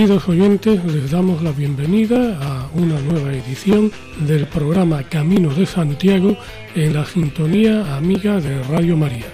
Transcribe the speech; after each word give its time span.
Queridos 0.00 0.28
oyentes, 0.30 0.82
les 0.86 1.10
damos 1.10 1.42
la 1.42 1.52
bienvenida 1.52 2.38
a 2.40 2.70
una 2.72 2.98
nueva 3.02 3.34
edición 3.34 3.92
del 4.20 4.46
programa 4.46 5.02
Camino 5.02 5.52
de 5.52 5.66
Santiago 5.66 6.38
en 6.74 6.94
la 6.94 7.04
sintonía 7.04 7.98
amiga 7.98 8.40
de 8.40 8.62
Radio 8.62 8.96
María, 8.96 9.26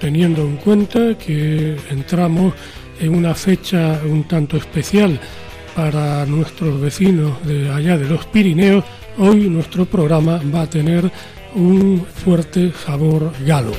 teniendo 0.00 0.42
en 0.42 0.56
cuenta 0.56 1.16
que 1.16 1.76
entramos 1.88 2.52
en 2.98 3.14
una 3.14 3.32
fecha 3.36 4.00
un 4.04 4.24
tanto 4.24 4.56
especial 4.56 5.20
para 5.76 6.26
nuestros 6.26 6.80
vecinos 6.80 7.34
de 7.46 7.70
allá 7.70 7.96
de 7.96 8.08
los 8.08 8.26
Pirineos, 8.26 8.82
hoy 9.18 9.48
nuestro 9.48 9.84
programa 9.84 10.42
va 10.52 10.62
a 10.62 10.68
tener 10.68 11.08
un 11.54 12.04
fuerte 12.24 12.72
sabor 12.72 13.32
galo. 13.46 13.70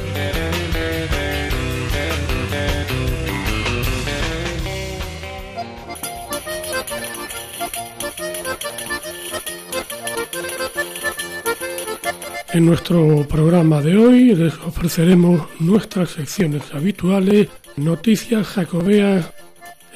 En 12.54 12.68
nuestro 12.68 13.26
programa 13.28 13.82
de 13.82 13.98
hoy 13.98 14.36
les 14.36 14.54
ofreceremos 14.60 15.42
nuestras 15.60 16.12
secciones 16.12 16.62
habituales, 16.72 17.48
noticias 17.78 18.46
jacobeas, 18.46 19.34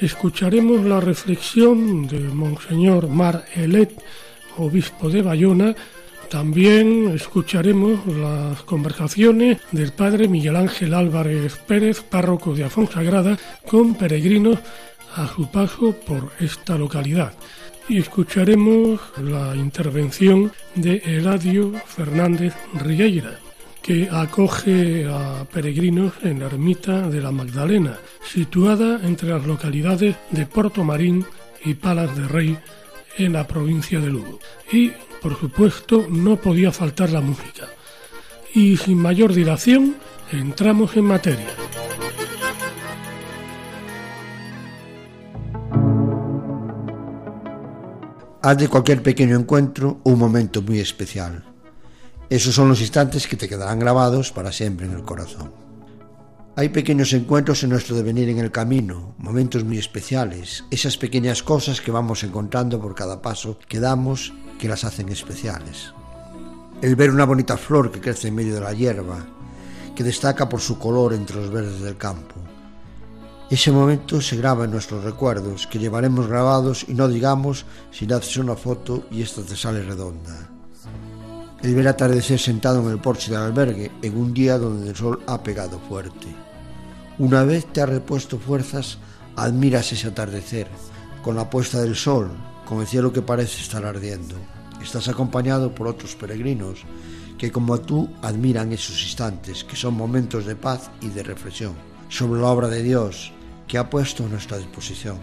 escucharemos 0.00 0.84
la 0.84 0.98
reflexión 0.98 2.08
de 2.08 2.18
Monseñor 2.18 3.06
Mar 3.06 3.44
Elet, 3.54 3.92
obispo 4.56 5.08
de 5.08 5.22
Bayona, 5.22 5.76
también 6.28 7.12
escucharemos 7.14 8.04
las 8.08 8.60
conversaciones 8.62 9.58
del 9.70 9.92
padre 9.92 10.26
Miguel 10.26 10.56
Ángel 10.56 10.94
Álvarez 10.94 11.60
Pérez, 11.64 12.00
párroco 12.00 12.54
de 12.54 12.64
Afonsagrada, 12.64 13.38
con 13.68 13.94
peregrinos 13.94 14.58
a 15.14 15.28
su 15.28 15.48
paso 15.48 15.92
por 15.92 16.32
esta 16.40 16.76
localidad 16.76 17.34
y 17.88 17.98
escucharemos 17.98 19.00
la 19.22 19.56
intervención 19.56 20.52
de 20.74 20.96
Eladio 21.04 21.72
Fernández 21.86 22.54
Rigueira, 22.74 23.38
que 23.82 24.08
acoge 24.10 25.06
a 25.06 25.46
peregrinos 25.50 26.12
en 26.22 26.40
la 26.40 26.46
ermita 26.46 27.08
de 27.08 27.20
la 27.22 27.32
Magdalena, 27.32 27.98
situada 28.22 29.00
entre 29.02 29.30
las 29.30 29.46
localidades 29.46 30.16
de 30.30 30.46
Puerto 30.46 30.84
Marín 30.84 31.24
y 31.64 31.74
Palas 31.74 32.14
de 32.16 32.28
Rey 32.28 32.58
en 33.16 33.32
la 33.32 33.46
provincia 33.46 34.00
de 34.00 34.10
Lugo. 34.10 34.38
Y, 34.70 34.92
por 35.22 35.38
supuesto, 35.38 36.06
no 36.10 36.36
podía 36.36 36.70
faltar 36.70 37.10
la 37.10 37.20
música. 37.20 37.68
Y 38.54 38.76
sin 38.76 38.98
mayor 38.98 39.32
dilación, 39.32 39.96
entramos 40.32 40.96
en 40.96 41.04
materia. 41.04 41.48
Haz 48.40 48.56
de 48.56 48.68
cualquier 48.68 49.02
pequeño 49.02 49.36
encuentro 49.36 49.98
un 50.04 50.16
momento 50.16 50.62
muy 50.62 50.78
especial. 50.78 51.44
Esos 52.30 52.54
son 52.54 52.68
los 52.68 52.80
instantes 52.80 53.26
que 53.26 53.36
te 53.36 53.48
quedarán 53.48 53.80
grabados 53.80 54.30
para 54.30 54.52
siempre 54.52 54.86
en 54.86 54.92
el 54.92 55.02
corazón. 55.02 55.50
Hay 56.54 56.68
pequeños 56.68 57.12
encuentros 57.14 57.64
en 57.64 57.70
nuestro 57.70 57.96
devenir 57.96 58.28
en 58.28 58.38
el 58.38 58.52
camino, 58.52 59.16
momentos 59.18 59.64
muy 59.64 59.76
especiales, 59.76 60.64
esas 60.70 60.96
pequeñas 60.96 61.42
cosas 61.42 61.80
que 61.80 61.90
vamos 61.90 62.22
encontrando 62.22 62.80
por 62.80 62.94
cada 62.94 63.20
paso 63.20 63.58
que 63.66 63.80
damos 63.80 64.32
que 64.60 64.68
las 64.68 64.84
hacen 64.84 65.08
especiales. 65.08 65.92
El 66.80 66.94
ver 66.94 67.10
una 67.10 67.24
bonita 67.24 67.56
flor 67.56 67.90
que 67.90 68.00
crece 68.00 68.28
en 68.28 68.36
medio 68.36 68.54
de 68.54 68.60
la 68.60 68.72
hierba, 68.72 69.26
que 69.96 70.04
destaca 70.04 70.48
por 70.48 70.60
su 70.60 70.78
color 70.78 71.12
entre 71.12 71.34
los 71.34 71.50
verdes 71.50 71.80
del 71.80 71.96
campo 71.96 72.36
ese 73.50 73.72
momento 73.72 74.20
se 74.20 74.36
graba 74.36 74.66
en 74.66 74.72
nuestros 74.72 75.04
recuerdos, 75.04 75.66
que 75.66 75.78
llevaremos 75.78 76.26
grabados 76.26 76.84
y 76.86 76.92
no 76.92 77.08
digamos 77.08 77.64
si 77.90 78.06
le 78.06 78.14
haces 78.14 78.36
una 78.36 78.56
foto 78.56 79.04
y 79.10 79.22
esta 79.22 79.40
te 79.40 79.56
sale 79.56 79.82
redonda. 79.82 80.50
El 81.62 81.74
ver 81.74 81.88
atardecer 81.88 82.38
sentado 82.38 82.82
en 82.82 82.90
el 82.90 83.00
porche 83.00 83.30
del 83.30 83.40
albergue 83.40 83.90
en 84.02 84.18
un 84.18 84.34
día 84.34 84.58
donde 84.58 84.90
el 84.90 84.96
sol 84.96 85.22
ha 85.26 85.42
pegado 85.42 85.80
fuerte. 85.88 86.26
Una 87.18 87.42
vez 87.42 87.64
te 87.72 87.80
ha 87.80 87.86
repuesto 87.86 88.38
fuerzas, 88.38 88.98
admiras 89.34 89.92
ese 89.92 90.08
atardecer, 90.08 90.68
con 91.22 91.34
la 91.34 91.48
puesta 91.48 91.80
del 91.80 91.96
sol, 91.96 92.30
con 92.66 92.80
el 92.80 92.86
cielo 92.86 93.14
que 93.14 93.22
parece 93.22 93.62
estar 93.62 93.84
ardiendo. 93.86 94.34
Estás 94.82 95.08
acompañado 95.08 95.74
por 95.74 95.88
otros 95.88 96.14
peregrinos 96.16 96.80
que 97.38 97.50
como 97.50 97.80
tú 97.80 98.10
admiran 98.20 98.72
esos 98.72 99.02
instantes, 99.02 99.64
que 99.64 99.76
son 99.76 99.94
momentos 99.94 100.44
de 100.44 100.54
paz 100.54 100.90
y 101.00 101.08
de 101.08 101.22
reflexión 101.22 101.72
sobre 102.08 102.40
la 102.40 102.48
obra 102.48 102.68
de 102.68 102.82
Dios, 102.82 103.32
que 103.68 103.78
ha 103.78 103.88
puesto 103.88 104.24
a 104.24 104.28
nuestra 104.28 104.56
disposición. 104.56 105.18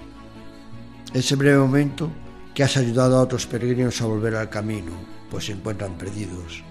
Ese 1.14 1.36
breve 1.36 1.58
momento 1.58 2.10
que 2.54 2.64
has 2.64 2.78
ayudado 2.78 3.18
a 3.18 3.22
otros 3.22 3.48
peregrinos 3.48 4.02
a 4.02 4.06
volver 4.06 4.36
al 4.36 4.50
camino, 4.50 4.92
pues 5.30 5.48
se 5.48 5.54
encuentran 5.54 5.98
perdidos. 5.98 6.64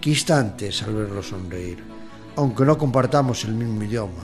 Qué 0.00 0.10
instantes 0.10 0.82
al 0.82 0.94
verlos 0.94 1.28
sonreír, 1.28 1.82
aunque 2.36 2.64
no 2.64 2.76
compartamos 2.76 3.44
el 3.44 3.54
mismo 3.54 3.82
idioma, 3.82 4.22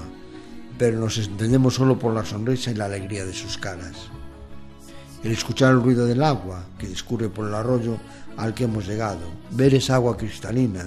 pero 0.78 0.98
nos 0.98 1.18
entendemos 1.18 1.74
solo 1.74 1.98
por 1.98 2.14
la 2.14 2.24
sonrisa 2.24 2.70
y 2.70 2.74
la 2.74 2.84
alegría 2.84 3.24
de 3.24 3.32
sus 3.32 3.56
caras. 3.56 4.10
El 5.24 5.32
escuchar 5.32 5.72
el 5.72 5.82
ruido 5.82 6.06
del 6.06 6.22
agua 6.22 6.64
que 6.78 6.86
discurre 6.86 7.28
por 7.28 7.48
el 7.48 7.54
arroyo 7.54 7.96
al 8.36 8.54
que 8.54 8.64
hemos 8.64 8.86
llegado, 8.86 9.20
ver 9.50 9.74
esa 9.74 9.96
agua 9.96 10.16
cristalina, 10.16 10.86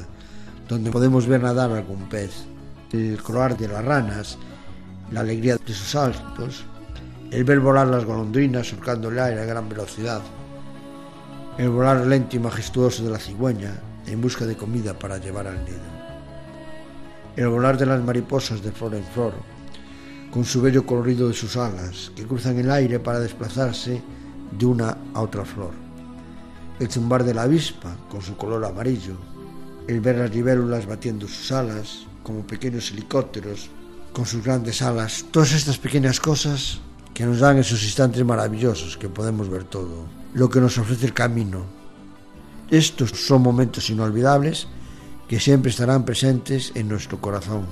donde 0.68 0.92
podemos 0.92 1.28
ver 1.28 1.42
nadar 1.42 1.72
algún 1.72 2.08
pez, 2.10 2.46
el 2.92 3.22
croar 3.22 3.58
de 3.58 3.68
las 3.68 3.84
ranas 3.84 4.38
la 5.14 5.20
alegría 5.20 5.58
de 5.58 5.74
sus 5.74 5.92
saltos, 5.92 6.66
el 7.30 7.44
ver 7.44 7.60
volar 7.60 7.88
las 7.88 8.04
golondrinas 8.04 8.68
surcando 8.68 9.10
el 9.10 9.20
aire 9.20 9.42
a 9.42 9.46
gran 9.46 9.70
velocidad, 9.70 10.22
el 11.60 11.70
volar 11.70 12.08
lento 12.08 12.36
y 12.36 12.40
majestuoso 12.40 13.04
de 13.04 13.12
la 13.12 13.20
cigüeña 13.20 13.80
en 14.08 14.20
busca 14.20 14.46
de 14.48 14.58
comida 14.58 14.98
para 14.98 15.20
llevar 15.20 15.46
al 15.46 15.64
nido, 15.66 15.86
el 17.36 17.48
volar 17.48 17.78
de 17.78 17.86
las 17.86 18.04
mariposas 18.04 18.64
de 18.64 18.72
flor 18.72 18.96
en 18.96 19.04
flor, 19.04 19.34
con 20.32 20.44
su 20.44 20.64
bello 20.64 20.84
colorido 20.84 21.28
de 21.28 21.36
sus 21.36 21.58
alas, 21.58 22.12
que 22.16 22.26
cruzan 22.26 22.58
el 22.58 22.72
aire 22.72 23.00
para 23.00 23.20
desplazarse 23.20 24.02
de 24.58 24.66
una 24.66 24.98
a 25.14 25.22
otra 25.22 25.46
flor, 25.46 25.74
el 26.80 26.90
zumbar 26.90 27.24
de 27.24 27.36
la 27.36 27.44
avispa 27.44 27.96
con 28.10 28.24
su 28.24 28.36
color 28.36 28.66
amarillo, 28.66 29.16
el 29.88 30.02
ver 30.02 30.18
las 30.18 30.34
libélulas 30.34 30.88
batiendo 30.88 31.28
sus 31.28 31.52
alas 31.52 32.08
como 32.24 32.48
pequeños 32.48 32.90
helicópteros 32.90 33.70
con 34.14 34.26
sus 34.26 34.44
grandes 34.44 34.82
alas, 34.82 35.26
todas 35.32 35.54
estas 35.54 35.78
pequeñas 35.78 36.20
cosas 36.20 36.80
que 37.14 37.26
nos 37.26 37.40
dan 37.40 37.58
esos 37.58 37.84
instantes 37.84 38.24
maravillosos 38.24 38.96
que 38.98 39.10
podemos 39.10 39.50
ver 39.50 39.64
todo, 39.64 40.06
lo 40.34 40.50
que 40.50 40.62
nos 40.62 40.78
ofrece 40.78 41.08
el 41.08 41.14
camino. 41.14 41.66
Estos 42.70 43.10
son 43.12 43.42
momentos 43.42 43.90
inolvidables 43.90 44.68
que 45.28 45.40
siempre 45.40 45.72
estarán 45.72 46.06
presentes 46.06 46.72
en 46.76 46.88
nuestro 46.88 47.20
corazón. 47.20 47.66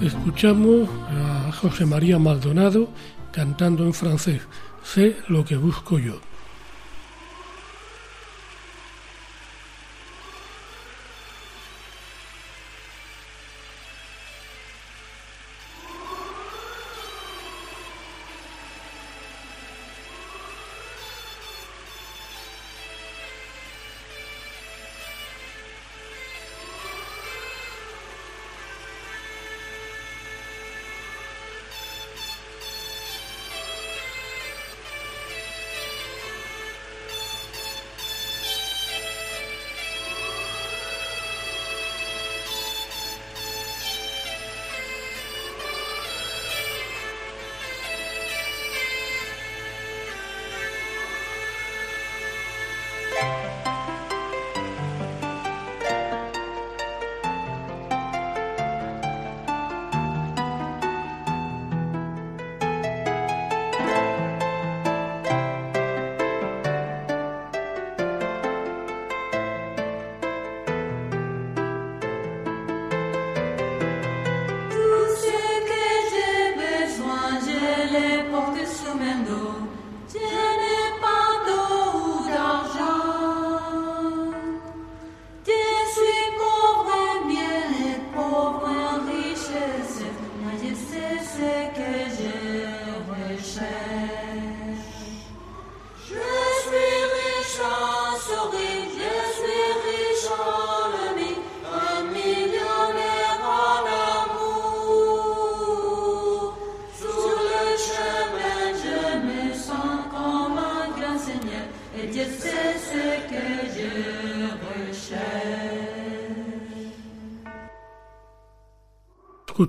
Escuchamos 0.00 0.88
a 1.10 1.52
José 1.52 1.84
María 1.84 2.18
Maldonado 2.18 2.88
cantando 3.32 3.84
en 3.84 3.92
francés, 3.92 4.40
Sé 4.82 5.16
lo 5.28 5.44
que 5.44 5.56
busco 5.56 5.98
yo. 5.98 6.29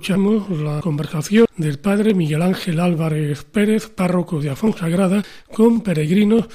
Escuchamos 0.02 0.50
la 0.58 0.80
conversación 0.80 1.46
del 1.56 1.78
padre 1.78 2.12
Miguel 2.12 2.42
Ángel 2.42 2.80
Álvarez 2.80 3.44
Pérez, 3.44 3.86
párroco 3.86 4.40
de 4.40 4.50
Afonsagrada, 4.50 5.22
con 5.54 5.80
peregrinos 5.80 6.48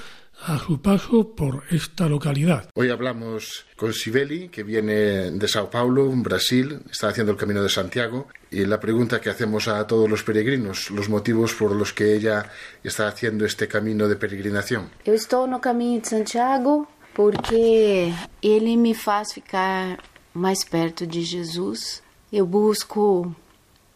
a 0.47 0.59
su 0.59 0.81
paso 0.81 1.33
por 1.33 1.63
esta 1.69 2.09
localidad. 2.09 2.69
Hoy 2.73 2.89
hablamos 2.89 3.65
con 3.77 3.93
Sibeli, 3.93 4.49
que 4.49 4.63
viene 4.63 5.31
de 5.31 5.47
Sao 5.47 5.69
Paulo, 5.69 6.11
Brasil, 6.17 6.81
está 6.91 7.07
haciendo 7.07 7.31
el 7.31 7.37
Camino 7.37 7.63
de 7.63 7.69
Santiago, 7.69 8.27
y 8.51 8.65
la 8.65 8.81
pregunta 8.81 9.21
que 9.21 9.29
hacemos 9.29 9.69
a 9.69 9.87
todos 9.87 10.09
los 10.09 10.23
peregrinos, 10.23 10.91
los 10.91 11.07
motivos 11.07 11.53
por 11.53 11.73
los 11.73 11.93
que 11.93 12.15
ella 12.15 12.51
está 12.83 13.07
haciendo 13.07 13.45
este 13.45 13.69
camino 13.69 14.09
de 14.09 14.17
peregrinación. 14.17 14.91
Eu 15.05 15.13
estou 15.13 15.47
no 15.47 15.61
caminho 15.61 16.01
de 16.01 16.09
Santiago 16.09 16.85
porque 17.15 18.11
ele 18.41 18.75
me 18.75 18.93
faz 18.93 19.31
ficar 19.31 20.03
mais 20.33 20.65
perto 20.65 21.07
de 21.07 21.23
Jesus. 21.23 22.05
Eu 22.31 22.45
busco 22.45 23.33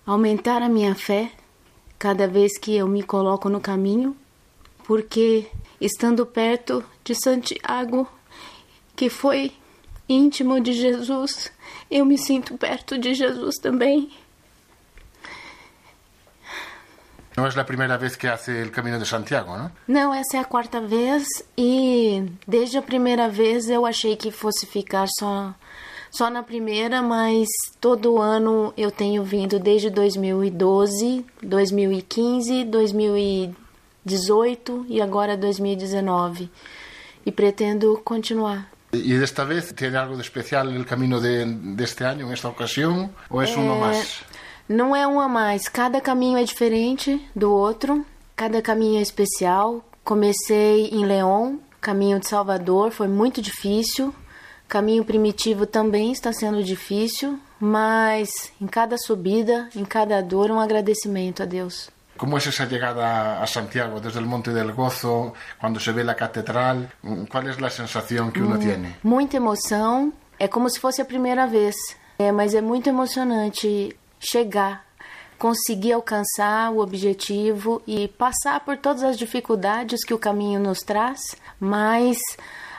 aumentar 0.06 0.62
a 0.62 0.70
minha 0.70 0.96
fé 0.96 1.32
cada 2.00 2.28
vez 2.28 2.58
que 2.58 2.76
eu 2.76 2.88
me 2.88 3.04
coloco 3.04 3.50
no 3.50 3.60
caminho, 3.60 4.16
porque 4.86 5.48
estando 5.80 6.26
perto 6.26 6.84
de 7.04 7.14
Santiago, 7.14 8.08
que 8.96 9.10
foi 9.10 9.52
íntimo 10.08 10.62
de 10.62 10.74
Jesus, 10.74 11.52
eu 11.90 12.06
me 12.06 12.18
sinto 12.18 12.58
perto 12.58 12.98
de 12.98 13.14
Jesus 13.14 13.56
também. 13.58 14.12
No 17.36 17.48
es 17.48 17.56
la 17.56 17.64
primera 17.64 17.98
vez 17.98 18.18
que 18.18 18.28
hace 18.28 18.62
el 18.62 18.72
Camino 18.72 19.00
de 19.00 19.06
Santiago, 19.06 19.58
¿no? 19.58 19.72
Não, 19.88 20.14
essa 20.14 20.38
é 20.38 20.40
a 20.40 20.44
quarta 20.44 20.82
vez 20.82 21.26
e 21.58 22.30
desde 22.46 22.78
a 22.78 22.82
primeira 22.82 23.30
vez 23.30 23.70
eu 23.70 23.86
achei 23.86 24.18
que 24.18 24.32
fosse 24.32 24.66
ficar 24.66 25.08
só 25.18 25.54
só 26.12 26.30
na 26.30 26.44
primeira, 26.44 27.02
mas 27.02 27.48
todo 27.80 28.22
ano 28.22 28.72
eu 28.78 28.92
tenho 28.92 29.24
vindo 29.24 29.58
desde 29.58 29.90
2012, 29.90 31.26
2015, 31.42 32.66
2018 32.66 34.86
e 34.90 35.02
agora 35.02 35.38
2019 35.38 36.50
e 37.26 37.32
pretendo 37.32 38.00
continuar. 38.04 38.70
¿Y 38.94 39.14
de 39.14 39.24
esta 39.24 39.46
vez 39.46 39.74
tiene 39.74 39.98
algo 39.98 40.18
de 40.18 40.22
especial 40.22 40.76
el 40.76 40.86
camino 40.86 41.22
de, 41.22 41.46
de 41.46 41.84
este 41.84 42.04
año, 42.04 42.28
en 42.28 42.34
esta 42.34 42.50
ocasión, 42.50 43.10
o 43.30 43.42
es 43.42 43.56
uno 43.56 43.76
É, 43.76 43.80
más? 43.80 44.22
Não 44.68 44.94
é 44.94 45.08
um 45.08 45.18
a 45.20 45.30
mais, 45.30 45.70
cada 45.70 46.02
caminho 46.02 46.38
é 46.38 46.44
diferente 46.44 47.26
do 47.34 47.54
outro, 47.54 48.06
cada 48.36 48.62
caminho 48.62 49.00
é 49.00 49.02
especial. 49.02 49.82
Comecei 50.04 50.90
em 50.90 51.06
León, 51.06 51.60
caminho 51.80 52.20
de 52.20 52.28
Salvador, 52.28 52.92
foi 52.92 53.08
muito 53.08 53.42
difícil. 53.42 54.14
Caminho 54.72 55.04
primitivo 55.04 55.66
também 55.66 56.14
está 56.14 56.32
sendo 56.32 56.64
difícil, 56.64 57.38
mas 57.60 58.54
em 58.62 58.66
cada 58.66 58.98
subida, 58.98 59.68
em 59.76 59.84
cada 59.84 60.22
dor, 60.22 60.50
um 60.50 60.62
agradecimento 60.62 61.44
a 61.44 61.46
Deus. 61.46 61.90
¿Cómo 62.18 62.38
es 62.38 62.48
esa 62.48 62.64
llegada 62.66 63.44
a 63.44 63.48
Santiago 63.48 64.00
desde 64.00 64.20
el 64.20 64.26
Monte 64.26 64.54
del 64.54 64.72
Gozo, 64.72 65.34
cuando 65.60 65.78
se 65.78 65.92
ve 65.92 66.06
la 66.06 66.16
catedral? 66.16 66.90
¿Cuál 67.30 67.50
es 67.50 67.60
la 67.60 67.70
sensación 67.70 68.32
que 68.32 68.42
uno 68.42 68.58
tiene? 68.58 68.96
Muita 69.04 69.36
emoção, 69.36 70.14
é 70.40 70.48
como 70.48 70.70
se 70.70 70.80
fosse 70.80 71.02
a 71.02 71.06
primeira 71.06 71.46
vez. 71.46 71.76
É, 72.18 72.32
mas 72.32 72.54
é 72.54 72.62
muito 72.62 72.88
emocionante 72.88 73.94
chegar, 74.22 74.86
conseguir 75.38 75.92
alcançar 75.92 76.72
o 76.72 76.80
objetivo 76.80 77.82
e 77.86 78.08
passar 78.08 78.62
por 78.62 78.78
todas 78.78 79.04
as 79.04 79.18
dificuldades 79.18 80.06
que 80.06 80.14
o 80.14 80.18
caminho 80.18 80.62
nos 80.62 80.80
traz, 80.80 81.36
mas 81.60 82.18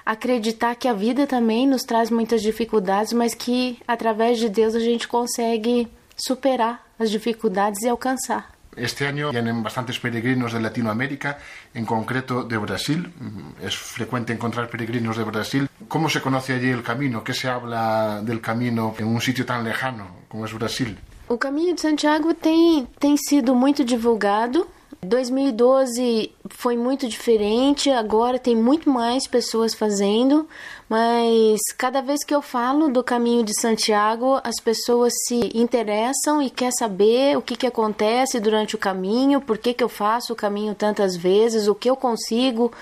acreditar 0.05 0.75
que 0.77 0.89
a 0.89 0.93
vida 0.93 1.27
também 1.27 1.67
nos 1.67 1.83
traz 1.83 2.11
muitas 2.11 2.43
dificuldades, 2.43 3.13
mas 3.13 3.35
que 3.35 3.79
através 3.87 4.39
de 4.39 4.49
Deus 4.49 4.75
a 4.75 4.81
gente 4.81 5.07
consegue 5.07 5.89
superar 6.17 6.85
as 6.99 7.11
dificuldades 7.11 7.83
e 7.83 7.89
alcançar. 7.89 8.53
Este 8.75 9.05
año 9.05 9.31
vienen 9.31 9.63
bastantes 9.63 9.99
peregrinos 9.99 10.53
de 10.53 10.61
Latinoamérica, 10.61 11.39
en 11.75 11.85
concreto 11.85 12.43
de 12.45 12.57
Brasil. 12.57 13.13
Es 13.61 13.77
frecuente 13.77 14.33
encontrar 14.33 14.71
peregrinos 14.71 15.19
de 15.19 15.25
Brasil. 15.25 15.69
¿Cómo 15.89 16.09
se 16.09 16.23
conoce 16.23 16.55
allí 16.55 16.71
el 16.71 16.83
camino? 16.83 17.23
¿Qué 17.23 17.35
se 17.35 17.49
habla 17.49 18.23
del 18.23 18.41
camino 18.41 18.95
en 18.99 19.09
un 19.09 19.21
sitio 19.21 19.45
tan 19.45 19.63
lejano 19.63 20.25
como 20.29 20.47
es 20.47 20.55
Brasil? 20.55 20.99
O 21.29 21.37
caminho 21.37 21.75
de 21.75 21.81
Santiago 21.81 22.35
tem, 22.35 22.87
tem 22.99 23.17
sido 23.17 23.55
muito 23.55 23.85
divulgado. 23.85 24.67
2012 25.05 26.31
foi 26.49 26.77
muito 26.77 27.09
diferente, 27.09 27.91
agora 27.91 28.39
tem 28.39 28.55
muito 28.55 28.89
mais 28.89 29.27
pessoas 29.27 29.75
fazendo, 29.75 30.49
mas 30.89 31.61
cada 31.77 32.01
vez 32.01 32.23
que 32.23 32.33
eu 32.33 32.41
falo 32.41 32.89
do 32.89 33.03
caminho 33.03 33.43
de 33.43 33.53
Santiago, 33.61 34.41
as 34.45 34.61
pessoas 34.61 35.13
se 35.27 35.51
interessam 35.59 36.41
e 36.41 36.49
quer 36.49 36.71
saber 36.71 37.37
o 37.37 37.43
que, 37.43 37.57
que 37.57 37.67
acontece 37.67 38.39
durante 38.39 38.77
o 38.77 38.79
caminho, 38.79 39.41
por 39.41 39.59
que, 39.59 39.75
que 39.75 39.83
eu 39.83 39.89
faço 39.89 40.35
o 40.35 40.37
caminho 40.37 40.73
tantas 40.73 41.17
vezes, 41.17 41.67
o 41.67 41.75
que 41.75 41.91
eu 41.91 41.97
consigo 41.97 42.73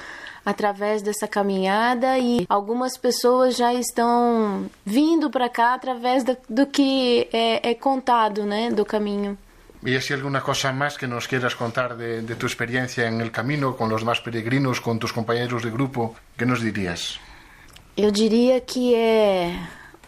através 0.45 1.00
dessa 1.00 1.27
caminhada 1.27 2.19
e 2.19 2.45
algumas 2.50 2.99
pessoas 2.99 3.57
já 3.57 3.73
estão 3.73 4.67
vindo 4.85 5.31
para 5.31 5.49
cá 5.49 5.73
através 5.73 6.23
do, 6.23 6.37
do 6.49 6.67
que 6.67 7.29
é, 7.33 7.71
é 7.71 7.75
contado, 7.75 8.45
né, 8.45 8.71
do 8.71 8.85
caminho. 8.85 9.39
¿Y 9.83 9.99
si 10.01 10.13
alguna 10.13 10.43
cosa 10.43 10.73
más 10.73 10.99
que 10.99 11.07
nos 11.07 11.27
quieras 11.27 11.57
contar 11.57 11.97
de, 11.97 12.21
de 12.21 12.35
tu 12.35 12.47
experiencia 12.47 13.09
en 13.09 13.21
el 13.21 13.31
camino 13.31 13.77
con 13.77 13.89
los 13.89 14.03
demás 14.03 14.21
peregrinos, 14.21 14.81
con 14.81 14.99
tus 14.99 15.13
compañeros 15.13 15.63
de 15.63 15.71
grupo? 15.71 16.15
¿Qué 16.37 16.45
nos 16.45 16.61
dirías? 16.61 17.19
Eu 17.97 18.11
diria 18.11 18.61
que 18.61 18.95
é 18.95 19.53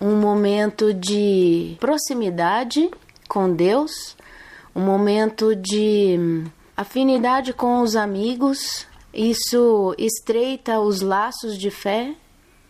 um 0.00 0.16
momento 0.16 0.94
de 0.94 1.76
proximidade 1.80 2.90
com 3.28 3.52
Deus, 3.52 4.16
um 4.74 4.80
momento 4.80 5.54
de 5.56 6.44
afinidade 6.76 7.52
com 7.52 7.80
os 7.80 7.96
amigos. 7.96 8.86
Isso 9.12 9.94
estreita 9.98 10.80
os 10.80 11.00
laços 11.02 11.58
de 11.58 11.70
fé, 11.70 12.14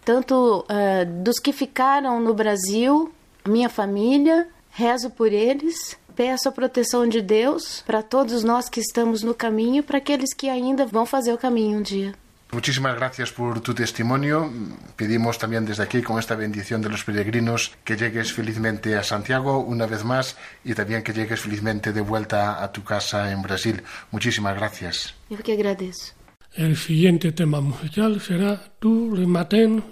tanto 0.05 0.65
eh, 0.69 1.05
dos 1.05 1.39
que 1.39 1.53
ficaram 1.53 2.21
no 2.21 2.35
Brasil, 2.35 3.13
minha 3.47 3.69
família, 3.69 4.49
rezo 4.71 5.11
por 5.11 5.33
eles. 5.33 5.97
Peço 6.15 6.49
a 6.49 6.53
proteção 6.53 7.09
de 7.09 7.23
Deus 7.23 7.83
para 7.87 8.03
todos 8.03 8.45
nós 8.45 8.69
que 8.69 8.81
estamos 8.81 9.23
no 9.23 9.35
caminho, 9.35 9.83
para 9.83 9.99
aqueles 9.99 10.35
que 10.35 10.49
ainda 10.49 10.85
vão 10.87 11.07
fazer 11.07 11.33
o 11.33 11.39
caminho 11.39 11.79
um 11.79 11.83
dia. 11.83 12.15
Muchísimas 12.53 12.95
gracias 12.95 13.33
por 13.33 13.61
tu 13.61 13.73
testimonio. 13.73 14.53
Pedimos 14.95 15.39
también 15.39 15.65
desde 15.65 15.83
aquí, 15.83 16.03
con 16.03 16.19
esta 16.19 16.37
bendición 16.37 16.83
de 16.83 16.91
los 16.91 17.03
peregrinos, 17.03 17.73
que 17.83 17.97
llegues 17.97 18.31
felizmente 18.35 18.95
a 18.95 19.03
Santiago 19.03 19.59
una 19.61 19.87
vez 19.87 20.05
más 20.05 20.37
y 20.63 20.75
también 20.75 21.03
que 21.03 21.15
llegues 21.15 21.41
felizmente 21.41 21.95
de 21.95 22.03
vuelta 22.03 22.63
a 22.63 22.71
tu 22.71 22.85
casa 22.85 23.33
en 23.33 23.41
Brasil. 23.41 23.83
Muchísimas 24.11 24.55
gracias. 24.55 25.15
Eu 25.31 25.39
que 25.39 25.55
agradeço. 25.55 26.13
El 26.55 26.77
siguiente 26.77 27.33
tema 27.33 27.63
musical 27.63 28.21
será 28.21 28.61
Tu 28.79 29.17
le 29.17 29.27
matin 29.27 29.83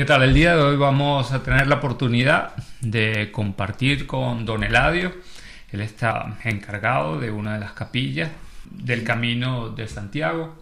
¿Qué 0.00 0.06
tal? 0.06 0.22
El 0.22 0.32
día 0.32 0.56
de 0.56 0.62
hoy 0.62 0.76
vamos 0.78 1.30
a 1.30 1.42
tener 1.42 1.66
la 1.66 1.74
oportunidad 1.74 2.54
de 2.80 3.30
compartir 3.30 4.06
con 4.06 4.46
don 4.46 4.64
Eladio. 4.64 5.12
Él 5.70 5.82
está 5.82 6.38
encargado 6.42 7.20
de 7.20 7.30
una 7.30 7.52
de 7.52 7.60
las 7.60 7.72
capillas 7.72 8.30
del 8.64 9.04
Camino 9.04 9.68
de 9.68 9.86
Santiago 9.88 10.56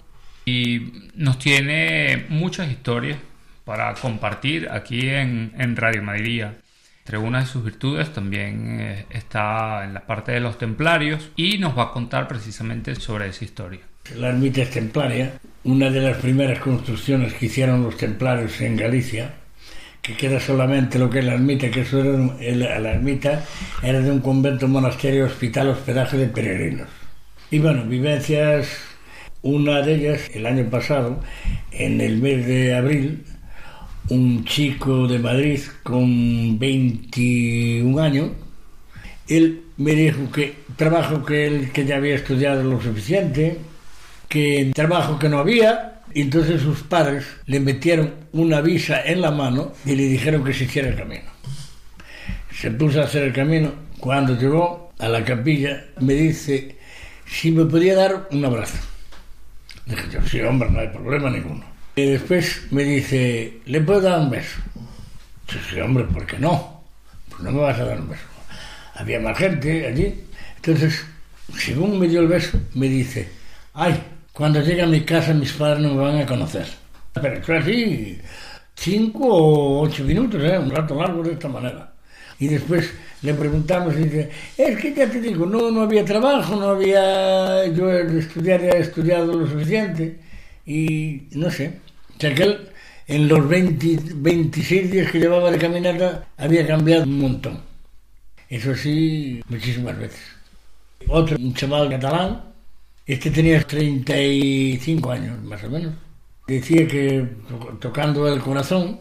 y 0.45 1.11
nos 1.15 1.39
tiene 1.39 2.27
muchas 2.31 2.69
historias 2.69 3.21
para 3.65 3.95
compartir 3.95 4.69
aquí 4.73 5.09
en, 5.09 5.77
Radio 5.77 6.03
Madrid. 6.03 6.47
Entre 7.03 7.19
una 7.19 7.39
de 7.39 7.47
sus 7.47 7.63
virtudes 7.63 8.13
también 8.13 8.81
eh, 8.81 9.07
está 9.11 9.85
en 9.85 9.95
la 9.95 10.05
parte 10.05 10.33
de 10.33 10.41
los 10.41 10.59
templarios 10.59 11.31
y 11.37 11.59
nos 11.59 11.79
va 11.79 11.85
a 11.85 11.91
contar 11.93 12.27
precisamente 12.27 12.97
sobre 12.97 13.29
esa 13.29 13.45
historia. 13.45 13.83
La 14.17 14.31
ermita 14.31 14.63
es 14.63 14.71
templaria, 14.73 15.39
una 15.65 15.91
de 15.91 16.01
las 16.01 16.19
primeras 16.19 16.61
construcciones 16.61 17.35
que 17.35 17.47
hicieron 17.47 17.83
los 17.83 17.97
templarios 17.97 18.61
en 18.61 18.77
Galicia, 18.77 19.35
que 20.03 20.15
queda 20.15 20.41
solamente 20.41 20.99
lo 20.99 21.11
que 21.11 21.19
es 21.19 21.25
la 21.25 21.35
ermita, 21.35 21.71
que 21.71 21.81
eso 21.81 22.01
era 22.41 22.79
la 22.79 22.93
ermita 22.93 23.45
era 23.83 24.01
de 24.01 24.11
un 24.11 24.21
convento, 24.21 24.69
monasterio, 24.69 25.27
hospital, 25.27 25.69
hospedaje 25.69 26.17
de 26.17 26.29
peregrinos. 26.29 26.89
Y 27.51 27.59
bueno, 27.59 27.85
vivencias, 27.85 28.69
una 29.43 29.83
de 29.83 29.95
ellas, 29.95 30.31
el 30.35 30.47
año 30.47 30.69
pasado, 30.71 31.21
en 31.73 32.01
el 32.01 32.19
mes 32.19 32.47
de 32.47 32.75
abril, 32.75 33.25
un 34.09 34.45
chico 34.45 35.07
de 35.07 35.19
Madrid 35.19 35.61
con 35.83 36.59
21 36.59 38.01
años, 38.01 38.31
él 39.29 39.63
me 39.77 39.93
dijo 39.93 40.31
que 40.33 40.55
trabajo 40.77 41.25
que 41.25 41.47
él 41.47 41.71
que 41.73 41.85
ya 41.85 41.97
había 41.97 42.15
estudiado 42.15 42.63
lo 42.63 42.81
suficiente, 42.81 43.59
que 44.29 44.71
trabajo 44.75 45.19
que 45.19 45.29
no 45.29 45.39
había, 45.39 46.03
y 46.15 46.23
entonces 46.23 46.63
sus 46.63 46.83
padres 46.83 47.27
le 47.47 47.61
metieron 47.61 48.15
una 48.33 48.61
visa 48.61 49.03
en 49.05 49.21
la 49.21 49.31
mano 49.31 49.73
y 49.85 49.95
le 49.95 50.05
dijeron 50.05 50.45
que 50.45 50.53
se 50.53 50.65
hiciera 50.65 50.89
el 50.89 50.97
camino. 50.97 51.31
Se 52.53 52.71
puso 52.71 53.01
a 53.01 53.05
hacer 53.05 53.25
el 53.25 53.33
camino. 53.33 53.73
Cuando 54.01 54.37
llegó 54.37 54.93
a 54.99 55.09
la 55.09 55.25
capilla, 55.25 55.85
me 56.01 56.15
dice 56.15 56.77
si 57.27 57.51
me 57.51 57.65
podía 57.65 57.95
dar 57.95 58.29
un 58.31 58.45
abrazo. 58.45 58.79
Dije 59.87 60.03
yo, 60.11 60.23
sí, 60.23 60.41
hombre, 60.41 60.71
no 60.71 60.81
hay 60.81 60.89
problema 60.89 61.31
ninguno. 61.31 61.65
Y 61.97 62.07
después 62.07 62.63
me 62.71 62.85
dice, 62.85 63.61
¿le 63.67 63.81
puedo 63.81 64.01
dar 64.01 64.21
un 64.21 64.31
beso? 64.31 64.59
Yo, 65.49 65.59
sí, 65.71 65.81
hombre, 65.81 66.05
¿por 66.05 66.27
qué 66.27 66.39
no? 66.39 66.85
Pues 67.29 67.43
no 67.43 67.53
me 67.53 67.61
vas 67.61 67.79
a 67.79 67.85
dar 67.85 68.01
un 68.01 68.09
beso. 68.09 68.23
Había 68.95 69.21
más 69.21 69.37
gente 69.39 69.87
allí. 69.87 70.15
Entonces, 70.57 71.05
según 71.57 71.99
me 71.99 72.09
dio 72.09 72.21
el 72.21 72.29
beso, 72.29 72.61
me 72.75 72.89
dice, 72.89 73.29
ay, 73.75 74.03
cuando 74.39 74.63
llegue 74.63 74.83
a 74.83 74.87
mi 74.87 75.01
casa 75.01 75.35
mis 75.35 75.53
padres 75.53 75.81
no 75.81 75.95
me 75.95 76.01
van 76.01 76.21
a 76.21 76.25
conocer. 76.27 76.65
Pero 77.13 77.43
fue 77.43 77.59
así, 77.59 78.19
cinco 78.73 79.27
o 79.27 79.81
ocho 79.81 80.05
minutos, 80.05 80.41
¿eh? 80.45 80.57
un 80.57 80.71
rato 80.71 80.95
largo 80.95 81.25
de 81.25 81.33
esta 81.33 81.49
manera. 81.49 81.93
Y 82.39 82.47
después 82.47 82.89
le 83.23 83.35
preguntamos 83.35 83.95
y 83.97 84.05
dice, 84.05 84.31
es 84.57 84.79
que 84.79 84.95
ya 84.95 85.11
te 85.11 85.21
digo, 85.21 85.45
no, 85.45 85.73
no 85.73 85.83
había 85.83 86.05
trabajo, 86.05 86.55
no 86.55 86.69
había, 86.69 87.67
yo 87.67 87.91
estudiar 87.91 88.63
he 88.63 88.79
estudiado 88.79 89.35
lo 89.35 89.45
suficiente 89.45 90.21
y 90.65 91.23
no 91.33 91.51
sé. 91.51 91.81
O 92.17 92.21
sea 92.21 92.33
que 92.33 92.45
él 92.45 92.69
en 93.09 93.27
los 93.27 93.49
20, 93.49 93.99
26 94.15 94.91
días 94.93 95.11
que 95.11 95.19
llevaba 95.19 95.51
de 95.51 95.59
caminata 95.59 96.29
había 96.37 96.65
cambiado 96.65 97.03
un 97.03 97.19
montón. 97.19 97.61
Eso 98.49 98.73
sí, 98.77 99.43
muchísimas 99.49 99.99
veces. 99.99 100.21
Otro, 101.09 101.37
un 101.37 101.55
chaval 101.55 101.91
catalán, 101.91 102.48
este 103.09 103.31
tenía 103.31 103.63
35 103.63 105.11
años, 105.11 105.43
más 105.43 105.65
o 105.65 105.71
menos. 105.71 105.95
Decía 106.47 106.87
que, 106.87 107.27
tocando 107.81 108.29
el 108.29 108.39
corazón, 108.41 109.01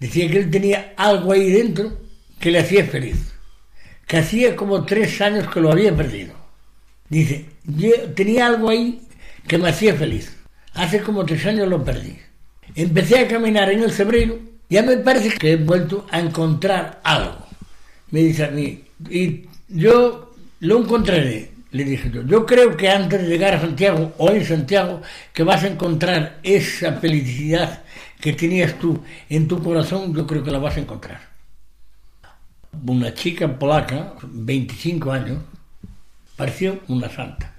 decía 0.00 0.30
que 0.30 0.38
él 0.38 0.50
tenía 0.50 0.94
algo 0.96 1.32
ahí 1.32 1.50
dentro 1.50 1.92
que 2.40 2.50
le 2.50 2.60
hacía 2.60 2.86
feliz. 2.86 3.34
Que 4.06 4.16
hacía 4.16 4.56
como 4.56 4.82
tres 4.86 5.20
años 5.20 5.46
que 5.52 5.60
lo 5.60 5.70
había 5.70 5.94
perdido. 5.94 6.32
Dice, 7.10 7.44
yo 7.64 7.90
tenía 8.14 8.46
algo 8.46 8.70
ahí 8.70 9.02
que 9.46 9.58
me 9.58 9.68
hacía 9.68 9.94
feliz. 9.94 10.34
Hace 10.72 11.02
como 11.02 11.26
tres 11.26 11.44
años 11.44 11.68
lo 11.68 11.84
perdí. 11.84 12.16
Empecé 12.74 13.18
a 13.18 13.28
caminar 13.28 13.70
en 13.70 13.82
el 13.82 13.90
febrero, 13.90 14.38
ya 14.70 14.82
me 14.82 14.96
parece 14.96 15.36
que 15.36 15.52
he 15.52 15.56
vuelto 15.56 16.06
a 16.10 16.18
encontrar 16.18 17.02
algo. 17.04 17.46
Me 18.10 18.20
dice 18.20 18.46
a 18.46 18.50
mí, 18.50 18.84
y 19.10 19.44
yo 19.68 20.34
lo 20.60 20.78
encontraré 20.78 21.57
le 21.70 21.84
dije 21.84 22.10
yo, 22.10 22.22
yo 22.22 22.46
creo 22.46 22.76
que 22.76 22.88
antes 22.88 23.22
de 23.22 23.28
llegar 23.28 23.54
a 23.54 23.60
Santiago 23.60 24.12
o 24.18 24.30
en 24.30 24.44
Santiago, 24.44 25.02
que 25.32 25.42
vas 25.42 25.64
a 25.64 25.68
encontrar 25.68 26.38
esa 26.42 26.94
felicidad 26.94 27.82
que 28.20 28.32
tenías 28.32 28.78
tú 28.78 29.02
en 29.28 29.46
tu 29.48 29.62
corazón, 29.62 30.14
yo 30.14 30.26
creo 30.26 30.42
que 30.42 30.50
la 30.50 30.58
vas 30.58 30.76
a 30.76 30.80
encontrar. 30.80 31.20
Una 32.86 33.12
chica 33.14 33.58
polaca, 33.58 34.14
25 34.22 35.12
años, 35.12 35.38
pareció 36.36 36.80
una 36.88 37.08
santa. 37.08 37.54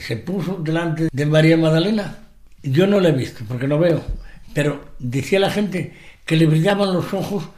Se 0.00 0.16
puso 0.16 0.56
delante 0.56 1.08
de 1.10 1.26
María 1.26 1.56
Magdalena. 1.56 2.18
Yo 2.62 2.86
no 2.86 3.00
la 3.00 3.08
he 3.08 3.12
visto 3.12 3.44
porque 3.48 3.66
no 3.66 3.78
veo, 3.78 4.04
pero 4.52 4.92
decía 4.98 5.40
la 5.40 5.50
gente 5.50 5.94
que 6.26 6.36
le 6.36 6.46
brillaban 6.46 6.92
los 6.92 7.14
ojos 7.14 7.48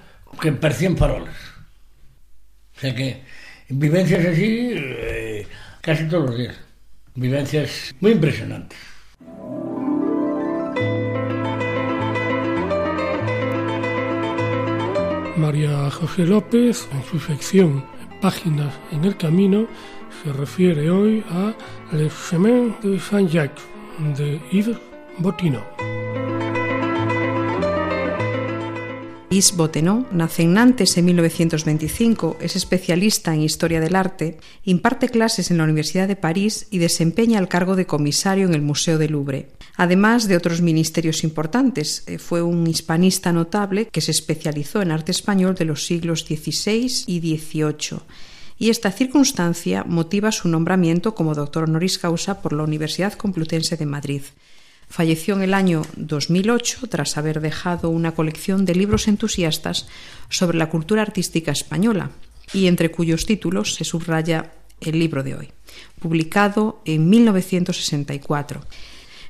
que 0.40 0.52
parecían 0.52 0.96
faroles. 0.96 1.34
O 2.76 2.80
sea 2.80 2.94
que 2.94 3.22
vivencias 3.68 4.24
así 4.24 4.72
eh, 4.74 5.31
casi 5.82 6.08
todos 6.08 6.30
los 6.30 6.38
días. 6.38 6.56
Vivencias 7.14 7.94
muy 8.00 8.12
impresionantes. 8.12 8.78
María 15.36 15.90
José 15.90 16.24
López, 16.24 16.88
en 16.92 17.04
su 17.04 17.18
sección 17.18 17.84
Páginas 18.20 18.72
en 18.92 19.04
el 19.04 19.16
Camino, 19.16 19.66
se 20.22 20.32
refiere 20.32 20.88
hoy 20.88 21.24
a 21.28 21.52
Le 21.92 22.08
Chemin 22.08 22.74
de 22.82 22.98
Saint-Jacques 23.00 23.64
de 24.16 24.40
Yves 24.52 24.78
Botino. 25.18 25.62
Yves 29.32 29.56
Bottenon 29.56 30.06
nace 30.12 30.42
en 30.42 30.52
Nantes 30.52 30.98
en 30.98 31.06
1925, 31.06 32.36
es 32.42 32.54
especialista 32.54 33.32
en 33.32 33.40
historia 33.40 33.80
del 33.80 33.96
arte, 33.96 34.36
imparte 34.64 35.08
clases 35.08 35.50
en 35.50 35.56
la 35.56 35.64
Universidad 35.64 36.06
de 36.06 36.16
París 36.16 36.66
y 36.70 36.76
desempeña 36.76 37.38
el 37.38 37.48
cargo 37.48 37.74
de 37.74 37.86
comisario 37.86 38.46
en 38.46 38.52
el 38.52 38.60
Museo 38.60 38.98
del 38.98 39.12
Louvre. 39.12 39.48
Además 39.76 40.28
de 40.28 40.36
otros 40.36 40.60
ministerios 40.60 41.24
importantes, 41.24 42.04
eh, 42.06 42.18
fue 42.18 42.42
un 42.42 42.66
hispanista 42.66 43.32
notable 43.32 43.86
que 43.86 44.02
se 44.02 44.10
especializó 44.10 44.82
en 44.82 44.90
arte 44.90 45.12
español 45.12 45.54
de 45.54 45.64
los 45.64 45.86
siglos 45.86 46.26
XVI 46.28 46.92
y 47.06 47.38
XVIII 47.38 48.00
y 48.58 48.70
esta 48.70 48.92
circunstancia 48.92 49.82
motiva 49.82 50.30
su 50.30 50.46
nombramiento 50.48 51.14
como 51.14 51.34
doctor 51.34 51.64
honoris 51.64 51.98
causa 51.98 52.42
por 52.42 52.52
la 52.52 52.62
Universidad 52.62 53.14
Complutense 53.14 53.76
de 53.76 53.86
Madrid. 53.86 54.22
Falleció 54.92 55.34
en 55.37 55.40
el 55.40 55.54
año 55.54 55.87
2008 55.96 56.87
tras 56.90 57.16
haber 57.16 57.40
dejado 57.40 57.88
una 57.88 58.12
colección 58.12 58.66
de 58.66 58.75
libros 58.75 59.08
entusiastas 59.08 59.87
sobre 60.28 60.58
la 60.58 60.68
cultura 60.68 61.00
artística 61.00 61.50
española 61.50 62.11
y 62.52 62.66
entre 62.66 62.90
cuyos 62.90 63.25
títulos 63.25 63.75
se 63.75 63.84
subraya 63.84 64.52
el 64.82 64.99
libro 64.99 65.22
de 65.22 65.34
hoy, 65.34 65.49
publicado 65.99 66.82
en 66.84 67.08
1964. 67.08 68.61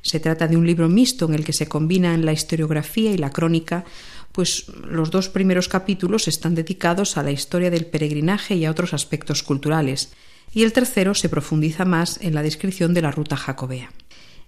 Se 0.02 0.18
trata 0.18 0.48
de 0.48 0.56
un 0.56 0.66
libro 0.66 0.88
mixto 0.88 1.26
en 1.26 1.34
el 1.34 1.44
que 1.44 1.52
se 1.52 1.68
combinan 1.68 2.24
la 2.24 2.32
historiografía 2.32 3.12
y 3.12 3.18
la 3.18 3.30
crónica, 3.30 3.84
pues 4.32 4.66
los 4.84 5.12
dos 5.12 5.28
primeros 5.28 5.68
capítulos 5.68 6.26
están 6.26 6.56
dedicados 6.56 7.16
a 7.16 7.22
la 7.22 7.30
historia 7.30 7.70
del 7.70 7.86
peregrinaje 7.86 8.56
y 8.56 8.64
a 8.64 8.70
otros 8.72 8.94
aspectos 8.94 9.44
culturales, 9.44 10.12
y 10.52 10.64
el 10.64 10.72
tercero 10.72 11.14
se 11.14 11.28
profundiza 11.28 11.84
más 11.84 12.18
en 12.20 12.34
la 12.34 12.42
descripción 12.42 12.94
de 12.94 13.02
la 13.02 13.12
ruta 13.12 13.36
jacobea. 13.36 13.92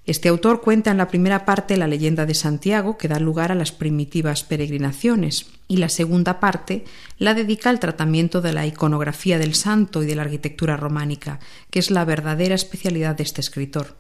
Este 0.07 0.29
autor 0.29 0.61
cuenta 0.61 0.91
en 0.91 0.99
la 0.99 1.09
primera 1.09 1.47
parte 1.47 1.79
la 1.79 1.87
leyenda 1.87 2.27
de 2.27 2.35
Santiago, 2.35 2.99
que 2.99 3.09
da 3.09 3.19
lugar 3.19 3.51
a 3.51 3.55
las 3.55 3.73
primitivas 3.73 4.45
peregrinaciones, 4.45 5.47
y 5.67 5.79
la 5.79 5.89
segunda 5.89 6.41
parte 6.41 6.85
la 7.19 7.33
dedica 7.33 7.71
al 7.71 7.81
tratamiento 7.81 8.43
de 8.43 8.53
la 8.53 8.67
iconografía 8.67 9.39
del 9.39 9.55
santo 9.55 10.03
y 10.03 10.07
de 10.07 10.15
la 10.15 10.23
arquitectura 10.23 10.77
románica, 10.77 11.41
que 11.71 11.79
es 11.79 11.91
la 11.91 12.05
verdadera 12.05 12.55
especialidad 12.55 13.17
de 13.17 13.23
este 13.23 13.41
escritor, 13.41 13.97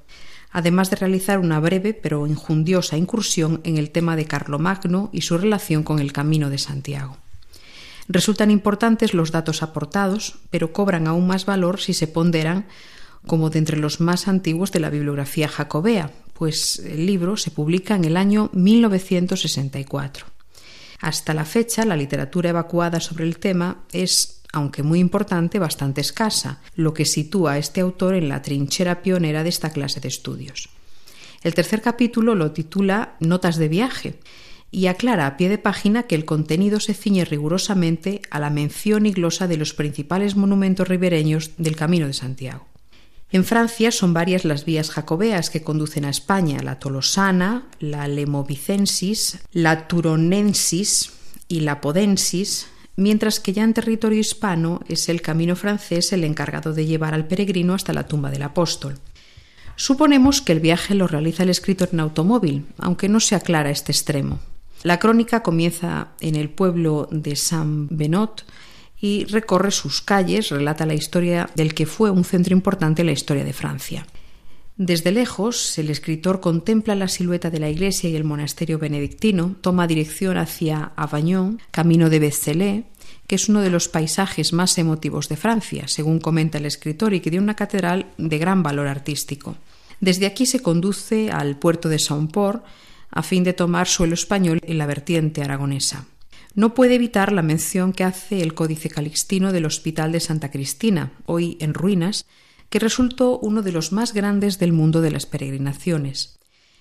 además 0.52 0.90
de 0.90 0.96
realizar 0.96 1.38
una 1.38 1.58
breve 1.58 1.94
pero 1.94 2.26
injundiosa 2.26 2.98
incursión 2.98 3.62
en 3.64 3.78
el 3.78 3.90
tema 3.90 4.14
de 4.14 4.26
Carlomagno 4.26 5.08
y 5.10 5.22
su 5.22 5.38
relación 5.38 5.84
con 5.84 6.00
el 6.00 6.12
Camino 6.12 6.50
de 6.50 6.58
Santiago. 6.58 7.16
Resultan 8.08 8.50
importantes 8.50 9.14
los 9.14 9.32
datos 9.32 9.62
aportados, 9.62 10.34
pero 10.50 10.74
cobran 10.74 11.06
aún 11.06 11.26
más 11.26 11.46
valor 11.46 11.80
si 11.80 11.94
se 11.94 12.06
ponderan 12.06 12.66
como 13.26 13.50
de 13.50 13.58
entre 13.58 13.78
los 13.78 14.00
más 14.00 14.28
antiguos 14.28 14.72
de 14.72 14.80
la 14.80 14.90
bibliografía 14.90 15.48
jacobea, 15.48 16.10
pues 16.34 16.80
el 16.80 17.06
libro 17.06 17.36
se 17.36 17.50
publica 17.50 17.94
en 17.94 18.04
el 18.04 18.16
año 18.16 18.50
1964. 18.52 20.26
Hasta 21.00 21.34
la 21.34 21.44
fecha, 21.44 21.84
la 21.84 21.96
literatura 21.96 22.50
evacuada 22.50 23.00
sobre 23.00 23.24
el 23.24 23.38
tema 23.38 23.84
es, 23.92 24.42
aunque 24.52 24.82
muy 24.82 25.00
importante, 25.00 25.58
bastante 25.58 26.00
escasa, 26.00 26.60
lo 26.74 26.94
que 26.94 27.04
sitúa 27.04 27.52
a 27.52 27.58
este 27.58 27.80
autor 27.80 28.14
en 28.14 28.28
la 28.28 28.42
trinchera 28.42 29.02
pionera 29.02 29.42
de 29.42 29.48
esta 29.48 29.70
clase 29.70 30.00
de 30.00 30.08
estudios. 30.08 30.68
El 31.42 31.54
tercer 31.54 31.82
capítulo 31.82 32.34
lo 32.34 32.52
titula 32.52 33.16
Notas 33.20 33.56
de 33.56 33.68
viaje 33.68 34.18
y 34.70 34.86
aclara 34.86 35.26
a 35.26 35.36
pie 35.36 35.48
de 35.48 35.58
página 35.58 36.04
que 36.04 36.14
el 36.14 36.24
contenido 36.24 36.80
se 36.80 36.94
ciñe 36.94 37.24
rigurosamente 37.24 38.22
a 38.30 38.40
la 38.40 38.50
mención 38.50 39.06
y 39.06 39.12
glosa 39.12 39.46
de 39.46 39.58
los 39.58 39.74
principales 39.74 40.36
monumentos 40.36 40.88
ribereños 40.88 41.52
del 41.58 41.76
Camino 41.76 42.06
de 42.06 42.14
Santiago. 42.14 42.66
En 43.34 43.44
Francia 43.44 43.90
son 43.90 44.14
varias 44.14 44.44
las 44.44 44.64
vías 44.64 44.90
jacobeas 44.90 45.50
que 45.50 45.64
conducen 45.64 46.04
a 46.04 46.10
España, 46.10 46.62
la 46.62 46.78
Tolosana, 46.78 47.64
la 47.80 48.06
Lemovicensis, 48.06 49.40
la 49.50 49.88
Turonensis 49.88 51.10
y 51.48 51.58
la 51.62 51.80
Podensis, 51.80 52.68
mientras 52.94 53.40
que 53.40 53.52
ya 53.52 53.64
en 53.64 53.74
territorio 53.74 54.20
hispano 54.20 54.78
es 54.86 55.08
el 55.08 55.20
camino 55.20 55.56
francés 55.56 56.12
el 56.12 56.22
encargado 56.22 56.74
de 56.74 56.86
llevar 56.86 57.12
al 57.12 57.26
peregrino 57.26 57.74
hasta 57.74 57.92
la 57.92 58.06
tumba 58.06 58.30
del 58.30 58.42
apóstol. 58.42 59.00
Suponemos 59.74 60.40
que 60.40 60.52
el 60.52 60.60
viaje 60.60 60.94
lo 60.94 61.08
realiza 61.08 61.42
el 61.42 61.50
escritor 61.50 61.88
en 61.92 61.98
automóvil, 61.98 62.66
aunque 62.78 63.08
no 63.08 63.18
se 63.18 63.34
aclara 63.34 63.70
este 63.70 63.90
extremo. 63.90 64.38
La 64.84 65.00
crónica 65.00 65.42
comienza 65.42 66.10
en 66.20 66.36
el 66.36 66.50
pueblo 66.50 67.08
de 67.10 67.34
Saint-Benot 67.34 68.44
y 69.04 69.26
recorre 69.26 69.70
sus 69.70 70.00
calles, 70.00 70.48
relata 70.48 70.86
la 70.86 70.94
historia 70.94 71.50
del 71.54 71.74
que 71.74 71.84
fue 71.84 72.10
un 72.10 72.24
centro 72.24 72.54
importante 72.54 73.02
en 73.02 73.06
la 73.06 73.12
historia 73.12 73.44
de 73.44 73.52
Francia. 73.52 74.06
Desde 74.78 75.12
lejos, 75.12 75.78
el 75.78 75.90
escritor 75.90 76.40
contempla 76.40 76.94
la 76.94 77.08
silueta 77.08 77.50
de 77.50 77.58
la 77.58 77.68
iglesia 77.68 78.08
y 78.08 78.16
el 78.16 78.24
monasterio 78.24 78.78
benedictino, 78.78 79.56
toma 79.60 79.86
dirección 79.86 80.38
hacia 80.38 80.92
Avagnon, 80.96 81.60
camino 81.70 82.08
de 82.08 82.18
Bezzelé, 82.18 82.84
que 83.26 83.34
es 83.34 83.50
uno 83.50 83.60
de 83.60 83.68
los 83.68 83.88
paisajes 83.88 84.54
más 84.54 84.78
emotivos 84.78 85.28
de 85.28 85.36
Francia, 85.36 85.86
según 85.86 86.18
comenta 86.18 86.56
el 86.56 86.64
escritor, 86.64 87.12
y 87.12 87.20
que 87.20 87.28
tiene 87.28 87.44
una 87.44 87.56
catedral 87.56 88.06
de 88.16 88.38
gran 88.38 88.62
valor 88.62 88.86
artístico. 88.86 89.58
Desde 90.00 90.24
aquí 90.24 90.46
se 90.46 90.60
conduce 90.60 91.30
al 91.30 91.58
puerto 91.58 91.90
de 91.90 91.98
Saint-Port, 91.98 92.64
a 93.10 93.22
fin 93.22 93.44
de 93.44 93.52
tomar 93.52 93.86
suelo 93.86 94.14
español 94.14 94.60
en 94.62 94.78
la 94.78 94.86
vertiente 94.86 95.42
aragonesa. 95.42 96.06
No 96.54 96.74
puede 96.74 96.94
evitar 96.94 97.32
la 97.32 97.42
mención 97.42 97.92
que 97.92 98.04
hace 98.04 98.40
el 98.40 98.54
Códice 98.54 98.88
Calixtino 98.88 99.52
del 99.52 99.66
Hospital 99.66 100.12
de 100.12 100.20
Santa 100.20 100.52
Cristina, 100.52 101.12
hoy 101.26 101.56
en 101.60 101.74
ruinas, 101.74 102.26
que 102.70 102.78
resultó 102.78 103.38
uno 103.38 103.62
de 103.62 103.72
los 103.72 103.90
más 103.92 104.14
grandes 104.14 104.58
del 104.60 104.72
mundo 104.72 105.00
de 105.00 105.10
las 105.10 105.26
peregrinaciones. 105.26 106.38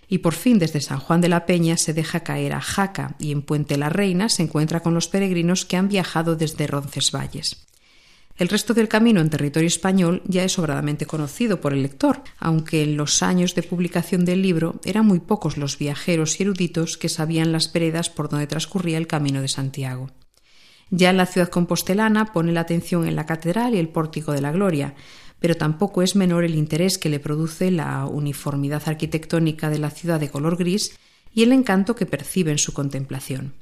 Y 0.07 0.19
por 0.19 0.35
fin 0.35 0.59
desde 0.59 0.79
San 0.79 0.99
Juan 0.99 1.21
de 1.21 1.29
la 1.29 1.47
Peña 1.47 1.77
se 1.77 1.93
deja 1.93 2.19
caer 2.19 2.53
a 2.53 2.61
Jaca 2.61 3.15
y 3.17 3.31
en 3.31 3.41
Puente 3.41 3.77
la 3.77 3.89
Reina 3.89 4.29
se 4.29 4.43
encuentra 4.43 4.81
con 4.81 4.93
los 4.93 5.07
peregrinos 5.07 5.65
que 5.65 5.77
han 5.77 5.89
viajado 5.89 6.35
desde 6.35 6.67
Roncesvalles. 6.67 7.65
El 8.35 8.49
resto 8.49 8.73
del 8.73 8.87
camino 8.87 9.21
en 9.21 9.29
territorio 9.29 9.67
español 9.67 10.23
ya 10.25 10.43
es 10.43 10.53
sobradamente 10.53 11.05
conocido 11.05 11.61
por 11.61 11.71
el 11.71 11.83
lector, 11.83 12.23
aunque 12.39 12.81
en 12.81 12.97
los 12.97 13.21
años 13.21 13.53
de 13.53 13.61
publicación 13.61 14.25
del 14.25 14.41
libro 14.41 14.81
eran 14.83 15.05
muy 15.05 15.19
pocos 15.19 15.55
los 15.57 15.77
viajeros 15.77 16.39
y 16.39 16.43
eruditos 16.43 16.97
que 16.97 17.09
sabían 17.09 17.51
las 17.51 17.71
veredas 17.71 18.09
por 18.09 18.29
donde 18.29 18.47
transcurría 18.47 18.97
el 18.97 19.05
camino 19.05 19.39
de 19.41 19.47
Santiago. 19.47 20.09
Ya 20.89 21.11
en 21.11 21.17
la 21.17 21.27
ciudad 21.27 21.49
compostelana 21.49 22.33
pone 22.33 22.51
la 22.51 22.61
atención 22.61 23.07
en 23.07 23.15
la 23.15 23.27
catedral 23.27 23.75
y 23.75 23.77
el 23.77 23.89
pórtico 23.89 24.31
de 24.31 24.41
la 24.41 24.51
gloria, 24.51 24.95
pero 25.39 25.55
tampoco 25.55 26.01
es 26.01 26.15
menor 26.15 26.43
el 26.43 26.55
interés 26.55 26.97
que 26.97 27.09
le 27.09 27.19
produce 27.19 27.69
la 27.69 28.05
uniformidad 28.05 28.81
arquitectónica 28.87 29.69
de 29.69 29.77
la 29.77 29.91
ciudad 29.91 30.19
de 30.19 30.29
color 30.29 30.57
gris 30.57 30.97
y 31.33 31.43
el 31.43 31.51
encanto 31.51 31.95
que 31.95 32.05
percibe 32.05 32.51
en 32.51 32.57
su 32.57 32.73
contemplación. 32.73 33.53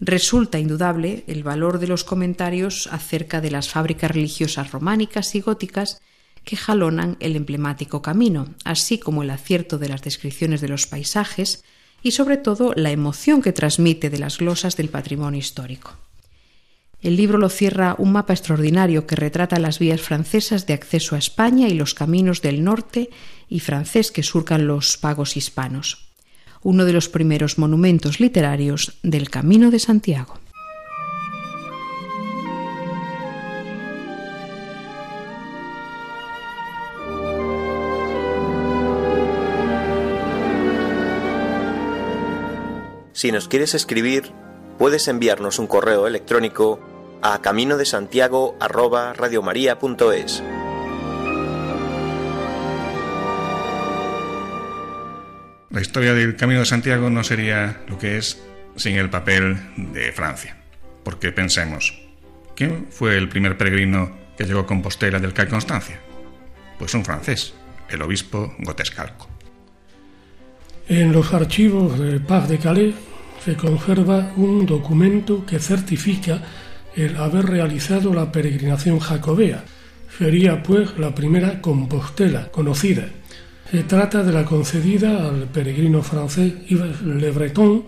Resulta 0.00 0.60
indudable 0.60 1.24
el 1.26 1.42
valor 1.42 1.80
de 1.80 1.88
los 1.88 2.04
comentarios 2.04 2.88
acerca 2.92 3.40
de 3.40 3.50
las 3.50 3.68
fábricas 3.68 4.10
religiosas 4.10 4.70
románicas 4.70 5.34
y 5.34 5.40
góticas 5.40 6.00
que 6.44 6.56
jalonan 6.56 7.16
el 7.18 7.34
emblemático 7.34 8.00
camino, 8.00 8.54
así 8.64 8.98
como 8.98 9.22
el 9.22 9.30
acierto 9.30 9.76
de 9.76 9.88
las 9.88 10.02
descripciones 10.02 10.60
de 10.60 10.68
los 10.68 10.86
paisajes 10.86 11.64
y 12.00 12.12
sobre 12.12 12.36
todo 12.36 12.72
la 12.76 12.92
emoción 12.92 13.42
que 13.42 13.52
transmite 13.52 14.08
de 14.08 14.18
las 14.18 14.38
glosas 14.38 14.76
del 14.76 14.88
patrimonio 14.88 15.40
histórico. 15.40 15.96
El 17.02 17.16
libro 17.16 17.38
lo 17.38 17.48
cierra 17.48 17.96
un 17.98 18.12
mapa 18.12 18.32
extraordinario 18.32 19.06
que 19.06 19.16
retrata 19.16 19.58
las 19.58 19.78
vías 19.78 20.00
francesas 20.00 20.66
de 20.66 20.74
acceso 20.74 21.16
a 21.16 21.18
España 21.18 21.68
y 21.68 21.74
los 21.74 21.94
caminos 21.94 22.40
del 22.40 22.62
norte 22.62 23.10
y 23.48 23.60
francés 23.60 24.12
que 24.12 24.22
surcan 24.22 24.66
los 24.66 24.96
pagos 24.96 25.36
hispanos 25.36 26.07
uno 26.62 26.84
de 26.84 26.92
los 26.92 27.08
primeros 27.08 27.58
monumentos 27.58 28.20
literarios 28.20 28.98
del 29.02 29.30
Camino 29.30 29.70
de 29.70 29.78
Santiago. 29.78 30.34
Si 43.18 43.32
nos 43.32 43.48
quieres 43.48 43.74
escribir, 43.74 44.32
puedes 44.78 45.08
enviarnos 45.08 45.58
un 45.58 45.66
correo 45.66 46.06
electrónico 46.06 46.78
a 47.20 47.42
caminodesantiago@radiomaria.es. 47.42 50.42
La 55.78 55.82
historia 55.82 56.12
del 56.12 56.34
Camino 56.34 56.58
de 56.58 56.66
Santiago 56.66 57.08
no 57.08 57.22
sería 57.22 57.82
lo 57.86 58.00
que 58.00 58.18
es 58.18 58.42
sin 58.74 58.96
el 58.96 59.10
papel 59.10 59.56
de 59.76 60.10
Francia. 60.10 60.56
Porque 61.04 61.30
pensemos, 61.30 61.96
¿quién 62.56 62.88
fue 62.90 63.16
el 63.16 63.28
primer 63.28 63.56
peregrino 63.56 64.10
que 64.36 64.42
llegó 64.42 64.58
a 64.58 64.66
Compostela 64.66 65.20
del 65.20 65.32
Cay 65.32 65.46
Constancia? 65.46 66.00
Pues 66.80 66.94
un 66.94 67.04
francés, 67.04 67.54
el 67.88 68.02
obispo 68.02 68.56
Gotescalco. 68.58 69.28
En 70.88 71.12
los 71.12 71.32
archivos 71.32 71.96
de 71.96 72.18
Paz 72.18 72.48
de 72.48 72.58
Calais 72.58 72.96
se 73.44 73.54
conserva 73.54 74.32
un 74.34 74.66
documento 74.66 75.46
que 75.46 75.60
certifica 75.60 76.42
el 76.96 77.16
haber 77.18 77.46
realizado 77.46 78.12
la 78.12 78.32
peregrinación 78.32 78.98
jacobea. 78.98 79.62
Sería 80.18 80.60
pues 80.60 80.98
la 80.98 81.14
primera 81.14 81.60
Compostela 81.60 82.50
conocida 82.50 83.08
se 83.70 83.82
trata 83.82 84.22
de 84.22 84.32
la 84.32 84.46
concedida 84.46 85.28
al 85.28 85.46
peregrino 85.48 86.02
francés 86.02 86.54
Yves 86.68 87.02
Le 87.02 87.30
Breton 87.30 87.84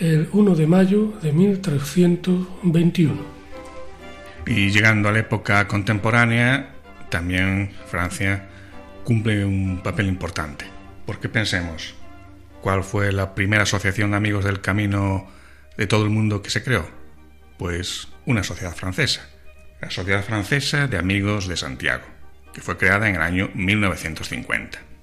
el 0.00 0.28
1 0.32 0.56
de 0.56 0.66
mayo 0.66 1.14
de 1.22 1.32
1321. 1.32 3.14
Y 4.46 4.70
llegando 4.70 5.08
a 5.08 5.12
la 5.12 5.20
época 5.20 5.68
contemporánea, 5.68 6.74
también 7.10 7.70
Francia 7.86 8.48
cumple 9.04 9.44
un 9.44 9.80
papel 9.84 10.08
importante. 10.08 10.64
Porque 11.06 11.28
pensemos, 11.28 11.94
¿cuál 12.60 12.82
fue 12.82 13.12
la 13.12 13.36
primera 13.36 13.62
asociación 13.62 14.10
de 14.10 14.16
amigos 14.16 14.44
del 14.44 14.60
camino 14.60 15.28
de 15.76 15.86
todo 15.86 16.02
el 16.02 16.10
mundo 16.10 16.42
que 16.42 16.50
se 16.50 16.64
creó? 16.64 16.90
Pues 17.56 18.08
una 18.26 18.42
sociedad 18.42 18.74
francesa, 18.74 19.28
la 19.80 19.90
Sociedad 19.90 20.24
Francesa 20.24 20.88
de 20.88 20.98
Amigos 20.98 21.46
de 21.46 21.56
Santiago, 21.56 22.04
que 22.52 22.60
fue 22.60 22.76
creada 22.76 23.08
en 23.08 23.14
el 23.14 23.22
año 23.22 23.50
1950. 23.54 24.93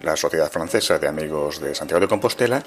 La 0.00 0.14
Sociedad 0.14 0.52
Francesa 0.52 0.98
de 0.98 1.08
Amigos 1.08 1.58
de 1.58 1.74
Santiago 1.74 2.00
de 2.00 2.08
Compostela 2.08 2.62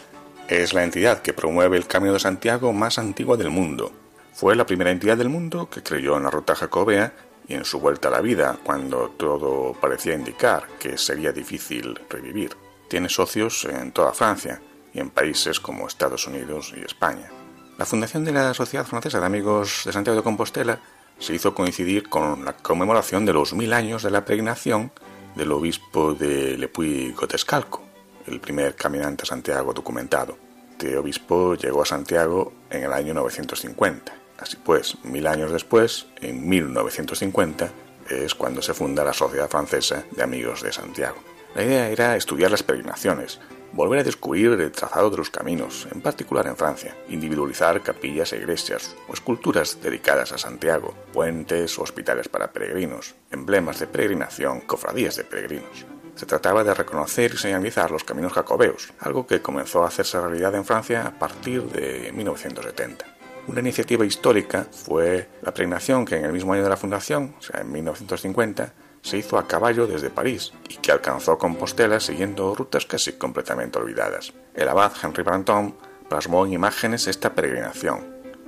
es 0.47 0.73
la 0.73 0.83
entidad 0.83 1.21
que 1.21 1.31
promueve 1.31 1.77
el 1.77 1.85
Camino 1.85 2.13
de 2.13 2.19
Santiago 2.19 2.73
más 2.73 2.97
antigua 2.97 3.37
del 3.37 3.51
mundo. 3.51 3.91
Fue 4.33 4.55
la 4.55 4.65
primera 4.65 4.89
entidad 4.89 5.15
del 5.15 5.29
mundo 5.29 5.69
que 5.69 5.83
creyó 5.83 6.17
en 6.17 6.23
la 6.23 6.31
ruta 6.31 6.55
jacobea 6.55 7.13
y 7.47 7.53
en 7.53 7.65
su 7.65 7.79
vuelta 7.79 8.07
a 8.07 8.11
la 8.11 8.21
vida 8.21 8.57
cuando 8.63 9.11
todo 9.11 9.73
parecía 9.79 10.15
indicar 10.15 10.67
que 10.79 10.97
sería 10.97 11.31
difícil 11.31 11.99
revivir. 12.09 12.57
Tiene 12.87 13.09
socios 13.09 13.63
en 13.65 13.91
toda 13.91 14.13
Francia 14.13 14.59
y 14.91 14.99
en 14.99 15.11
países 15.11 15.59
como 15.59 15.87
Estados 15.87 16.25
Unidos 16.25 16.73
y 16.75 16.81
España. 16.81 17.29
La 17.77 17.85
fundación 17.85 18.25
de 18.25 18.31
la 18.31 18.55
Sociedad 18.55 18.87
Francesa 18.87 19.19
de 19.19 19.27
Amigos 19.27 19.83
de 19.85 19.93
Santiago 19.93 20.17
de 20.17 20.23
Compostela 20.23 20.79
se 21.19 21.35
hizo 21.35 21.53
coincidir 21.53 22.09
con 22.09 22.43
la 22.43 22.53
conmemoración 22.53 23.25
de 23.25 23.33
los 23.33 23.53
mil 23.53 23.73
años 23.73 24.01
de 24.01 24.09
la 24.09 24.25
peregrinación 24.25 24.91
del 25.35 25.51
obispo 25.51 26.13
de 26.13 26.57
Lepuy 26.57 27.11
Gotescalco, 27.11 27.83
el 28.27 28.39
primer 28.39 28.75
caminante 28.75 29.23
a 29.23 29.25
Santiago 29.25 29.73
documentado. 29.73 30.37
Este 30.71 30.97
obispo 30.97 31.55
llegó 31.55 31.81
a 31.81 31.85
Santiago 31.85 32.53
en 32.69 32.83
el 32.83 32.93
año 32.93 33.13
950. 33.13 34.13
Así 34.37 34.55
pues, 34.63 34.95
mil 35.03 35.27
años 35.27 35.51
después, 35.51 36.07
en 36.21 36.47
1950, 36.47 37.69
es 38.09 38.33
cuando 38.33 38.61
se 38.61 38.73
funda 38.73 39.03
la 39.03 39.13
Sociedad 39.13 39.49
Francesa 39.49 40.05
de 40.11 40.23
Amigos 40.23 40.61
de 40.63 40.71
Santiago. 40.71 41.17
La 41.55 41.63
idea 41.63 41.89
era 41.89 42.15
estudiar 42.15 42.51
las 42.51 42.63
peregrinaciones, 42.63 43.39
volver 43.73 43.99
a 43.99 44.03
descubrir 44.03 44.51
el 44.51 44.71
trazado 44.71 45.09
de 45.09 45.17
los 45.17 45.29
caminos, 45.29 45.87
en 45.91 46.01
particular 46.01 46.47
en 46.47 46.57
Francia, 46.57 46.95
individualizar 47.09 47.81
capillas 47.81 48.33
iglesias 48.33 48.95
o 49.07 49.13
esculturas 49.13 49.79
dedicadas 49.81 50.31
a 50.31 50.37
Santiago, 50.37 50.93
puentes 51.13 51.77
o 51.77 51.83
hospitales 51.83 52.29
para 52.29 52.51
peregrinos, 52.51 53.15
emblemas 53.31 53.79
de 53.79 53.87
peregrinación, 53.87 54.61
cofradías 54.61 55.15
de 55.15 55.23
peregrinos. 55.23 55.85
Se 56.15 56.25
trataba 56.25 56.63
de 56.63 56.73
reconocer 56.73 57.33
y 57.33 57.37
señalizar 57.37 57.91
los 57.91 58.03
caminos 58.03 58.33
jacobeos, 58.33 58.91
algo 58.99 59.25
que 59.25 59.41
comenzó 59.41 59.83
a 59.83 59.87
hacerse 59.87 60.19
realidad 60.19 60.53
en 60.55 60.65
Francia 60.65 61.07
a 61.07 61.17
partir 61.17 61.63
de 61.63 62.11
1970. 62.11 63.05
Una 63.47 63.61
iniciativa 63.61 64.05
histórica 64.05 64.67
fue 64.71 65.29
la 65.41 65.53
peregrinación 65.53 66.05
que 66.05 66.17
en 66.17 66.25
el 66.25 66.33
mismo 66.33 66.53
año 66.53 66.63
de 66.63 66.69
la 66.69 66.77
fundación, 66.77 67.35
o 67.39 67.41
sea, 67.41 67.61
en 67.61 67.71
1950, 67.71 68.73
se 69.01 69.17
hizo 69.17 69.37
a 69.37 69.47
caballo 69.47 69.87
desde 69.87 70.09
París 70.09 70.53
y 70.69 70.77
que 70.77 70.91
alcanzó 70.91 71.37
Compostela 71.37 71.99
siguiendo 71.99 72.53
rutas 72.55 72.85
casi 72.85 73.13
completamente 73.13 73.79
olvidadas. 73.79 74.33
El 74.53 74.69
abad 74.69 74.91
Henry 75.01 75.23
Branton 75.23 75.75
plasmó 76.09 76.45
en 76.45 76.53
imágenes 76.53 77.07
esta 77.07 77.33
peregrinación 77.33 78.07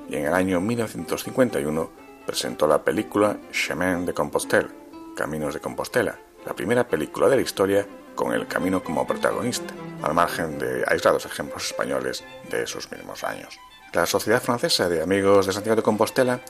y 0.10 0.16
en 0.16 0.26
el 0.26 0.34
año 0.34 0.60
1951 0.60 1.92
presentó 2.26 2.68
la 2.68 2.84
película 2.84 3.38
Chemin 3.52 4.06
de 4.06 4.14
Compostelle, 4.14 4.70
Caminos 5.16 5.54
de 5.54 5.60
Compostela, 5.60 6.20
la 6.46 6.54
primera 6.54 6.88
película 6.88 7.30
de 7.30 7.36
la 7.36 7.42
historia 7.42 7.88
con 8.16 8.34
el 8.34 8.48
camino 8.48 8.84
como 8.84 9.08
protagonista, 9.08 9.74
al 10.02 10.14
margen 10.14 10.60
de 10.60 10.84
aislados 10.88 11.26
ejemplos 11.26 11.66
españoles 11.66 12.24
de 12.50 12.64
esos 12.64 12.92
mismos 12.92 13.24
años. 13.24 13.58
La 13.94 14.06
Sociedad 14.06 14.42
Francesa 14.42 14.90
de 14.90 15.02
Amigos 15.02 15.48
de 15.48 15.54
Santiago 15.54 15.76
de 15.76 15.84
Compostela 15.84 16.42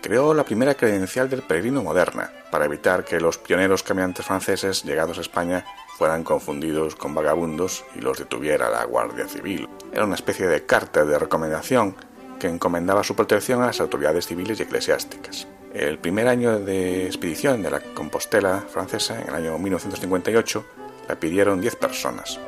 creó 0.00 0.34
la 0.34 0.44
primera 0.44 0.74
credencial 0.74 1.28
del 1.28 1.42
peregrino 1.42 1.82
moderna, 1.82 2.30
para 2.50 2.64
evitar 2.64 3.04
que 3.04 3.20
los 3.20 3.38
pioneros 3.38 3.82
caminantes 3.82 4.26
franceses 4.26 4.84
llegados 4.84 5.18
a 5.18 5.22
España 5.22 5.64
fueran 5.96 6.24
confundidos 6.24 6.96
con 6.96 7.14
vagabundos 7.14 7.84
y 7.94 8.00
los 8.00 8.18
detuviera 8.18 8.70
la 8.70 8.84
Guardia 8.84 9.28
Civil. 9.28 9.68
Era 9.92 10.04
una 10.04 10.14
especie 10.14 10.46
de 10.46 10.64
carta 10.64 11.04
de 11.04 11.18
recomendación 11.18 11.94
que 12.38 12.48
encomendaba 12.48 13.04
su 13.04 13.14
protección 13.14 13.62
a 13.62 13.66
las 13.66 13.80
autoridades 13.80 14.26
civiles 14.26 14.58
y 14.58 14.62
eclesiásticas. 14.62 15.46
El 15.74 15.98
primer 15.98 16.26
año 16.26 16.58
de 16.58 17.06
expedición 17.06 17.62
de 17.62 17.70
la 17.70 17.80
Compostela 17.80 18.64
francesa, 18.68 19.20
en 19.20 19.28
el 19.28 19.34
año 19.34 19.58
1958, 19.58 20.64
la 21.08 21.14
pidieron 21.16 21.60
10 21.60 21.76
personas. 21.76 22.40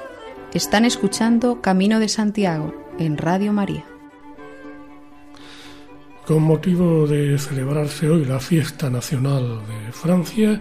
Están 0.54 0.84
escuchando 0.84 1.60
Camino 1.60 2.00
de 2.00 2.08
Santiago 2.08 2.74
en 2.98 3.16
Radio 3.16 3.52
María. 3.52 3.91
Con 6.32 6.44
motivo 6.44 7.06
de 7.06 7.36
celebrarse 7.36 8.08
hoy 8.08 8.24
la 8.24 8.40
fiesta 8.40 8.88
nacional 8.88 9.60
de 9.66 9.92
Francia, 9.92 10.58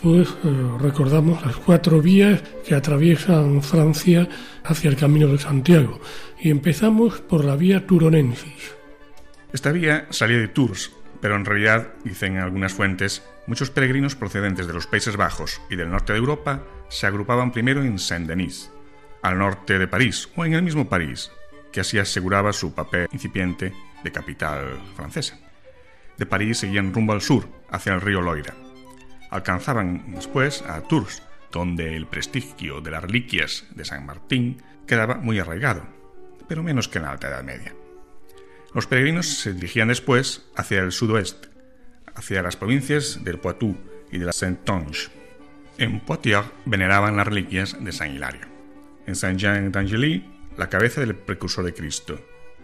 pues 0.00 0.28
eh, 0.28 0.78
recordamos 0.78 1.44
las 1.44 1.56
cuatro 1.56 2.00
vías 2.00 2.40
que 2.64 2.76
atraviesan 2.76 3.64
Francia 3.64 4.28
hacia 4.62 4.90
el 4.90 4.96
Camino 4.96 5.26
de 5.26 5.38
Santiago 5.38 6.00
y 6.38 6.50
empezamos 6.50 7.20
por 7.20 7.44
la 7.44 7.56
vía 7.56 7.84
turonensis. 7.84 8.76
Esta 9.52 9.72
vía 9.72 10.06
salía 10.10 10.38
de 10.38 10.46
Tours, 10.46 10.92
pero 11.20 11.34
en 11.34 11.46
realidad, 11.46 11.94
dicen 12.04 12.36
algunas 12.36 12.72
fuentes, 12.72 13.24
muchos 13.48 13.70
peregrinos 13.70 14.14
procedentes 14.14 14.68
de 14.68 14.72
los 14.72 14.86
Países 14.86 15.16
Bajos 15.16 15.60
y 15.68 15.74
del 15.74 15.90
norte 15.90 16.12
de 16.12 16.20
Europa 16.20 16.62
se 16.90 17.08
agrupaban 17.08 17.50
primero 17.50 17.82
en 17.82 17.98
Saint-Denis, 17.98 18.70
al 19.20 19.36
norte 19.36 19.80
de 19.80 19.88
París 19.88 20.28
o 20.36 20.44
en 20.44 20.54
el 20.54 20.62
mismo 20.62 20.88
París, 20.88 21.32
que 21.72 21.80
así 21.80 21.98
aseguraba 21.98 22.52
su 22.52 22.72
papel 22.72 23.08
incipiente 23.10 23.72
de 24.02 24.12
capital 24.12 24.80
francesa. 24.96 25.38
De 26.18 26.26
París 26.26 26.58
seguían 26.58 26.92
rumbo 26.92 27.12
al 27.12 27.22
sur, 27.22 27.48
hacia 27.70 27.94
el 27.94 28.00
río 28.00 28.20
Loira. 28.20 28.54
Alcanzaban 29.30 30.12
después 30.14 30.62
a 30.62 30.80
Tours, 30.82 31.22
donde 31.50 31.96
el 31.96 32.06
prestigio 32.06 32.80
de 32.80 32.90
las 32.90 33.02
reliquias 33.02 33.64
de 33.74 33.84
San 33.84 34.06
Martín 34.06 34.62
quedaba 34.86 35.16
muy 35.16 35.38
arraigado, 35.38 35.82
pero 36.48 36.62
menos 36.62 36.88
que 36.88 36.98
en 36.98 37.04
la 37.04 37.12
Alta 37.12 37.28
Edad 37.28 37.44
Media. 37.44 37.74
Los 38.74 38.86
peregrinos 38.86 39.26
se 39.26 39.52
dirigían 39.52 39.88
después 39.88 40.46
hacia 40.56 40.80
el 40.80 40.92
sudoeste, 40.92 41.48
hacia 42.14 42.42
las 42.42 42.56
provincias 42.56 43.22
del 43.22 43.38
Poitou 43.38 43.76
y 44.10 44.18
de 44.18 44.26
la 44.26 44.32
Saintonge. 44.32 45.10
En 45.78 46.00
Poitiers 46.00 46.46
veneraban 46.64 47.16
las 47.16 47.26
reliquias 47.26 47.82
de 47.82 47.92
San 47.92 48.14
Hilario. 48.14 48.46
En 49.06 49.16
Saint-Jean 49.16 49.72
d'Angely, 49.72 50.24
la 50.56 50.68
cabeza 50.68 51.00
del 51.00 51.14
precursor 51.14 51.64
de 51.64 51.74
Cristo, 51.74 52.20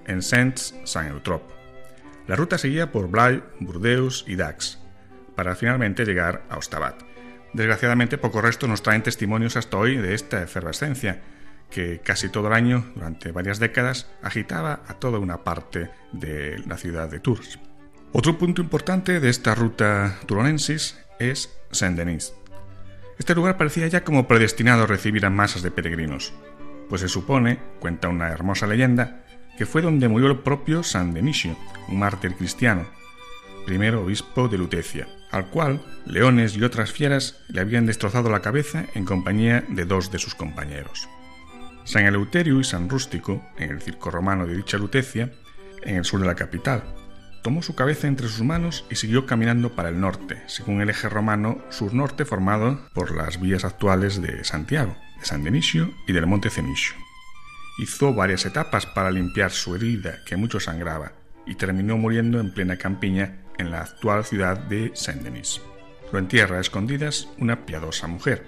en 0.08 0.22
Saint-Saint-Eutrope. 0.22 1.54
La 2.26 2.36
ruta 2.36 2.58
seguía 2.58 2.90
por 2.90 3.08
Blaye, 3.08 3.42
Burdeos 3.60 4.24
y 4.26 4.36
Dax, 4.36 4.78
para 5.36 5.54
finalmente 5.54 6.04
llegar 6.04 6.42
a 6.50 6.58
Ostabat. 6.58 7.02
Desgraciadamente, 7.52 8.18
pocos 8.18 8.42
restos 8.42 8.68
nos 8.68 8.82
traen 8.82 9.02
testimonios 9.02 9.56
hasta 9.56 9.78
hoy 9.78 9.96
de 9.96 10.14
esta 10.14 10.42
efervescencia, 10.42 11.22
que 11.70 12.00
casi 12.00 12.28
todo 12.28 12.48
el 12.48 12.54
año, 12.54 12.84
durante 12.94 13.32
varias 13.32 13.58
décadas, 13.58 14.10
agitaba 14.22 14.82
a 14.88 14.94
toda 14.94 15.18
una 15.18 15.44
parte 15.44 15.90
de 16.12 16.58
la 16.66 16.76
ciudad 16.76 17.10
de 17.10 17.20
Tours. 17.20 17.58
Otro 18.12 18.38
punto 18.38 18.62
importante 18.62 19.20
de 19.20 19.28
esta 19.28 19.54
ruta 19.54 20.18
turonensis 20.26 20.98
es 21.18 21.58
Saint-Denis. 21.70 22.34
Este 23.18 23.34
lugar 23.34 23.56
parecía 23.56 23.86
ya 23.86 24.04
como 24.04 24.28
predestinado 24.28 24.84
a 24.84 24.86
recibir 24.86 25.26
a 25.26 25.30
masas 25.30 25.62
de 25.62 25.70
peregrinos, 25.70 26.32
pues 26.88 27.00
se 27.00 27.08
supone, 27.08 27.58
cuenta 27.80 28.08
una 28.08 28.28
hermosa 28.28 28.66
leyenda, 28.66 29.24
que 29.58 29.66
fue 29.66 29.82
donde 29.82 30.08
murió 30.08 30.28
el 30.28 30.38
propio 30.38 30.84
San 30.84 31.12
Denisio, 31.12 31.56
un 31.88 31.98
mártir 31.98 32.36
cristiano, 32.36 32.86
primero 33.66 34.02
obispo 34.02 34.48
de 34.48 34.56
Lutecia, 34.56 35.08
al 35.32 35.50
cual 35.50 35.82
leones 36.06 36.56
y 36.56 36.62
otras 36.62 36.92
fieras 36.92 37.40
le 37.48 37.60
habían 37.60 37.84
destrozado 37.84 38.30
la 38.30 38.40
cabeza 38.40 38.86
en 38.94 39.04
compañía 39.04 39.64
de 39.68 39.84
dos 39.84 40.12
de 40.12 40.20
sus 40.20 40.36
compañeros. 40.36 41.08
San 41.84 42.06
Eleuterio 42.06 42.60
y 42.60 42.64
San 42.64 42.88
Rústico, 42.88 43.44
en 43.56 43.70
el 43.70 43.82
circo 43.82 44.10
romano 44.12 44.46
de 44.46 44.56
dicha 44.56 44.78
Lutecia, 44.78 45.32
en 45.82 45.96
el 45.96 46.04
sur 46.04 46.20
de 46.20 46.26
la 46.26 46.36
capital, 46.36 46.84
tomó 47.42 47.60
su 47.60 47.74
cabeza 47.74 48.06
entre 48.06 48.28
sus 48.28 48.42
manos 48.42 48.84
y 48.90 48.94
siguió 48.94 49.26
caminando 49.26 49.74
para 49.74 49.88
el 49.88 50.00
norte, 50.00 50.40
según 50.46 50.80
el 50.82 50.90
eje 50.90 51.08
romano 51.08 51.58
sur-norte 51.70 52.24
formado 52.24 52.78
por 52.92 53.16
las 53.16 53.40
vías 53.40 53.64
actuales 53.64 54.22
de 54.22 54.44
Santiago, 54.44 54.96
de 55.18 55.26
San 55.26 55.42
Denisio 55.42 55.90
y 56.06 56.12
del 56.12 56.26
Monte 56.26 56.48
Cenicio. 56.48 57.07
Hizo 57.78 58.12
varias 58.12 58.44
etapas 58.44 58.86
para 58.86 59.10
limpiar 59.10 59.52
su 59.52 59.76
herida, 59.76 60.18
que 60.26 60.36
mucho 60.36 60.58
sangraba, 60.58 61.12
y 61.46 61.54
terminó 61.54 61.96
muriendo 61.96 62.40
en 62.40 62.52
plena 62.52 62.76
campiña 62.76 63.44
en 63.56 63.70
la 63.70 63.82
actual 63.82 64.24
ciudad 64.24 64.58
de 64.58 64.90
Saint-Denis. 64.94 65.60
Lo 66.12 66.18
entierra 66.18 66.58
a 66.58 66.60
escondidas 66.60 67.28
una 67.38 67.66
piadosa 67.66 68.08
mujer, 68.08 68.44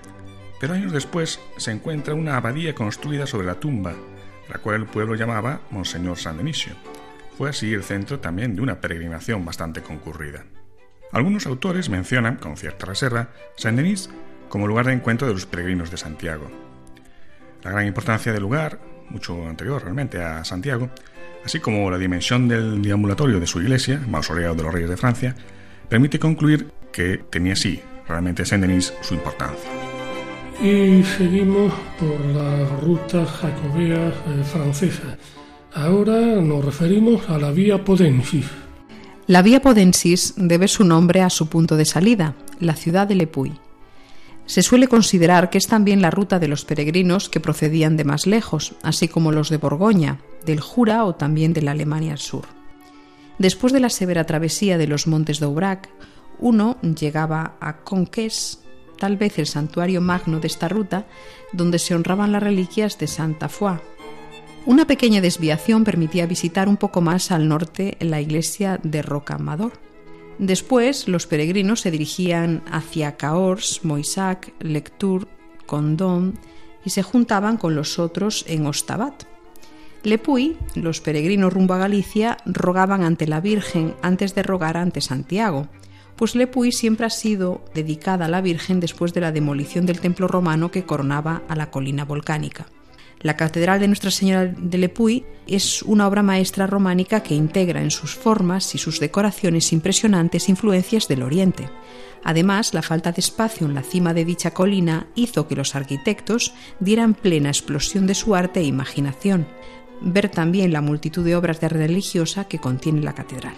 pero 0.61 0.75
años 0.75 0.93
después 0.93 1.41
se 1.57 1.71
encuentra 1.71 2.15
una 2.15 2.37
abadía 2.37 2.75
construida 2.75 3.27
sobre 3.27 3.47
la 3.47 3.61
tumba, 3.61 3.95
la 4.49 4.59
cual 4.59 4.77
el 4.77 4.87
pueblo 4.87 5.15
llamaba 5.15 5.61
Monseñor 5.71 6.19
San 6.19 6.37
Denisio. 6.37 6.75
Fue 7.39 7.51
así 7.51 7.73
el 7.73 7.85
centro 7.85 8.19
también 8.19 8.57
de 8.57 8.63
una 8.63 8.81
peregrinación 8.81 9.45
bastante 9.45 9.81
concurrida. 9.81 10.45
Algunos 11.13 11.47
autores 11.47 11.89
mencionan, 11.89 12.37
con 12.37 12.57
cierta 12.57 12.87
reserva, 12.87 13.31
Saint-Denis 13.57 14.11
como 14.49 14.67
lugar 14.67 14.87
de 14.87 14.93
encuentro 14.93 15.29
de 15.29 15.35
los 15.35 15.47
peregrinos 15.47 15.91
de 15.93 15.97
Santiago. 15.97 16.51
La 17.63 17.71
gran 17.71 17.87
importancia 17.87 18.33
del 18.33 18.43
lugar, 18.43 18.81
mucho 19.11 19.47
anterior 19.49 19.83
realmente 19.83 20.23
a 20.23 20.45
Santiago, 20.45 20.91
así 21.45 21.61
como 21.61 21.91
la 21.91 21.99
dimensión 21.99 22.49
del 22.49 22.83
deambulatorio 22.83 23.41
de 23.41 23.47
su 23.47 23.61
iglesia, 23.61 24.01
Mausoleo 24.09 24.55
de 24.55 24.63
los 24.63 24.73
Reyes 24.73 24.91
de 24.91 24.97
Francia, 24.97 25.35
permite 25.89 26.19
concluir 26.19 26.69
que 26.93 27.19
tenía 27.31 27.57
sí 27.57 27.81
realmente 28.09 28.45
Saint-Denis 28.45 28.93
su 29.01 29.15
importancia. 29.15 29.71
Y 30.63 31.03
seguimos 31.05 31.73
por 31.99 32.21
las 32.27 32.83
rutas 32.83 33.29
jacobeas 33.31 34.13
eh, 34.13 34.45
francesas. 34.45 35.17
Ahora 35.73 36.21
nos 36.21 36.65
referimos 36.65 37.29
a 37.31 37.39
la 37.39 37.51
vía 37.51 37.83
Podensis. 37.85 38.47
La 39.27 39.43
vía 39.43 39.63
Podensis 39.63 40.35
debe 40.37 40.69
su 40.69 40.85
nombre 40.85 41.23
a 41.23 41.31
su 41.31 41.49
punto 41.49 41.77
de 41.77 41.85
salida, 41.85 42.35
la 42.59 42.75
ciudad 42.75 43.07
de 43.07 43.15
Le 43.15 43.27
Puy. 43.27 43.59
Se 44.51 44.63
suele 44.63 44.89
considerar 44.89 45.49
que 45.49 45.59
es 45.59 45.69
también 45.69 46.03
la 46.03 46.11
ruta 46.11 46.41
de 46.41 46.49
los 46.49 46.65
peregrinos 46.65 47.29
que 47.29 47.39
procedían 47.39 47.97
de 47.97 48.03
más 48.03 48.27
lejos, 48.27 48.75
así 48.83 49.07
como 49.07 49.31
los 49.31 49.49
de 49.49 49.59
Borgoña, 49.59 50.19
del 50.45 50.59
Jura 50.59 51.05
o 51.05 51.15
también 51.15 51.53
de 51.53 51.63
la 51.63 51.71
Alemania 51.71 52.15
al 52.15 52.19
sur. 52.19 52.47
Después 53.39 53.73
de 53.73 53.79
la 53.79 53.91
severa 53.91 54.25
travesía 54.25 54.77
de 54.77 54.89
los 54.89 55.07
montes 55.07 55.39
de 55.39 55.47
Aubrac, 55.47 55.89
uno 56.41 56.79
llegaba 56.81 57.59
a 57.61 57.77
Conques, 57.85 58.59
tal 58.99 59.17
vez 59.17 59.39
el 59.39 59.47
santuario 59.47 60.01
magno 60.01 60.41
de 60.41 60.49
esta 60.49 60.69
ruta, 60.69 61.07
donde 61.53 61.79
se 61.79 61.95
honraban 61.95 62.33
las 62.33 62.43
reliquias 62.43 62.99
de 62.99 63.07
Santa 63.07 63.49
Foy. 63.49 63.79
Una 64.67 64.85
pequeña 64.85 65.21
desviación 65.21 65.85
permitía 65.85 66.27
visitar 66.27 66.69
un 66.69 66.77
poco 66.77 67.01
más 67.01 67.31
al 67.31 67.47
norte 67.47 67.97
la 68.01 68.21
iglesia 68.21 68.81
de 68.83 69.03
Rocamador. 69.03 69.90
Después, 70.41 71.07
los 71.07 71.27
peregrinos 71.27 71.83
se 71.83 71.91
dirigían 71.91 72.63
hacia 72.73 73.19
Cahors, 73.19 73.85
Moissac, 73.85 74.55
Lectoure, 74.59 75.27
Condom 75.67 76.33
y 76.83 76.91
se 76.91 77.03
juntaban 77.03 77.59
con 77.59 77.75
los 77.75 77.99
otros 77.99 78.47
en 78.49 78.65
Ostabat. 78.65 79.25
Lepuy, 80.03 80.57
los 80.75 81.03
peregrinos 81.03 81.53
rumbo 81.53 81.75
a 81.75 81.79
Galicia, 81.79 82.39
rogaban 82.47 83.03
ante 83.03 83.27
la 83.27 83.43
Virgen 83.43 83.95
antes 84.01 84.35
de 84.35 84.43
rogar 84.43 84.79
ante 84.79 85.03
Santiago, 85.03 85.69
pues 86.17 86.35
Lepuy 86.35 86.73
siempre 86.73 87.05
ha 87.05 87.11
sido 87.11 87.63
dedicada 87.75 88.25
a 88.25 88.31
la 88.31 88.41
Virgen 88.41 88.81
después 88.81 89.13
de 89.13 89.21
la 89.21 89.33
demolición 89.33 89.85
del 89.85 90.01
templo 90.01 90.27
romano 90.27 90.71
que 90.71 90.85
coronaba 90.85 91.43
a 91.49 91.55
la 91.55 91.71
colina 91.71 92.07
volcánica. 92.07 92.65
La 93.23 93.37
Catedral 93.37 93.81
de 93.81 93.87
Nuestra 93.87 94.11
Señora 94.11 94.47
de 94.47 94.79
Lepuy 94.79 95.27
es 95.47 95.83
una 95.83 96.09
obra 96.09 96.23
maestra 96.23 96.67
románica 96.67 97.23
que 97.23 97.35
integra 97.35 97.83
en 97.83 97.91
sus 97.91 98.15
formas 98.15 98.75
y 98.75 98.79
sus 98.79 98.99
decoraciones 98.99 99.75
impresionantes 99.75 100.49
influencias 100.49 101.07
del 101.07 101.23
Oriente. 101.23 101.69
Además, 102.25 102.73
la 102.73 102.81
falta 102.81 103.13
de 103.13 103.21
espacio 103.21 103.67
en 103.67 103.75
la 103.75 103.83
cima 103.83 104.15
de 104.15 104.25
dicha 104.25 104.53
colina 104.53 105.09
hizo 105.17 105.47
que 105.47 105.55
los 105.55 105.75
arquitectos 105.75 106.55
dieran 106.81 107.13
plena 107.13 107.51
explosión 107.51 108.07
de 108.07 108.15
su 108.15 108.35
arte 108.35 108.61
e 108.61 108.65
imaginación. 108.65 109.47
Ver 110.01 110.31
también 110.31 110.73
la 110.73 110.81
multitud 110.81 111.23
de 111.23 111.37
obras 111.37 111.61
de 111.61 111.67
arte 111.67 111.79
religiosa 111.79 112.45
que 112.45 112.59
contiene 112.59 113.03
la 113.03 113.15
catedral. 113.15 113.55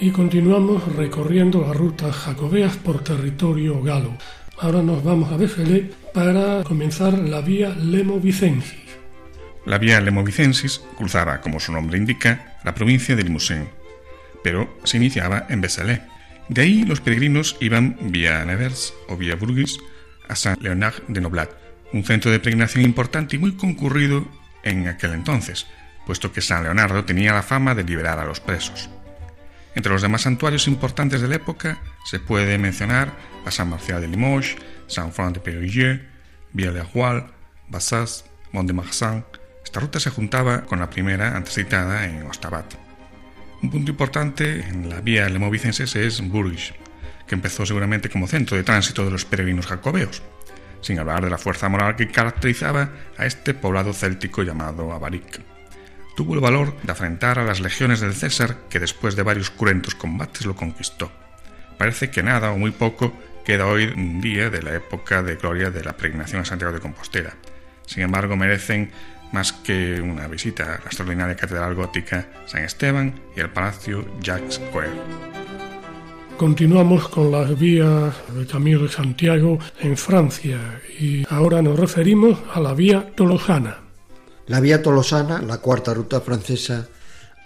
Y 0.00 0.10
continuamos 0.10 0.84
recorriendo 0.96 1.60
las 1.60 1.76
rutas 1.76 2.12
jacobeas 2.12 2.76
por 2.76 3.04
territorio 3.04 3.80
galo. 3.82 4.16
Ahora 4.58 4.82
nos 4.82 5.04
vamos 5.04 5.30
a 5.30 5.36
Béfele 5.36 5.92
para 6.12 6.64
comenzar 6.64 7.16
la 7.16 7.40
vía 7.40 7.70
Lemo-Vicensis. 7.70 8.85
La 9.66 9.78
vía 9.78 10.00
Lemovicensis 10.00 10.80
cruzaba, 10.96 11.40
como 11.40 11.58
su 11.58 11.72
nombre 11.72 11.98
indica, 11.98 12.56
la 12.64 12.74
provincia 12.74 13.16
de 13.16 13.24
Limousin, 13.24 13.68
pero 14.44 14.78
se 14.84 14.96
iniciaba 14.96 15.46
en 15.48 15.60
Bessalé. 15.60 16.02
De 16.48 16.62
ahí 16.62 16.84
los 16.84 17.00
peregrinos 17.00 17.56
iban 17.58 17.96
vía 18.00 18.44
Nevers 18.44 18.94
o 19.08 19.16
vía 19.16 19.34
Bourges 19.34 19.78
a 20.28 20.36
Saint-Léonard 20.36 21.02
de 21.08 21.20
Noblat, 21.20 21.50
un 21.92 22.04
centro 22.04 22.30
de 22.30 22.38
peregrinación 22.38 22.84
importante 22.84 23.34
y 23.34 23.38
muy 23.40 23.56
concurrido 23.56 24.28
en 24.62 24.86
aquel 24.86 25.12
entonces, 25.14 25.66
puesto 26.06 26.32
que 26.32 26.42
San 26.42 26.62
Leonardo 26.62 27.04
tenía 27.04 27.34
la 27.34 27.42
fama 27.42 27.74
de 27.74 27.82
liberar 27.82 28.20
a 28.20 28.24
los 28.24 28.38
presos. 28.38 28.88
Entre 29.74 29.92
los 29.92 30.00
demás 30.00 30.22
santuarios 30.22 30.68
importantes 30.68 31.20
de 31.20 31.28
la 31.28 31.36
época 31.36 31.78
se 32.04 32.20
puede 32.20 32.56
mencionar 32.56 33.12
a 33.44 33.50
San 33.50 33.68
Marcial 33.68 34.00
de 34.00 34.06
Limoges, 34.06 34.56
San 34.86 35.10
Juan 35.10 35.32
de 35.32 35.40
Périgueux, 35.40 36.00
Villers-le-Roi, 36.52 37.26
Bassas, 37.68 38.24
Mont-de-Marsan. 38.52 39.24
Esta 39.76 39.84
ruta 39.84 40.00
se 40.00 40.08
juntaba 40.08 40.62
con 40.62 40.80
la 40.80 40.88
primera 40.88 41.36
antes 41.36 41.52
citada 41.52 42.06
en 42.06 42.22
Ostabat. 42.22 42.76
Un 43.62 43.70
punto 43.70 43.90
importante 43.90 44.60
en 44.60 44.88
la 44.88 45.02
vía 45.02 45.28
lemovicenses 45.28 45.94
es 45.96 46.26
Bourges, 46.26 46.72
que 47.26 47.34
empezó 47.34 47.66
seguramente 47.66 48.08
como 48.08 48.26
centro 48.26 48.56
de 48.56 48.62
tránsito 48.62 49.04
de 49.04 49.10
los 49.10 49.26
peregrinos 49.26 49.66
jacobeos, 49.66 50.22
sin 50.80 50.98
hablar 50.98 51.22
de 51.22 51.28
la 51.28 51.36
fuerza 51.36 51.68
moral 51.68 51.94
que 51.94 52.08
caracterizaba 52.08 52.88
a 53.18 53.26
este 53.26 53.52
poblado 53.52 53.92
céltico 53.92 54.42
llamado 54.42 54.94
Avaric 54.94 55.42
tuvo 56.16 56.32
el 56.32 56.40
valor 56.40 56.74
de 56.82 56.92
afrentar 56.92 57.38
a 57.38 57.44
las 57.44 57.60
legiones 57.60 58.00
del 58.00 58.14
César 58.14 58.56
que 58.70 58.80
después 58.80 59.14
de 59.14 59.24
varios 59.24 59.50
cruentos 59.50 59.94
combates 59.94 60.46
lo 60.46 60.56
conquistó. 60.56 61.12
Parece 61.76 62.08
que 62.08 62.22
nada 62.22 62.50
o 62.50 62.56
muy 62.56 62.70
poco 62.70 63.12
queda 63.44 63.66
hoy 63.66 63.82
en 63.82 64.22
día 64.22 64.48
de 64.48 64.62
la 64.62 64.74
época 64.74 65.22
de 65.22 65.36
gloria 65.36 65.70
de 65.70 65.84
la 65.84 65.98
peregrinación 65.98 66.40
a 66.40 66.46
Santiago 66.46 66.72
de 66.72 66.80
Compostela. 66.80 67.34
Sin 67.84 68.02
embargo, 68.02 68.36
merecen 68.36 68.90
más 69.32 69.52
que 69.52 70.00
una 70.00 70.28
visita 70.28 70.64
a 70.64 70.78
la 70.78 70.86
extraordinaria 70.86 71.36
catedral 71.36 71.74
gótica 71.74 72.28
San 72.46 72.64
Esteban 72.64 73.20
y 73.36 73.40
el 73.40 73.50
palacio 73.50 74.04
Jacques 74.20 74.60
Coeur. 74.72 74.90
Continuamos 76.36 77.08
con 77.08 77.30
las 77.30 77.58
vías 77.58 78.14
del 78.34 78.46
Camino 78.46 78.82
de 78.82 78.88
Santiago 78.90 79.58
en 79.80 79.96
Francia 79.96 80.82
y 81.00 81.24
ahora 81.30 81.62
nos 81.62 81.78
referimos 81.78 82.38
a 82.52 82.60
la 82.60 82.74
vía 82.74 83.12
tolosana. 83.14 83.78
La 84.46 84.60
vía 84.60 84.82
tolosana, 84.82 85.40
la 85.40 85.58
cuarta 85.58 85.94
ruta 85.94 86.20
francesa, 86.20 86.88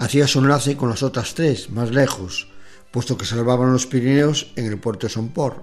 hacía 0.00 0.26
su 0.26 0.40
enlace 0.40 0.76
con 0.76 0.88
las 0.88 1.04
otras 1.04 1.34
tres, 1.34 1.70
más 1.70 1.92
lejos, 1.92 2.48
puesto 2.90 3.16
que 3.16 3.24
salvaban 3.24 3.72
los 3.72 3.86
Pirineos 3.86 4.52
en 4.56 4.66
el 4.66 4.78
puerto 4.78 5.06
de 5.06 5.12
Somport, 5.12 5.62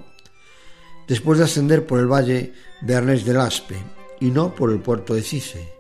después 1.08 1.38
de 1.38 1.45
ascender 1.45 1.86
por 1.86 1.99
el 1.99 2.08
valle 2.08 2.53
Bernés 2.82 3.25
del 3.25 3.41
Aspe 3.41 3.75
y 4.21 4.32
no 4.32 4.56
por 4.56 4.71
el 4.71 4.80
puerto 4.80 5.13
de 5.13 5.21
Cice, 5.21 5.76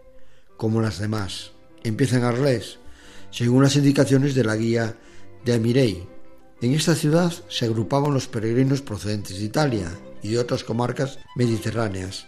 como 0.57 0.81
las 0.81 0.99
demás. 0.99 1.51
Empieza 1.83 2.17
en 2.17 2.23
Arles, 2.23 2.79
según 3.31 3.63
las 3.63 3.75
indicaciones 3.75 4.35
de 4.35 4.43
la 4.43 4.55
guía 4.55 4.97
de 5.45 5.53
Amirey. 5.53 6.07
En 6.61 6.73
esta 6.73 6.95
ciudad 6.95 7.31
se 7.49 7.65
agrupaban 7.65 8.13
los 8.13 8.27
peregrinos 8.27 8.81
procedentes 8.81 9.37
de 9.37 9.45
Italia 9.45 9.89
y 10.21 10.29
de 10.29 10.39
otras 10.39 10.63
comarcas 10.63 11.19
mediterráneas, 11.35 12.27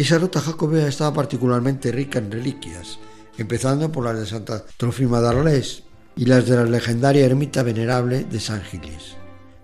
esa 0.00 0.18
ruta 0.18 0.40
jacobea 0.40 0.88
estaba 0.88 1.12
particularmente 1.12 1.92
rica 1.92 2.20
en 2.20 2.30
reliquias, 2.30 2.98
empezando 3.36 3.92
por 3.92 4.04
las 4.04 4.18
de 4.18 4.26
Santa 4.26 4.64
Trofima 4.78 5.20
de 5.20 5.28
Arles 5.28 5.82
y 6.16 6.24
las 6.24 6.46
de 6.46 6.56
la 6.56 6.64
legendaria 6.64 7.26
ermita 7.26 7.62
venerable 7.62 8.24
de 8.24 8.40
San 8.40 8.62
Giles, 8.62 9.16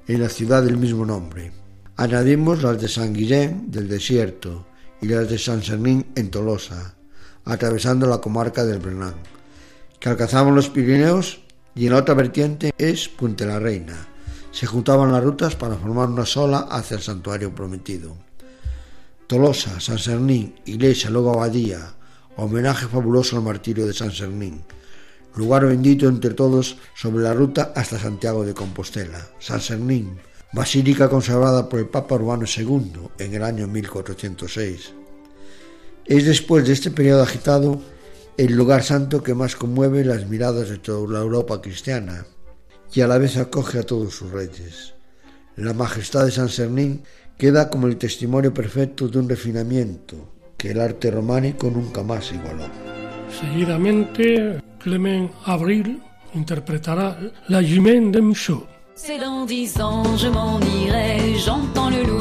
en 0.06 0.20
la 0.20 0.28
ciudad 0.28 0.62
del 0.62 0.76
mismo 0.76 1.06
nombre. 1.06 1.52
Añadimos 1.96 2.62
las 2.62 2.78
de 2.80 2.88
San 2.88 3.14
Guillén 3.14 3.70
del 3.70 3.88
desierto 3.88 4.66
y 5.00 5.06
las 5.06 5.30
de 5.30 5.38
San 5.38 5.62
Sernín 5.62 6.06
en 6.16 6.30
Tolosa, 6.30 6.95
atravesando 7.46 8.06
la 8.06 8.18
comarca 8.18 8.64
del 8.64 8.80
Brenán, 8.80 9.14
que 9.98 10.10
alcanzaban 10.10 10.54
los 10.54 10.68
Pirineos 10.68 11.40
y 11.74 11.86
en 11.86 11.92
la 11.92 11.98
otra 11.98 12.14
vertiente 12.14 12.74
es 12.76 13.08
Puente 13.08 13.46
la 13.46 13.58
Reina. 13.58 13.96
Se 14.50 14.66
juntaban 14.66 15.12
las 15.12 15.22
rutas 15.22 15.54
para 15.54 15.76
formar 15.76 16.08
una 16.08 16.26
sola 16.26 16.66
hacia 16.70 16.96
el 16.96 17.02
santuario 17.02 17.54
prometido. 17.54 18.16
Tolosa, 19.26 19.80
San 19.80 19.98
Sernín, 19.98 20.54
iglesia, 20.66 21.10
luego 21.10 21.32
abadía, 21.32 21.94
homenaje 22.36 22.86
fabuloso 22.86 23.36
al 23.36 23.42
martirio 23.42 23.86
de 23.86 23.92
San 23.92 24.12
Sernín, 24.12 24.62
lugar 25.34 25.66
bendito 25.66 26.08
entre 26.08 26.34
todos 26.34 26.78
sobre 26.94 27.24
la 27.24 27.34
ruta 27.34 27.72
hasta 27.74 27.98
Santiago 27.98 28.44
de 28.44 28.54
Compostela, 28.54 29.26
San 29.38 29.60
Sernín, 29.60 30.18
basílica 30.52 31.08
consagrada 31.08 31.68
por 31.68 31.80
el 31.80 31.88
Papa 31.88 32.14
Urbano 32.14 32.44
II 32.46 33.10
en 33.18 33.34
el 33.34 33.42
año 33.42 33.66
1406. 33.66 34.95
Es 36.06 36.24
después 36.24 36.64
de 36.66 36.72
este 36.72 36.92
periodo 36.92 37.22
agitado 37.22 37.80
el 38.36 38.54
lugar 38.54 38.84
santo 38.84 39.22
que 39.24 39.34
más 39.34 39.56
conmueve 39.56 40.04
las 40.04 40.28
miradas 40.28 40.68
de 40.68 40.78
toda 40.78 41.12
la 41.12 41.18
Europa 41.18 41.60
cristiana 41.60 42.26
y 42.94 43.00
a 43.00 43.08
la 43.08 43.18
vez 43.18 43.36
acoge 43.36 43.80
a 43.80 43.82
todos 43.82 44.14
sus 44.14 44.30
reyes. 44.30 44.94
La 45.56 45.72
majestad 45.72 46.24
de 46.24 46.30
San 46.30 46.48
Sernín 46.48 47.02
queda 47.36 47.68
como 47.70 47.88
el 47.88 47.96
testimonio 47.96 48.54
perfecto 48.54 49.08
de 49.08 49.18
un 49.18 49.28
refinamiento 49.28 50.32
que 50.56 50.70
el 50.70 50.80
arte 50.80 51.10
románico 51.10 51.70
nunca 51.70 52.04
más 52.04 52.30
igualó. 52.32 52.66
Seguidamente, 53.40 54.62
Clement 54.78 55.32
Avril 55.44 56.00
interpretará 56.34 57.18
La 57.48 57.62
Jimène 57.62 58.12
de 58.12 58.20
Michaud. 58.20 58.64
C'est 58.94 59.18
dans 59.18 59.44
dix 59.44 59.78
ans, 59.78 60.16
je 60.16 60.28
m'en 60.28 60.58
irai, 60.60 61.34
j'entends 61.44 61.90
le 61.90 62.02
loup 62.02 62.15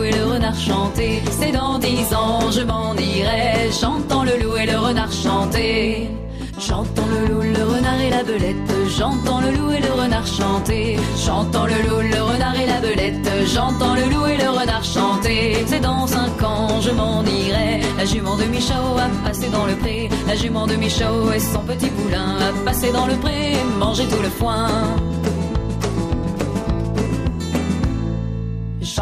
je 2.52 2.62
m'en 2.62 2.94
irai, 2.96 3.70
j'entends 3.82 4.24
le 4.24 4.38
loup 4.42 4.56
et 4.58 4.66
le 4.66 4.78
renard 4.78 5.12
chanter. 5.12 6.10
J'entends 6.58 7.08
le 7.08 7.28
loup, 7.28 7.42
le 7.42 7.64
renard 7.64 8.00
et 8.00 8.10
la 8.10 8.24
belette, 8.24 8.74
j'entends 8.98 9.42
le 9.42 9.52
loup 9.52 9.72
et 9.72 9.82
le 9.82 9.92
renard 9.92 10.26
chanter. 10.26 10.98
J'entends 11.26 11.66
le 11.66 11.78
loup, 11.88 12.02
le 12.02 12.22
renard 12.22 12.56
et 12.60 12.66
la 12.66 12.80
belette, 12.80 13.30
j'entends 13.54 13.96
le 13.96 14.04
loup 14.04 14.26
et 14.26 14.38
le 14.38 14.50
renard 14.50 14.84
chanter. 14.84 15.58
C'est 15.66 15.82
dans 15.82 16.08
cinq 16.08 16.42
ans, 16.44 16.80
je 16.82 16.92
m'en 16.92 17.24
irai. 17.24 17.82
La 17.98 18.06
jument 18.06 18.38
de 18.38 18.46
Michaud 18.46 18.98
a 18.98 19.28
passé 19.28 19.50
dans 19.50 19.66
le 19.66 19.76
pré. 19.76 20.10
La 20.28 20.36
jument 20.36 20.68
de 20.68 20.76
Michaud 20.76 21.32
et 21.34 21.40
son 21.40 21.60
petit 21.60 21.90
poulain 21.90 22.38
a 22.40 22.66
passé 22.66 22.92
dans 22.92 23.08
le 23.08 23.16
pré, 23.16 23.58
manger 23.80 24.08
tout 24.08 24.22
le 24.22 24.30
foin. 24.30 24.68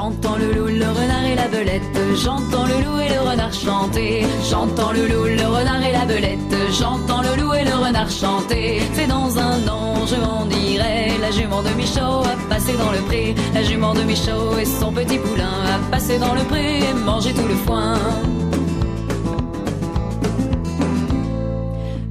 J'entends 0.03 0.35
le 0.35 0.51
loup, 0.51 0.67
le 0.67 0.89
renard 0.99 1.25
et 1.25 1.35
la 1.35 1.47
belette. 1.47 1.97
J'entends 2.21 2.65
le 2.65 2.83
loup 2.83 2.99
et 2.99 3.07
le 3.07 3.21
renard 3.21 3.53
chanter. 3.53 4.25
J'entends 4.49 4.91
le 4.91 5.07
loup, 5.07 5.23
le 5.23 5.47
renard 5.47 5.81
et 5.81 5.93
la 5.93 6.05
belette. 6.05 6.55
J'entends 6.77 7.21
le 7.21 7.41
loup 7.41 7.53
et 7.53 7.63
le 7.63 7.73
renard 7.73 8.09
chanter. 8.09 8.81
C'est 8.95 9.07
dans 9.07 9.37
un 9.37 9.65
an, 9.65 10.05
je 10.05 10.17
m'en 10.17 10.45
irai. 10.49 11.17
La 11.21 11.31
jument 11.31 11.61
de 11.63 11.69
Michaud 11.69 12.21
a 12.25 12.35
passé 12.49 12.73
dans 12.73 12.91
le 12.91 12.99
pré. 13.07 13.33
La 13.53 13.63
jument 13.63 13.93
de 13.93 14.03
Michaud 14.03 14.57
et 14.59 14.65
son 14.65 14.91
petit 14.91 15.19
poulain 15.19 15.55
a 15.73 15.79
passé 15.89 16.19
dans 16.19 16.33
le 16.33 16.43
pré 16.51 16.79
et 16.79 16.93
mangé 16.93 17.31
tout 17.31 17.47
le 17.47 17.55
foin. 17.55 17.97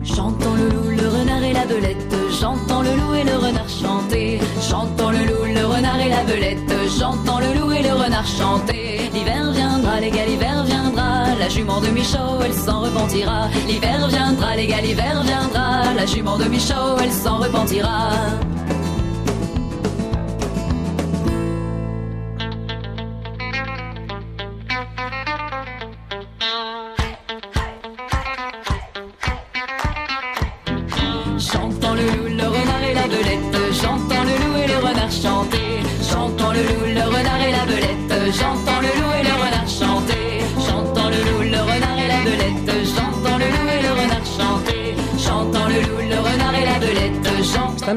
J'entends 0.02 0.55
le 0.55 0.68
loup, 0.70 0.90
le 0.98 1.09
renard 1.09 1.42
et 1.44 1.52
la 1.52 1.66
belette. 1.66 2.12
J'entends 2.42 2.83
le 2.83 2.96
loup 2.96 3.14
et 3.14 3.22
le 3.22 3.37
renard 3.37 3.68
chanter. 3.68 4.40
J'entends 4.68 5.12
le 5.12 5.18
loup, 5.18 5.44
le 5.44 5.64
renard 5.64 6.00
et 6.00 6.09
la 6.09 6.24
belette. 6.24 6.74
J'entends 6.98 7.38
le 7.38 7.52
loup 7.57 7.70
et 7.70 7.83
le 7.83 7.92
renard 7.92 8.26
chanter. 8.26 9.09
L'hiver 9.14 9.52
viendra, 9.52 10.00
les 10.00 10.11
gars, 10.11 10.26
l'hiver 10.26 10.64
viendra. 10.64 11.37
La 11.38 11.48
jument 11.48 11.81
de 11.81 11.87
Michaud, 11.90 12.42
elle 12.44 12.52
s'en 12.52 12.81
repentira. 12.81 13.46
L'hiver 13.68 14.09
viendra, 14.09 14.57
les 14.57 14.66
gars, 14.66 14.81
l'hiver 14.81 15.22
viendra. 15.22 15.94
La 15.94 16.05
jument 16.05 16.37
de 16.37 16.46
Michaud, 16.46 16.98
elle 17.00 17.12
s'en 17.12 17.37
repentira. 17.37 18.11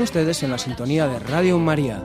Ustedes 0.05 0.43
en 0.43 0.51
la 0.51 0.59
sintonía 0.59 1.07
de 1.07 1.17
Radio 1.17 1.57
María. 1.57 1.99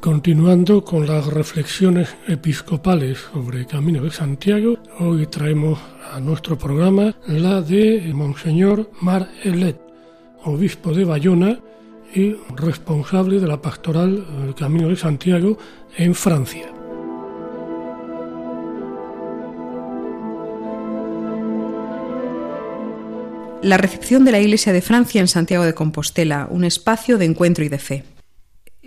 Continuando 0.00 0.84
con 0.84 1.06
las 1.06 1.24
reflexiones 1.28 2.16
episcopales 2.26 3.18
sobre 3.32 3.66
Camino 3.66 4.02
de 4.02 4.10
Santiago, 4.10 4.76
hoy 4.98 5.28
traemos 5.28 5.78
a 6.12 6.18
nuestro 6.18 6.58
programa 6.58 7.14
la 7.28 7.62
de 7.62 8.10
Monseñor 8.12 8.90
Mar 9.00 9.28
Elet, 9.44 9.80
obispo 10.42 10.92
de 10.92 11.04
Bayona, 11.04 11.60
y 12.14 12.36
responsable 12.56 13.40
de 13.40 13.46
la 13.46 13.60
pastoral 13.60 14.24
del 14.44 14.54
Camino 14.54 14.88
de 14.88 14.96
Santiago 14.96 15.58
en 15.96 16.14
Francia. 16.14 16.72
La 23.62 23.76
recepción 23.76 24.24
de 24.24 24.32
la 24.32 24.40
Iglesia 24.40 24.72
de 24.72 24.80
Francia 24.80 25.20
en 25.20 25.28
Santiago 25.28 25.64
de 25.64 25.74
Compostela, 25.74 26.48
un 26.50 26.64
espacio 26.64 27.18
de 27.18 27.26
encuentro 27.26 27.62
y 27.62 27.68
de 27.68 27.78
fe. 27.78 28.04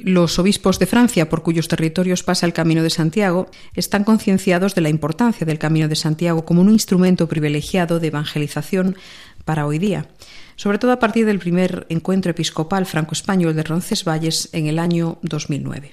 Los 0.04 0.38
obispos 0.38 0.80
de 0.80 0.86
Francia, 0.86 1.30
por 1.30 1.44
cuyos 1.44 1.70
territorios 1.70 2.24
pasa 2.24 2.46
el 2.46 2.52
Camino 2.52 2.84
de 2.84 2.90
Santiago, 2.90 3.50
están 3.74 4.04
concienciados 4.04 4.76
de 4.76 4.82
la 4.82 4.90
importancia 4.90 5.46
del 5.46 5.60
Camino 5.60 5.88
de 5.88 5.96
Santiago 5.96 6.44
como 6.44 6.60
un 6.60 6.70
instrumento 6.70 7.30
privilegiado 7.30 8.02
de 8.02 8.08
evangelización 8.08 8.98
para 9.46 9.66
hoy 9.66 9.80
día, 9.80 10.10
sobre 10.58 10.78
todo 10.78 10.92
a 10.92 11.00
partir 11.00 11.26
del 11.26 11.40
primer 11.40 11.86
encuentro 11.88 12.32
episcopal 12.32 12.86
franco-español 12.86 13.56
de 13.56 13.64
Roncesvalles 13.64 14.50
en 14.52 14.68
el 14.68 14.78
año 14.78 15.20
2009. 15.22 15.92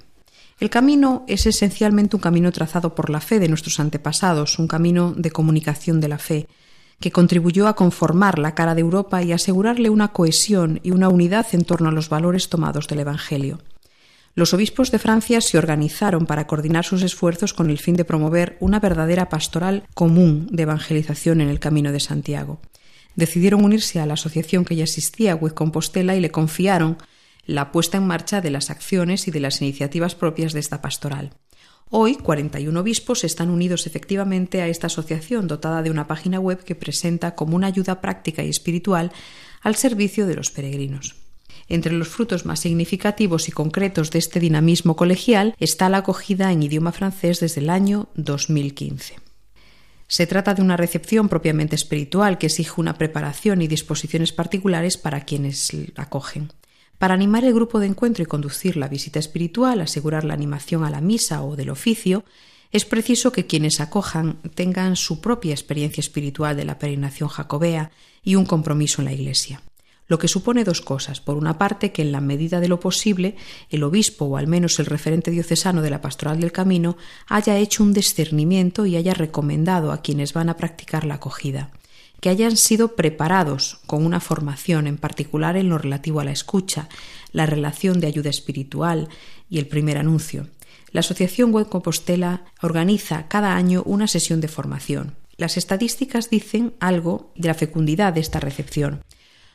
El 0.59 0.70
camino 0.70 1.25
es 1.29 1.46
esencialmente 1.46 2.16
un 2.16 2.23
camino 2.23 2.51
trazado 2.51 2.96
por 2.96 3.11
la 3.11 3.20
fe 3.20 3.38
de 3.38 3.49
nuestros 3.49 3.79
antepasados, 3.79 4.59
un 4.59 4.66
camino 4.66 5.14
de 5.16 5.31
comunicación 5.31 6.01
de 6.01 6.09
la 6.09 6.18
fe, 6.18 6.49
que 6.99 7.12
contribuyó 7.12 7.68
a 7.68 7.77
conformar 7.77 8.40
la 8.40 8.57
cara 8.57 8.75
de 8.75 8.81
Europa 8.81 9.23
y 9.23 9.31
asegurarle 9.31 9.88
una 9.88 10.09
cohesión 10.09 10.81
y 10.83 10.90
una 10.90 11.09
unidad 11.09 11.46
en 11.53 11.64
torno 11.64 11.90
a 11.90 11.92
los 11.92 12.09
valores 12.09 12.49
tomados 12.49 12.88
del 12.88 12.99
Evangelio. 12.99 13.61
Los 14.35 14.55
obispos 14.55 14.93
de 14.93 15.01
Francia 15.01 15.40
se 15.40 15.59
organizaron 15.59 16.25
para 16.25 16.47
coordinar 16.47 16.85
sus 16.85 17.03
esfuerzos 17.03 17.53
con 17.53 17.69
el 17.69 17.79
fin 17.79 17.97
de 17.97 18.05
promover 18.05 18.57
una 18.61 18.79
verdadera 18.79 19.29
pastoral 19.29 19.85
común 19.95 20.47
de 20.53 20.62
evangelización 20.62 21.40
en 21.40 21.49
el 21.49 21.59
Camino 21.59 21.90
de 21.90 22.01
Santiago. 22.01 22.61
Decidieron 23.16 23.64
unirse 23.64 23.99
a 23.99 24.07
la 24.07 24.14
asociación 24.14 24.64
que 24.64 24.77
ya 24.77 24.85
existía, 24.85 25.35
With 25.35 25.53
Compostela, 25.53 26.14
y 26.14 26.21
le 26.21 26.31
confiaron 26.31 26.99
la 27.45 27.73
puesta 27.73 27.99
en 27.99 28.07
marcha 28.07 28.40
de 28.40 28.51
las 28.51 28.71
acciones 28.71 29.27
y 29.27 29.33
de 29.33 29.40
las 29.40 29.61
iniciativas 29.61 30.14
propias 30.14 30.53
de 30.53 30.61
esta 30.61 30.81
pastoral. 30.81 31.33
Hoy, 31.90 32.14
41 32.14 32.79
obispos 32.79 33.25
están 33.25 33.51
unidos 33.51 33.89
efectivamente 33.89 34.62
a 34.62 34.68
esta 34.68 34.87
asociación 34.87 35.49
dotada 35.49 35.83
de 35.83 35.91
una 35.91 36.07
página 36.07 36.39
web 36.39 36.62
que 36.62 36.76
presenta 36.76 37.35
como 37.35 37.57
una 37.57 37.66
ayuda 37.66 38.01
práctica 38.01 38.45
y 38.45 38.49
espiritual 38.49 39.11
al 39.61 39.74
servicio 39.74 40.28
de 40.28 40.37
los 40.37 40.53
peregrinos. 40.53 41.20
Entre 41.71 41.93
los 41.93 42.09
frutos 42.09 42.47
más 42.47 42.59
significativos 42.59 43.49
y 43.49 43.53
concretos 43.53 44.11
de 44.11 44.18
este 44.18 44.41
dinamismo 44.41 44.97
colegial 44.97 45.55
está 45.61 45.89
la 45.89 45.99
acogida 45.99 46.51
en 46.51 46.64
idioma 46.64 46.91
francés 46.91 47.39
desde 47.39 47.61
el 47.61 47.71
año 47.71 48.09
2015. 48.16 49.14
Se 50.09 50.27
trata 50.27 50.55
de 50.55 50.62
una 50.62 50.77
recepción 50.77 51.29
propiamente 51.29 51.77
espiritual 51.77 52.39
que 52.39 52.47
exige 52.47 52.81
una 52.81 52.99
preparación 52.99 53.62
y 53.62 53.68
disposiciones 53.68 54.33
particulares 54.33 54.97
para 54.97 55.21
quienes 55.21 55.71
acogen. 55.95 56.53
Para 56.99 57.14
animar 57.14 57.45
el 57.45 57.55
grupo 57.55 57.79
de 57.79 57.87
encuentro 57.87 58.25
y 58.25 58.27
conducir 58.27 58.77
la 58.77 58.89
visita 58.89 59.21
espiritual, 59.21 59.81
asegurar 59.81 60.25
la 60.25 60.35
animación 60.35 60.83
a 60.83 60.91
la 60.91 61.01
misa 61.01 61.45
o 61.45 61.55
del 61.55 61.71
oficio, 61.71 62.25
es 62.73 62.85
preciso 62.85 63.31
que 63.31 63.47
quienes 63.47 63.81
acojan 63.81 64.41
tengan 64.57 64.97
su 64.97 65.21
propia 65.21 65.53
experiencia 65.53 66.01
espiritual 66.01 66.57
de 66.57 66.64
la 66.64 66.81
peregrinación 66.81 67.29
jacobea 67.29 67.93
y 68.25 68.35
un 68.35 68.45
compromiso 68.45 69.03
en 69.03 69.05
la 69.05 69.12
Iglesia. 69.12 69.62
Lo 70.11 70.18
que 70.18 70.26
supone 70.26 70.64
dos 70.64 70.80
cosas. 70.80 71.20
Por 71.20 71.36
una 71.36 71.56
parte, 71.56 71.92
que 71.92 72.02
en 72.02 72.11
la 72.11 72.20
medida 72.20 72.58
de 72.58 72.66
lo 72.66 72.80
posible, 72.80 73.36
el 73.70 73.84
obispo 73.84 74.24
o 74.24 74.36
al 74.38 74.48
menos 74.48 74.80
el 74.80 74.86
referente 74.86 75.30
diocesano 75.30 75.82
de 75.82 75.90
la 75.90 76.00
pastoral 76.00 76.40
del 76.40 76.50
camino 76.50 76.96
haya 77.28 77.56
hecho 77.56 77.84
un 77.84 77.92
discernimiento 77.92 78.86
y 78.86 78.96
haya 78.96 79.14
recomendado 79.14 79.92
a 79.92 80.02
quienes 80.02 80.32
van 80.32 80.48
a 80.48 80.56
practicar 80.56 81.04
la 81.04 81.14
acogida 81.14 81.70
que 82.18 82.28
hayan 82.28 82.56
sido 82.56 82.96
preparados 82.96 83.78
con 83.86 84.04
una 84.04 84.20
formación 84.20 84.88
en 84.88 84.98
particular 84.98 85.56
en 85.56 85.70
lo 85.70 85.78
relativo 85.78 86.20
a 86.20 86.24
la 86.24 86.32
escucha, 86.32 86.88
la 87.32 87.46
relación 87.46 87.98
de 87.98 88.08
ayuda 88.08 88.28
espiritual 88.28 89.08
y 89.48 89.58
el 89.58 89.68
primer 89.68 89.96
anuncio. 89.96 90.48
La 90.90 91.00
Asociación 91.00 91.50
Web 91.50 91.70
Compostela 91.70 92.44
organiza 92.61 93.26
cada 93.28 93.54
año 93.54 93.82
una 93.86 94.06
sesión 94.06 94.42
de 94.42 94.48
formación. 94.48 95.14
Las 95.38 95.56
estadísticas 95.56 96.28
dicen 96.28 96.74
algo 96.78 97.32
de 97.36 97.48
la 97.48 97.54
fecundidad 97.54 98.12
de 98.12 98.20
esta 98.20 98.38
recepción. 98.38 99.02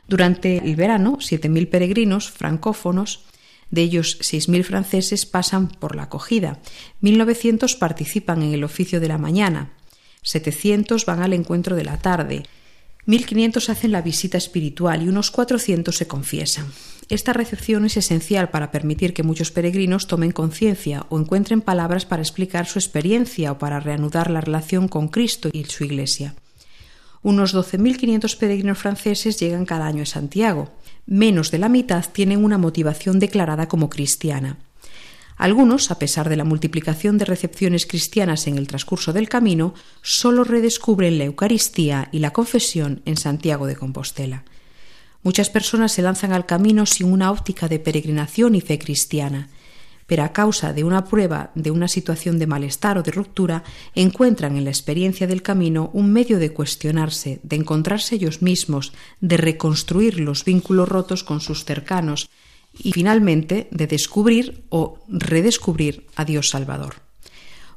Durante 0.07 0.57
el 0.57 0.75
verano, 0.75 1.17
7.000 1.19 1.69
peregrinos 1.69 2.31
francófonos, 2.31 3.25
de 3.71 3.81
ellos 3.81 4.19
6.000 4.21 4.63
franceses, 4.63 5.25
pasan 5.25 5.67
por 5.67 5.95
la 5.95 6.03
acogida. 6.03 6.59
1.900 7.01 7.77
participan 7.79 8.41
en 8.43 8.53
el 8.53 8.63
oficio 8.63 8.99
de 8.99 9.07
la 9.07 9.17
mañana, 9.17 9.73
700 10.21 11.05
van 11.05 11.21
al 11.21 11.33
encuentro 11.33 11.75
de 11.75 11.83
la 11.83 11.97
tarde, 11.97 12.43
1500 13.05 13.69
hacen 13.69 13.91
la 13.91 14.01
visita 14.01 14.37
espiritual 14.37 15.03
y 15.03 15.09
unos 15.09 15.29
400 15.29 15.95
se 15.95 16.07
confiesan. 16.07 16.71
Esta 17.07 17.33
recepción 17.33 17.85
es 17.85 17.97
esencial 17.97 18.49
para 18.49 18.71
permitir 18.71 19.13
que 19.13 19.21
muchos 19.21 19.51
peregrinos 19.51 20.07
tomen 20.07 20.31
conciencia 20.31 21.05
o 21.09 21.19
encuentren 21.19 21.61
palabras 21.61 22.05
para 22.05 22.23
explicar 22.23 22.65
su 22.65 22.79
experiencia 22.79 23.51
o 23.51 23.59
para 23.59 23.79
reanudar 23.79 24.31
la 24.31 24.41
relación 24.41 24.87
con 24.87 25.07
Cristo 25.09 25.49
y 25.53 25.65
su 25.65 25.83
Iglesia. 25.83 26.33
Unos 27.25 27.55
12.500 27.55 28.37
peregrinos 28.37 28.77
franceses 28.77 29.39
llegan 29.39 29.65
cada 29.65 29.87
año 29.87 30.03
a 30.03 30.05
Santiago. 30.05 30.69
Menos 31.07 31.49
de 31.49 31.57
la 31.57 31.69
mitad 31.69 32.05
tienen 32.13 32.45
una 32.45 32.59
motivación 32.59 33.17
declarada 33.17 33.67
como 33.67 33.89
cristiana. 33.89 34.59
Algunos, 35.35 35.89
a 35.89 35.97
pesar 35.97 36.29
de 36.29 36.35
la 36.35 36.43
multiplicación 36.43 37.17
de 37.17 37.25
recepciones 37.25 37.87
cristianas 37.87 38.45
en 38.45 38.59
el 38.59 38.67
transcurso 38.67 39.11
del 39.11 39.27
camino, 39.27 39.73
solo 40.03 40.43
redescubren 40.43 41.17
la 41.17 41.23
Eucaristía 41.23 42.09
y 42.11 42.19
la 42.19 42.29
confesión 42.29 43.01
en 43.05 43.17
Santiago 43.17 43.65
de 43.65 43.75
Compostela. 43.75 44.43
Muchas 45.23 45.49
personas 45.49 45.93
se 45.93 46.03
lanzan 46.03 46.31
al 46.31 46.45
camino 46.45 46.85
sin 46.85 47.11
una 47.11 47.31
óptica 47.31 47.67
de 47.67 47.79
peregrinación 47.79 48.53
y 48.53 48.61
fe 48.61 48.77
cristiana, 48.77 49.49
pero 50.07 50.23
a 50.23 50.33
causa 50.33 50.73
de 50.73 50.83
una 50.83 51.05
prueba 51.05 51.51
de 51.55 51.71
una 51.71 51.87
situación 51.87 52.39
de 52.39 52.47
malestar 52.47 52.97
o 52.97 53.03
de 53.03 53.11
ruptura, 53.11 53.63
encuentran 53.95 54.57
en 54.57 54.65
la 54.65 54.69
experiencia 54.69 55.27
del 55.27 55.41
camino 55.41 55.89
un 55.93 56.11
medio 56.11 56.39
de 56.39 56.53
cuestionarse, 56.53 57.39
de 57.43 57.55
encontrarse 57.55 58.15
ellos 58.15 58.41
mismos, 58.41 58.93
de 59.21 59.37
reconstruir 59.37 60.19
los 60.19 60.45
vínculos 60.45 60.89
rotos 60.89 61.23
con 61.23 61.41
sus 61.41 61.65
cercanos, 61.65 62.29
y 62.77 62.91
finalmente 62.91 63.67
de 63.71 63.87
descubrir 63.87 64.65
o 64.69 64.99
redescubrir 65.07 66.07
a 66.15 66.25
Dios 66.25 66.49
Salvador. 66.49 66.95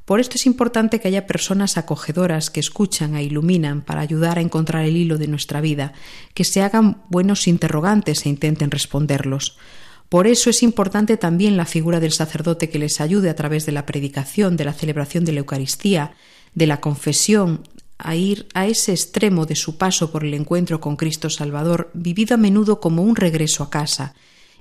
Por 0.04 0.20
esto 0.20 0.36
es 0.36 0.46
importante 0.46 1.00
que 1.00 1.08
haya 1.08 1.26
personas 1.26 1.76
acogedoras 1.76 2.50
que 2.50 2.60
escuchan 2.60 3.14
e 3.14 3.24
iluminan 3.24 3.82
para 3.82 4.00
ayudar 4.00 4.38
a 4.38 4.40
encontrar 4.40 4.86
el 4.86 4.96
hilo 4.96 5.18
de 5.18 5.28
nuestra 5.28 5.60
vida, 5.60 5.92
que 6.32 6.44
se 6.44 6.62
hagan 6.62 7.02
buenos 7.10 7.46
interrogantes 7.46 8.24
e 8.24 8.30
intenten 8.30 8.70
responderlos. 8.70 9.58
Por 10.08 10.26
eso 10.26 10.48
es 10.48 10.62
importante 10.62 11.16
también 11.18 11.56
la 11.56 11.66
figura 11.66 12.00
del 12.00 12.12
sacerdote 12.12 12.70
que 12.70 12.78
les 12.78 13.00
ayude 13.00 13.28
a 13.28 13.36
través 13.36 13.66
de 13.66 13.72
la 13.72 13.84
predicación, 13.84 14.56
de 14.56 14.64
la 14.64 14.72
celebración 14.72 15.24
de 15.24 15.32
la 15.32 15.40
Eucaristía, 15.40 16.14
de 16.54 16.66
la 16.66 16.80
confesión, 16.80 17.62
a 17.98 18.14
ir 18.14 18.46
a 18.54 18.66
ese 18.66 18.92
extremo 18.92 19.44
de 19.44 19.56
su 19.56 19.76
paso 19.76 20.10
por 20.10 20.24
el 20.24 20.32
encuentro 20.32 20.80
con 20.80 20.96
Cristo 20.96 21.28
Salvador, 21.28 21.90
vivido 21.92 22.34
a 22.34 22.38
menudo 22.38 22.80
como 22.80 23.02
un 23.02 23.16
regreso 23.16 23.62
a 23.64 23.70
casa, 23.70 24.14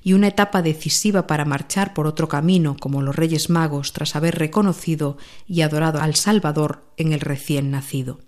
y 0.04 0.14
una 0.14 0.28
etapa 0.28 0.62
decisiva 0.62 1.28
para 1.28 1.46
marchar 1.46 1.94
por 1.94 2.08
otro 2.08 2.28
camino, 2.28 2.76
como 2.80 3.02
los 3.02 3.16
Reyes 3.16 3.50
Magos, 3.50 3.94
tras 3.94 4.16
haber 4.16 4.38
reconocido 4.38 5.18
y 5.48 5.62
adorado 5.62 6.02
al 6.02 6.16
Salvador 6.16 6.84
en 6.98 7.14
el 7.14 7.20
recién 7.20 7.72
nacido. 7.72 8.20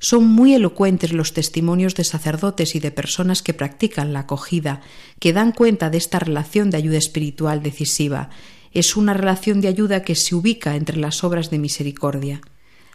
Son 0.00 0.26
muy 0.26 0.54
elocuentes 0.54 1.12
los 1.12 1.32
testimonios 1.32 1.94
de 1.94 2.04
sacerdotes 2.04 2.74
y 2.74 2.80
de 2.80 2.90
personas 2.90 3.42
que 3.42 3.54
practican 3.54 4.12
la 4.12 4.20
acogida, 4.20 4.80
que 5.18 5.32
dan 5.32 5.52
cuenta 5.52 5.90
de 5.90 5.98
esta 5.98 6.18
relación 6.18 6.70
de 6.70 6.76
ayuda 6.76 6.98
espiritual 6.98 7.62
decisiva. 7.62 8.30
Es 8.72 8.96
una 8.96 9.14
relación 9.14 9.60
de 9.60 9.68
ayuda 9.68 10.02
que 10.02 10.14
se 10.14 10.34
ubica 10.34 10.76
entre 10.76 10.98
las 10.98 11.24
obras 11.24 11.50
de 11.50 11.58
misericordia. 11.58 12.40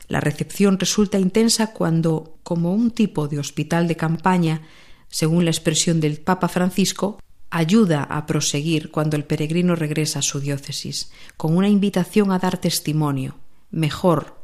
La 0.08 0.22
recepción 0.22 0.80
resulta 0.80 1.20
intensa 1.20 1.74
cuando, 1.74 2.38
como 2.43 2.74
un 2.74 2.91
tipo 2.91 3.28
de 3.28 3.39
hospital 3.39 3.88
de 3.88 3.97
campaña, 3.97 4.62
según 5.10 5.45
la 5.45 5.51
expresión 5.51 5.99
del 5.99 6.18
Papa 6.18 6.47
Francisco, 6.47 7.20
ayuda 7.49 8.04
a 8.04 8.26
proseguir 8.26 8.91
cuando 8.91 9.16
el 9.16 9.26
peregrino 9.26 9.76
regresa 9.76 10.20
a 10.20 10.24
su 10.24 10.39
diócesis, 10.39 11.12
con 11.38 11.56
una 11.56 11.70
invitación 11.70 12.32
a 12.32 12.39
dar 12.39 12.58
testimonio, 12.58 13.38
mejor, 13.70 14.43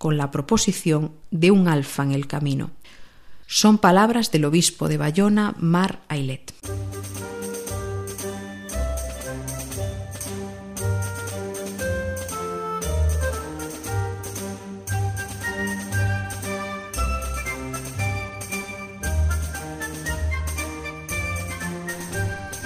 con 0.00 0.16
la 0.16 0.30
proposición 0.30 1.12
de 1.30 1.50
un 1.50 1.68
alfa 1.68 2.02
en 2.02 2.12
el 2.12 2.26
camino. 2.26 2.70
Son 3.46 3.76
palabras 3.76 4.32
del 4.32 4.46
obispo 4.46 4.88
de 4.88 4.96
Bayona, 4.96 5.54
Mar 5.58 6.00
Ailet. 6.08 6.54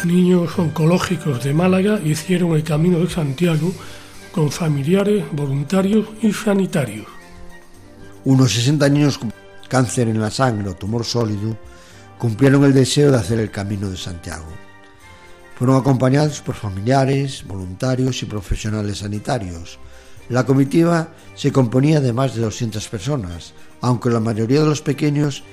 niños 0.04 0.56
oncológicos 0.56 1.42
de 1.42 1.52
Málaga 1.52 1.98
hicieron 2.04 2.52
el 2.52 2.62
Camino 2.62 3.00
de 3.00 3.10
Santiago 3.10 3.72
con 4.30 4.52
familiares, 4.52 5.24
voluntarios 5.32 6.06
y 6.22 6.32
sanitarios. 6.32 7.23
Unos 8.24 8.54
60 8.54 8.88
niños 8.88 9.18
con 9.18 9.30
cáncer 9.68 10.08
en 10.08 10.18
la 10.18 10.30
sangre 10.30 10.70
o 10.70 10.74
tumor 10.74 11.04
sólido 11.04 11.58
cumplieron 12.18 12.64
el 12.64 12.72
deseo 12.72 13.10
de 13.10 13.18
hacer 13.18 13.38
el 13.38 13.50
Camino 13.50 13.90
de 13.90 13.98
Santiago. 13.98 14.46
Fueron 15.58 15.76
acompañados 15.76 16.40
por 16.40 16.54
familiares, 16.54 17.44
voluntarios 17.46 18.22
y 18.22 18.26
profesionales 18.26 18.98
sanitarios. 18.98 19.78
La 20.30 20.46
comitiva 20.46 21.08
se 21.34 21.52
componía 21.52 22.00
de 22.00 22.14
más 22.14 22.34
de 22.34 22.40
200 22.40 22.88
personas, 22.88 23.52
aunque 23.82 24.08
la 24.08 24.20
mayoría 24.20 24.60
de 24.60 24.68
los 24.68 24.80
pequeños 24.80 25.44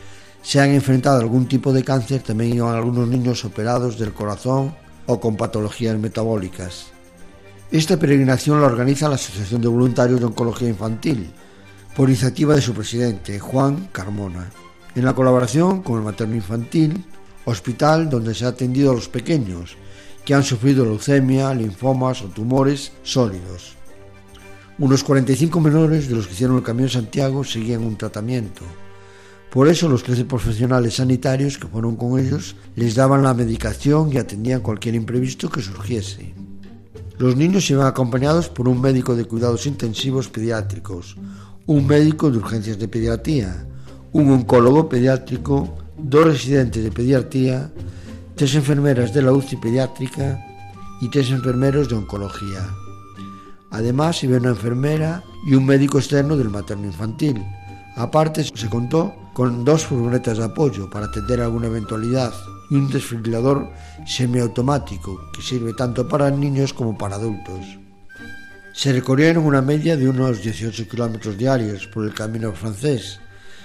se 0.41 0.61
han 0.61 0.69
enfrentado 0.69 1.17
a 1.17 1.21
algún 1.21 1.49
tipo 1.49 1.73
de 1.73 1.83
cáncer, 1.83 2.23
también 2.23 2.55
iban 2.55 2.73
algunos 2.73 3.09
niños 3.09 3.43
operados 3.43 3.99
del 3.99 4.13
corazón 4.13 4.73
o 5.07 5.19
con 5.19 5.35
patologías 5.35 5.97
metabólicas. 5.99 6.87
Esta 7.69 7.97
peregrinación 7.97 8.61
la 8.61 8.67
organiza 8.67 9.09
la 9.09 9.15
Asociación 9.15 9.61
de 9.61 9.67
Voluntarios 9.67 10.21
de 10.21 10.27
Oncología 10.27 10.69
Infantil, 10.69 11.31
por 12.01 12.09
iniciativa 12.09 12.55
de 12.55 12.61
su 12.63 12.73
presidente, 12.73 13.39
Juan 13.39 13.89
Carmona, 13.91 14.49
en 14.95 15.05
la 15.05 15.13
colaboración 15.13 15.83
con 15.83 15.99
el 15.99 16.03
Materno 16.03 16.33
Infantil, 16.33 17.05
hospital 17.45 18.09
donde 18.09 18.33
se 18.33 18.43
ha 18.43 18.47
atendido 18.47 18.89
a 18.89 18.95
los 18.95 19.07
pequeños 19.07 19.77
que 20.25 20.33
han 20.33 20.41
sufrido 20.41 20.83
leucemia, 20.83 21.53
linfomas 21.53 22.23
o 22.23 22.25
tumores 22.25 22.91
sólidos. 23.03 23.75
Unos 24.79 25.03
45 25.03 25.59
menores 25.59 26.09
de 26.09 26.15
los 26.15 26.25
que 26.25 26.33
hicieron 26.33 26.57
el 26.57 26.63
Camino 26.63 26.87
de 26.87 26.93
Santiago 26.93 27.43
seguían 27.43 27.83
un 27.83 27.95
tratamiento. 27.95 28.63
Por 29.51 29.67
eso 29.67 29.87
los 29.87 30.01
13 30.01 30.25
profesionales 30.25 30.95
sanitarios 30.95 31.59
que 31.59 31.67
fueron 31.67 31.97
con 31.97 32.19
ellos 32.19 32.55
les 32.75 32.95
daban 32.95 33.21
la 33.21 33.35
medicación 33.35 34.11
y 34.11 34.17
atendían 34.17 34.61
cualquier 34.61 34.95
imprevisto 34.95 35.51
que 35.51 35.61
surgiese. 35.61 36.33
Los 37.19 37.35
niños 37.35 37.69
iban 37.69 37.85
acompañados 37.85 38.49
por 38.49 38.67
un 38.67 38.81
médico 38.81 39.15
de 39.15 39.25
cuidados 39.25 39.67
intensivos 39.67 40.29
pediátricos, 40.29 41.15
un 41.67 41.87
médico 41.87 42.31
de 42.31 42.37
urgencias 42.37 42.79
de 42.79 42.87
pediatría, 42.87 43.67
un 44.11 44.31
oncólogo 44.31 44.89
pediátrico, 44.89 45.77
dos 45.97 46.25
residentes 46.25 46.83
de 46.83 46.91
pediatría, 46.91 47.71
tres 48.35 48.55
enfermeras 48.55 49.13
de 49.13 49.21
la 49.21 49.31
UCI 49.31 49.57
pediátrica 49.57 50.43
y 51.01 51.09
tres 51.09 51.29
enfermeros 51.31 51.89
de 51.89 51.95
oncología. 51.95 52.67
Además, 53.71 54.23
iba 54.23 54.37
una 54.37 54.49
enfermera 54.49 55.23
y 55.47 55.55
un 55.55 55.65
médico 55.65 55.97
externo 55.97 56.35
del 56.35 56.49
materno 56.49 56.85
infantil. 56.85 57.41
Aparte, 57.95 58.43
se 58.43 58.69
contó 58.69 59.13
con 59.33 59.63
dos 59.63 59.85
furgonetas 59.85 60.37
de 60.37 60.45
apoyo 60.45 60.89
para 60.89 61.05
atender 61.05 61.39
alguna 61.39 61.67
eventualidad 61.67 62.33
y 62.69 62.75
un 62.75 62.89
desfibrilador 62.89 63.69
semiautomático 64.05 65.31
que 65.31 65.41
sirve 65.41 65.73
tanto 65.73 66.07
para 66.07 66.29
niños 66.31 66.73
como 66.73 66.97
para 66.97 67.15
adultos. 67.15 67.80
Se 68.73 68.93
recorrieron 68.93 69.45
una 69.45 69.61
media 69.61 69.97
de 69.97 70.07
unos 70.07 70.41
18 70.41 70.87
kilómetros 70.87 71.37
diarios 71.37 71.87
por 71.87 72.05
el 72.05 72.13
camino 72.13 72.53
francés. 72.53 73.19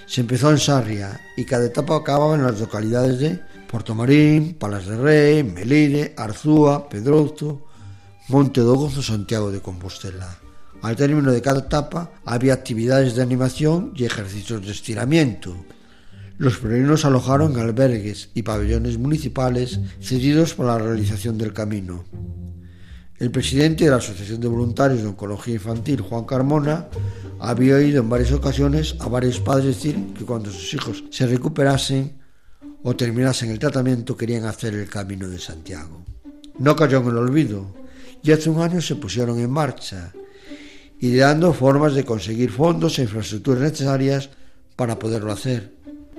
Se 0.05 0.21
empezó 0.21 0.51
en 0.51 0.59
Sarria 0.59 1.21
y 1.37 1.45
cada 1.45 1.67
etapa 1.67 1.97
acababa 1.97 2.35
en 2.35 2.43
las 2.43 2.59
localidades 2.59 3.21
de 3.21 3.41
Portomarín, 3.69 4.55
Palas 4.55 4.87
de 4.87 4.97
Rey, 4.97 5.45
Melide, 5.45 6.13
Arzúa, 6.17 6.89
Pedrozo, 6.89 7.67
Monte 8.29 8.61
do 8.61 8.75
Gozo, 8.75 9.01
Santiago 9.01 9.53
de 9.53 9.61
Compostela. 9.61 10.39
Al 10.83 10.97
término 10.97 11.31
de 11.31 11.41
cada 11.41 11.61
etapa 11.61 12.11
había 12.25 12.55
actividades 12.55 13.15
de 13.15 13.23
animación 13.23 13.93
y 13.95 14.05
ejercicios 14.05 14.67
de 14.67 14.73
estiramiento. 14.73 15.57
Los 16.37 16.59
peregrinos 16.59 17.05
alojaron 17.05 17.53
en 17.53 17.61
albergues 17.61 18.31
y 18.35 18.43
pabellones 18.43 18.99
municipales 18.99 19.81
cedidos 20.01 20.55
para 20.55 20.77
la 20.77 20.85
realización 20.85 21.39
del 21.39 21.53
camino. 21.53 22.05
El 23.19 23.31
presidente 23.31 23.85
de 23.85 23.91
la 23.91 23.97
Asociación 23.97 24.43
de 24.43 24.49
Voluntarios 24.49 25.01
de 25.01 25.09
Oncología 25.09 25.55
Infantil, 25.55 26.03
Juan 26.03 26.25
Carmona, 26.27 26.89
había 27.39 27.77
oído 27.77 28.03
en 28.03 28.11
varias 28.11 28.31
ocasiones 28.33 28.95
a 29.01 29.09
varios 29.09 29.41
padres 29.41 29.77
decir 29.77 30.13
que 30.13 30.27
cuando 30.27 30.51
sus 30.51 30.75
hijos 30.75 31.03
se 31.11 31.27
recuperasen 31.27 32.13
o 32.83 32.95
terminasen 32.95 33.51
el 33.51 33.59
tratamiento 33.59 34.19
querían 34.19 34.45
hacer 34.45 34.75
el 34.75 34.91
camino 34.91 35.31
de 35.31 35.39
Santiago. 35.39 36.05
No 36.59 36.77
cayó 36.77 36.99
en 36.99 37.09
el 37.09 37.17
olvido 37.17 37.75
y 38.23 38.33
hace 38.33 38.51
un 38.51 38.61
año 38.61 38.83
se 38.83 38.97
pusieron 38.97 39.39
en 39.39 39.51
marcha, 39.51 40.13
ideando 41.01 41.55
formas 41.55 41.95
de 41.95 42.05
conseguir 42.05 42.51
fondos 42.51 42.99
e 42.99 43.03
infraestructuras 43.03 43.63
necesarias 43.63 44.29
para 44.77 44.99
poderlo 44.99 45.33
hacer. 45.33 45.73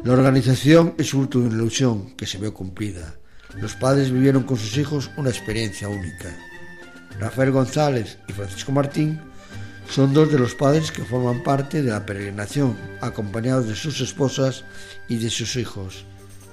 La 0.04 0.14
organización 0.14 0.96
es 0.98 1.12
fruto 1.12 1.40
de 1.40 1.48
una 1.48 1.58
ilusión 1.58 2.16
que 2.16 2.26
se 2.26 2.40
vio 2.40 2.56
cumplida. 2.56 3.20
Los 3.62 3.76
padres 3.76 4.12
vivieron 4.12 4.44
con 4.44 4.58
sus 4.58 4.76
hijos 4.78 5.12
una 5.16 5.30
experiencia 5.30 5.90
única. 5.90 6.36
Rafael 7.20 7.52
González 7.52 8.18
y 8.28 8.34
Francisco 8.34 8.72
Martín 8.72 9.20
son 9.90 10.14
dos 10.14 10.32
de 10.32 10.38
los 10.38 10.54
padres 10.54 10.92
que 10.92 11.04
forman 11.04 11.44
parte 11.44 11.82
de 11.82 11.92
la 11.92 12.06
peregrinación, 12.06 12.78
acompañados 13.02 13.68
de 13.68 13.76
sus 13.76 14.02
esposas 14.02 14.66
y 15.08 15.18
de 15.18 15.30
sus 15.30 15.56
hijos. 15.56 16.06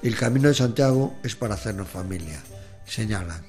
El 0.03 0.17
camino 0.17 0.49
de 0.49 0.55
Santiago 0.55 1.15
es 1.23 1.35
para 1.35 1.55
hacernos 1.55 1.89
familia, 1.89 2.41
señalan. 2.87 3.43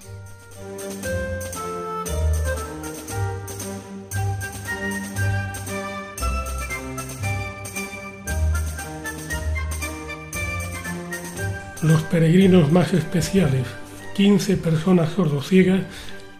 Los 11.81 12.01
peregrinos 12.03 12.71
más 12.71 12.93
especiales, 12.93 13.67
15 14.15 14.57
personas 14.57 15.11
sordociegas 15.11 15.83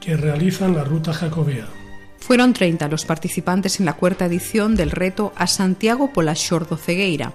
que 0.05 0.15
realizan 0.15 0.75
la 0.75 0.83
ruta 0.83 1.11
jacobea. 1.11 1.67
Fueron 2.19 2.53
30 2.53 2.87
los 2.89 3.05
participantes 3.05 3.79
en 3.79 3.87
la 3.87 3.93
cuarta 3.93 4.27
edición 4.27 4.75
del 4.75 4.91
reto 4.91 5.33
A 5.35 5.47
Santiago 5.47 6.13
pola 6.13 6.35
Xordocegueira, 6.35 7.33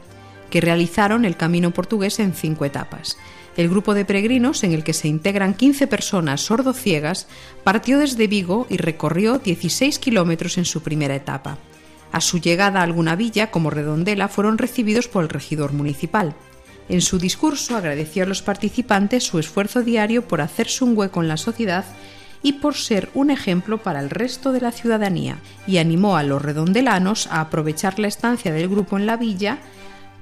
que 0.50 0.60
realizaron 0.60 1.24
el 1.24 1.36
camino 1.36 1.72
portugués 1.72 2.20
en 2.20 2.32
cinco 2.32 2.64
etapas. 2.64 3.18
El 3.56 3.68
grupo 3.68 3.92
de 3.94 4.04
peregrinos, 4.04 4.62
en 4.62 4.72
el 4.72 4.84
que 4.84 4.92
se 4.92 5.08
integran 5.08 5.54
15 5.54 5.88
personas 5.88 6.42
sordociegas, 6.42 7.26
partió 7.64 7.98
desde 7.98 8.28
Vigo 8.28 8.68
y 8.70 8.76
recorrió 8.76 9.38
16 9.38 9.98
kilómetros 9.98 10.56
en 10.56 10.64
su 10.64 10.80
primera 10.80 11.16
etapa. 11.16 11.58
A 12.12 12.20
su 12.20 12.38
llegada 12.38 12.80
a 12.80 12.84
alguna 12.84 13.16
villa, 13.16 13.50
como 13.50 13.70
Redondela, 13.70 14.28
fueron 14.28 14.58
recibidos 14.58 15.08
por 15.08 15.24
el 15.24 15.28
regidor 15.28 15.72
municipal. 15.72 16.34
En 16.88 17.00
su 17.00 17.18
discurso 17.18 17.76
agradeció 17.76 18.24
a 18.24 18.26
los 18.26 18.42
participantes 18.42 19.24
su 19.24 19.40
esfuerzo 19.40 19.82
diario 19.82 20.26
por 20.26 20.40
hacerse 20.40 20.84
un 20.84 20.96
hueco 20.96 21.20
en 21.20 21.28
la 21.28 21.36
sociedad 21.36 21.84
y 22.42 22.54
por 22.54 22.74
ser 22.74 23.10
un 23.14 23.30
ejemplo 23.30 23.78
para 23.78 24.00
el 24.00 24.10
resto 24.10 24.52
de 24.52 24.60
la 24.60 24.72
ciudadanía, 24.72 25.38
y 25.66 25.78
animó 25.78 26.16
a 26.16 26.22
los 26.22 26.42
redondelanos 26.42 27.26
a 27.26 27.40
aprovechar 27.40 27.98
la 27.98 28.08
estancia 28.08 28.52
del 28.52 28.68
grupo 28.68 28.96
en 28.96 29.06
la 29.06 29.16
villa 29.16 29.58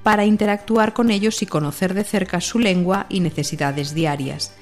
para 0.03 0.25
interactuar 0.25 0.93
con 0.93 1.11
ellos 1.11 1.41
y 1.41 1.45
conocer 1.45 1.93
de 1.93 2.03
cerca 2.03 2.41
su 2.41 2.59
lengua 2.59 3.05
y 3.09 3.19
necesidades 3.19 3.93
diarias. 3.93 4.53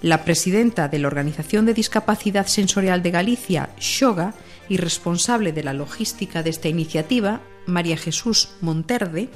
La 0.00 0.24
presidenta 0.24 0.88
de 0.88 0.98
la 0.98 1.08
Organización 1.08 1.66
de 1.66 1.74
Discapacidad 1.74 2.46
Sensorial 2.46 3.02
de 3.02 3.10
Galicia, 3.10 3.70
Xoga, 3.78 4.34
y 4.68 4.76
responsable 4.76 5.52
de 5.52 5.64
la 5.64 5.72
logística 5.72 6.42
de 6.42 6.50
esta 6.50 6.68
iniciativa, 6.68 7.40
María 7.66 7.96
Jesús 7.96 8.50
Monterde, 8.60 9.30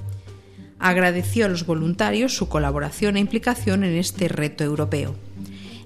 agradeció 0.79 1.47
a 1.47 1.49
los 1.49 1.65
voluntarios 1.65 2.37
su 2.37 2.49
colaboración 2.49 3.17
e 3.17 3.21
implicación 3.21 3.85
en 3.85 3.97
este 3.97 4.29
reto 4.29 4.65
europeo. 4.65 5.15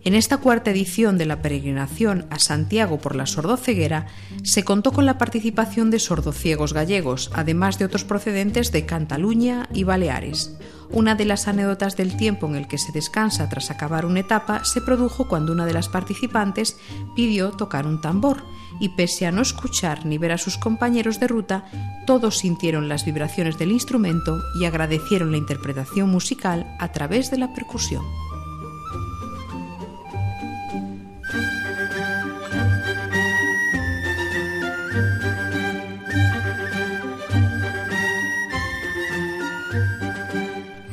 En 0.07 0.15
esta 0.15 0.39
cuarta 0.39 0.71
edición 0.71 1.19
de 1.19 1.27
la 1.27 1.43
peregrinación 1.43 2.27
a 2.31 2.39
Santiago 2.39 2.99
por 3.01 3.17
la 3.17 3.27
sordoceguera 3.27 4.07
se 4.45 4.63
contó 4.63 4.93
con 4.93 5.05
la 5.05 5.19
participación 5.19 5.91
de 5.91 5.99
sordociegos 5.99 6.75
gallegos, 6.75 7.29
además 7.35 7.81
de 7.81 7.87
otros 7.87 8.05
procedentes 8.05 8.71
de 8.71 8.87
Cantaluña 8.87 9.69
y 9.75 9.83
Baleares. 9.83 10.57
Una 10.91 11.17
de 11.17 11.25
las 11.25 11.49
anécdotas 11.49 11.97
del 11.97 12.17
tiempo 12.17 12.47
en 12.47 12.55
el 12.55 12.69
que 12.69 12.79
se 12.79 12.93
descansa 12.93 13.49
tras 13.49 13.73
acabar 13.73 14.07
una 14.07 14.21
etapa 14.21 14.65
se 14.65 14.81
produjo 14.81 15.27
cuando 15.27 15.51
una 15.51 15.67
de 15.67 15.73
las 15.73 15.89
participantes 15.89 16.77
pidió 17.17 17.51
tocar 17.51 17.85
un 17.85 18.01
tambor 18.01 18.45
y 18.79 18.91
pese 18.91 19.27
a 19.27 19.33
no 19.33 19.43
escuchar 19.43 20.07
ni 20.07 20.19
ver 20.19 20.31
a 20.31 20.39
sus 20.39 20.57
compañeros 20.57 21.19
de 21.19 21.27
ruta, 21.27 21.65
todos 22.07 22.39
sintieron 22.39 22.89
las 22.89 23.05
vibraciones 23.05 23.59
del 23.59 23.73
instrumento 23.73 24.41
y 24.61 24.67
agradecieron 24.67 25.33
la 25.33 25.39
interpretación 25.39 26.09
musical 26.11 26.77
a 26.79 26.93
través 26.93 27.33
de 27.33 27.39
la 27.39 27.53
percusión. 27.53 28.05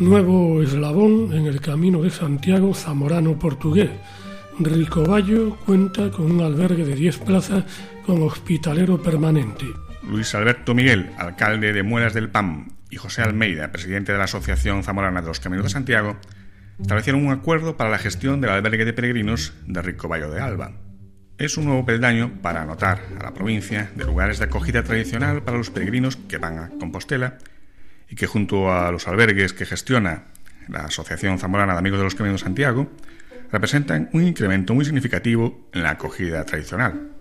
Nuevo 0.03 0.61
eslabón 0.61 1.31
en 1.31 1.45
el 1.45 1.61
camino 1.61 2.01
de 2.01 2.09
Santiago 2.09 2.73
zamorano 2.73 3.39
portugués. 3.39 3.89
Ricoballo 4.59 5.55
cuenta 5.65 6.11
con 6.11 6.29
un 6.29 6.41
albergue 6.41 6.83
de 6.83 6.93
10 6.93 7.19
plazas 7.19 7.63
con 8.05 8.21
hospitalero 8.21 9.01
permanente. 9.01 9.65
Luis 10.05 10.35
Alberto 10.35 10.75
Miguel, 10.75 11.11
alcalde 11.17 11.71
de 11.71 11.83
Muelas 11.83 12.13
del 12.13 12.29
PAM, 12.29 12.67
y 12.89 12.97
José 12.97 13.21
Almeida, 13.21 13.71
presidente 13.71 14.11
de 14.11 14.17
la 14.17 14.25
Asociación 14.25 14.83
Zamorana 14.83 15.21
de 15.21 15.27
los 15.27 15.39
Caminos 15.39 15.63
de 15.63 15.69
Santiago, 15.69 16.17
establecieron 16.81 17.25
un 17.25 17.31
acuerdo 17.31 17.77
para 17.77 17.89
la 17.89 17.97
gestión 17.97 18.41
del 18.41 18.49
albergue 18.49 18.83
de 18.83 18.91
peregrinos 18.91 19.53
de 19.65 19.81
Ricoballo 19.81 20.29
de 20.29 20.41
Alba. 20.41 20.73
Es 21.37 21.55
un 21.55 21.63
nuevo 21.63 21.85
peldaño 21.85 22.41
para 22.41 22.63
anotar 22.63 22.99
a 23.21 23.23
la 23.23 23.33
provincia 23.33 23.89
de 23.95 24.03
lugares 24.03 24.39
de 24.39 24.45
acogida 24.45 24.83
tradicional 24.83 25.43
para 25.43 25.57
los 25.57 25.69
peregrinos 25.69 26.17
que 26.17 26.39
van 26.39 26.59
a 26.59 26.69
Compostela 26.77 27.37
y 28.09 28.15
que 28.15 28.27
junto 28.27 28.71
a 28.71 28.91
los 28.91 29.07
albergues 29.07 29.53
que 29.53 29.65
gestiona 29.65 30.25
la 30.67 30.85
Asociación 30.85 31.39
Zamorana 31.39 31.73
de 31.73 31.79
Amigos 31.79 31.99
de 31.99 32.05
los 32.05 32.15
Caminos 32.15 32.41
de 32.41 32.45
Santiago, 32.45 32.89
representan 33.51 34.09
un 34.13 34.23
incremento 34.23 34.73
muy 34.73 34.85
significativo 34.85 35.69
en 35.73 35.83
la 35.83 35.91
acogida 35.91 36.45
tradicional. 36.45 37.11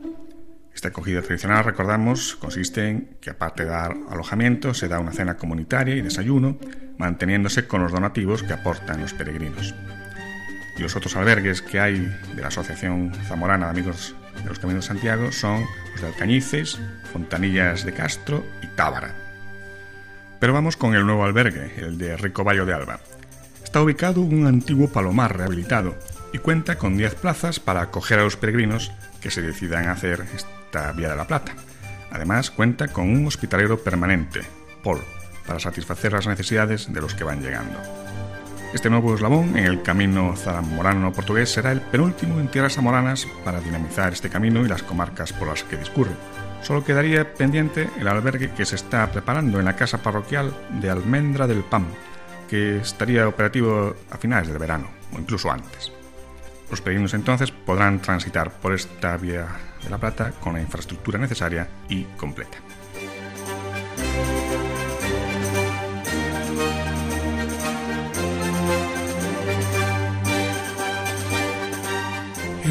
Esta 0.74 0.88
acogida 0.88 1.20
tradicional, 1.20 1.64
recordamos, 1.64 2.36
consiste 2.36 2.88
en 2.88 3.16
que 3.20 3.30
aparte 3.30 3.64
de 3.64 3.70
dar 3.70 3.94
alojamiento, 4.08 4.72
se 4.72 4.88
da 4.88 4.98
una 4.98 5.12
cena 5.12 5.36
comunitaria 5.36 5.94
y 5.94 6.00
desayuno, 6.00 6.58
manteniéndose 6.96 7.66
con 7.66 7.82
los 7.82 7.92
donativos 7.92 8.42
que 8.42 8.54
aportan 8.54 9.02
los 9.02 9.12
peregrinos. 9.12 9.74
Y 10.78 10.82
los 10.82 10.96
otros 10.96 11.14
albergues 11.16 11.60
que 11.60 11.78
hay 11.78 11.98
de 12.34 12.40
la 12.40 12.48
Asociación 12.48 13.12
Zamorana 13.28 13.66
de 13.66 13.70
Amigos 13.72 14.16
de 14.42 14.48
los 14.48 14.58
Caminos 14.58 14.84
de 14.84 14.88
Santiago 14.88 15.32
son 15.32 15.64
los 15.92 16.00
de 16.00 16.06
Alcañices, 16.06 16.80
Fontanillas 17.12 17.84
de 17.84 17.92
Castro 17.92 18.42
y 18.62 18.66
Tábara. 18.68 19.31
Pero 20.42 20.54
vamos 20.54 20.76
con 20.76 20.96
el 20.96 21.06
nuevo 21.06 21.22
albergue, 21.22 21.70
el 21.76 21.98
de 21.98 22.16
Ricoballo 22.16 22.66
de 22.66 22.74
Alba. 22.74 22.98
Está 23.62 23.80
ubicado 23.80 24.22
un 24.22 24.48
antiguo 24.48 24.88
palomar 24.88 25.36
rehabilitado 25.36 25.94
y 26.32 26.38
cuenta 26.38 26.78
con 26.78 26.96
10 26.96 27.14
plazas 27.14 27.60
para 27.60 27.82
acoger 27.82 28.18
a 28.18 28.24
los 28.24 28.36
peregrinos 28.36 28.90
que 29.20 29.30
se 29.30 29.40
decidan 29.40 29.86
a 29.86 29.92
hacer 29.92 30.26
esta 30.34 30.90
Vía 30.94 31.10
de 31.10 31.16
la 31.16 31.28
Plata. 31.28 31.54
Además, 32.10 32.50
cuenta 32.50 32.88
con 32.88 33.08
un 33.08 33.24
hospitalero 33.24 33.84
permanente, 33.84 34.40
Paul, 34.82 34.98
para 35.46 35.60
satisfacer 35.60 36.12
las 36.12 36.26
necesidades 36.26 36.92
de 36.92 37.00
los 37.00 37.14
que 37.14 37.22
van 37.22 37.40
llegando. 37.40 37.78
Este 38.74 38.90
nuevo 38.90 39.14
eslabón 39.14 39.56
en 39.56 39.66
el 39.66 39.82
camino 39.82 40.34
zamorano-portugués 40.34 41.52
será 41.52 41.70
el 41.70 41.82
penúltimo 41.82 42.40
en 42.40 42.48
tierras 42.48 42.74
zamoranas 42.74 43.28
para 43.44 43.60
dinamizar 43.60 44.12
este 44.12 44.28
camino 44.28 44.66
y 44.66 44.68
las 44.68 44.82
comarcas 44.82 45.32
por 45.32 45.46
las 45.46 45.62
que 45.62 45.76
discurre. 45.76 46.16
Solo 46.62 46.84
quedaría 46.84 47.34
pendiente 47.34 47.90
el 47.98 48.06
albergue 48.06 48.52
que 48.52 48.64
se 48.64 48.76
está 48.76 49.10
preparando 49.10 49.58
en 49.58 49.64
la 49.64 49.74
casa 49.76 49.98
parroquial 49.98 50.54
de 50.80 50.90
Almendra 50.90 51.46
del 51.46 51.64
Pam, 51.64 51.86
que 52.48 52.78
estaría 52.78 53.26
operativo 53.26 53.96
a 54.10 54.16
finales 54.16 54.48
del 54.48 54.58
verano 54.58 54.88
o 55.12 55.18
incluso 55.18 55.50
antes. 55.50 55.92
Los 56.70 56.80
peregrinos 56.80 57.14
entonces 57.14 57.50
podrán 57.50 58.00
transitar 58.00 58.52
por 58.52 58.72
esta 58.72 59.16
vía 59.16 59.46
de 59.82 59.90
la 59.90 59.98
Plata 59.98 60.30
con 60.40 60.54
la 60.54 60.60
infraestructura 60.60 61.18
necesaria 61.18 61.68
y 61.88 62.04
completa. 62.16 62.58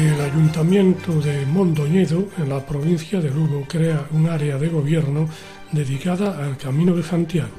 El 0.02 0.20
Ayuntamiento 0.20 1.20
de 1.20 1.46
Mondoñedo, 1.46 2.26
en 2.36 2.48
la 2.48 2.66
provincia 2.66 3.20
de 3.20 3.30
Lugo, 3.30 3.64
crea 3.68 4.04
un 4.10 4.28
área 4.28 4.58
de 4.58 4.68
gobierno 4.68 5.28
dedicada 5.70 6.44
al 6.44 6.56
Camino 6.56 6.96
de 6.96 7.04
Santiago. 7.04 7.52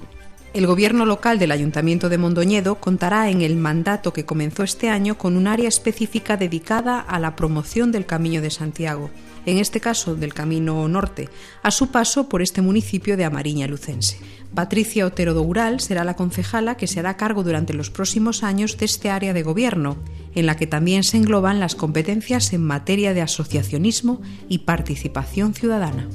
El 0.53 0.67
gobierno 0.67 1.05
local 1.05 1.39
del 1.39 1.51
Ayuntamiento 1.51 2.09
de 2.09 2.17
Mondoñedo 2.17 2.75
contará 2.75 3.29
en 3.29 3.41
el 3.41 3.55
mandato 3.55 4.11
que 4.11 4.25
comenzó 4.25 4.63
este 4.63 4.89
año 4.89 5.17
con 5.17 5.37
un 5.37 5.47
área 5.47 5.69
específica 5.69 6.35
dedicada 6.35 6.99
a 6.99 7.17
la 7.17 7.37
promoción 7.37 7.93
del 7.93 8.05
Camino 8.05 8.41
de 8.41 8.49
Santiago, 8.49 9.09
en 9.45 9.57
este 9.57 9.79
caso 9.79 10.15
del 10.15 10.33
Camino 10.33 10.87
Norte, 10.87 11.29
a 11.61 11.71
su 11.71 11.91
paso 11.91 12.29
por 12.29 12.41
este 12.41 12.61
municipio 12.61 13.17
de 13.17 13.25
Amariña 13.25 13.67
Lucense. 13.67 14.19
Patricia 14.53 15.05
Otero 15.05 15.33
Doural 15.33 15.79
será 15.79 16.03
la 16.03 16.15
concejala 16.15 16.75
que 16.75 16.87
se 16.87 16.99
hará 16.99 17.17
cargo 17.17 17.43
durante 17.43 17.73
los 17.73 17.89
próximos 17.89 18.43
años 18.43 18.77
de 18.77 18.85
este 18.85 19.09
área 19.09 19.33
de 19.33 19.43
gobierno, 19.43 19.97
en 20.35 20.45
la 20.45 20.55
que 20.55 20.67
también 20.67 21.03
se 21.03 21.17
engloban 21.17 21.59
las 21.59 21.75
competencias 21.75 22.53
en 22.53 22.63
materia 22.63 23.13
de 23.13 23.21
asociacionismo 23.21 24.21
y 24.49 24.59
participación 24.59 25.53
ciudadana. 25.53 26.07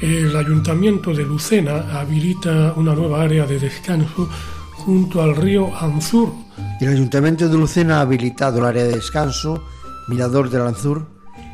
El 0.00 0.36
Ayuntamiento 0.36 1.12
de 1.12 1.24
Lucena 1.24 1.98
habilita 1.98 2.72
una 2.76 2.94
nueva 2.94 3.22
área 3.22 3.46
de 3.46 3.58
descanso 3.58 4.30
junto 4.78 5.22
al 5.22 5.36
río 5.36 5.74
Anzur. 5.76 6.32
El 6.80 6.88
Ayuntamiento 6.88 7.48
de 7.48 7.56
Lucena 7.56 7.98
ha 7.98 8.02
habilitado 8.02 8.58
el 8.58 8.64
área 8.64 8.84
de 8.84 8.94
descanso 8.94 9.64
Mirador 10.08 10.48
del 10.50 10.62
Anzur 10.62 11.06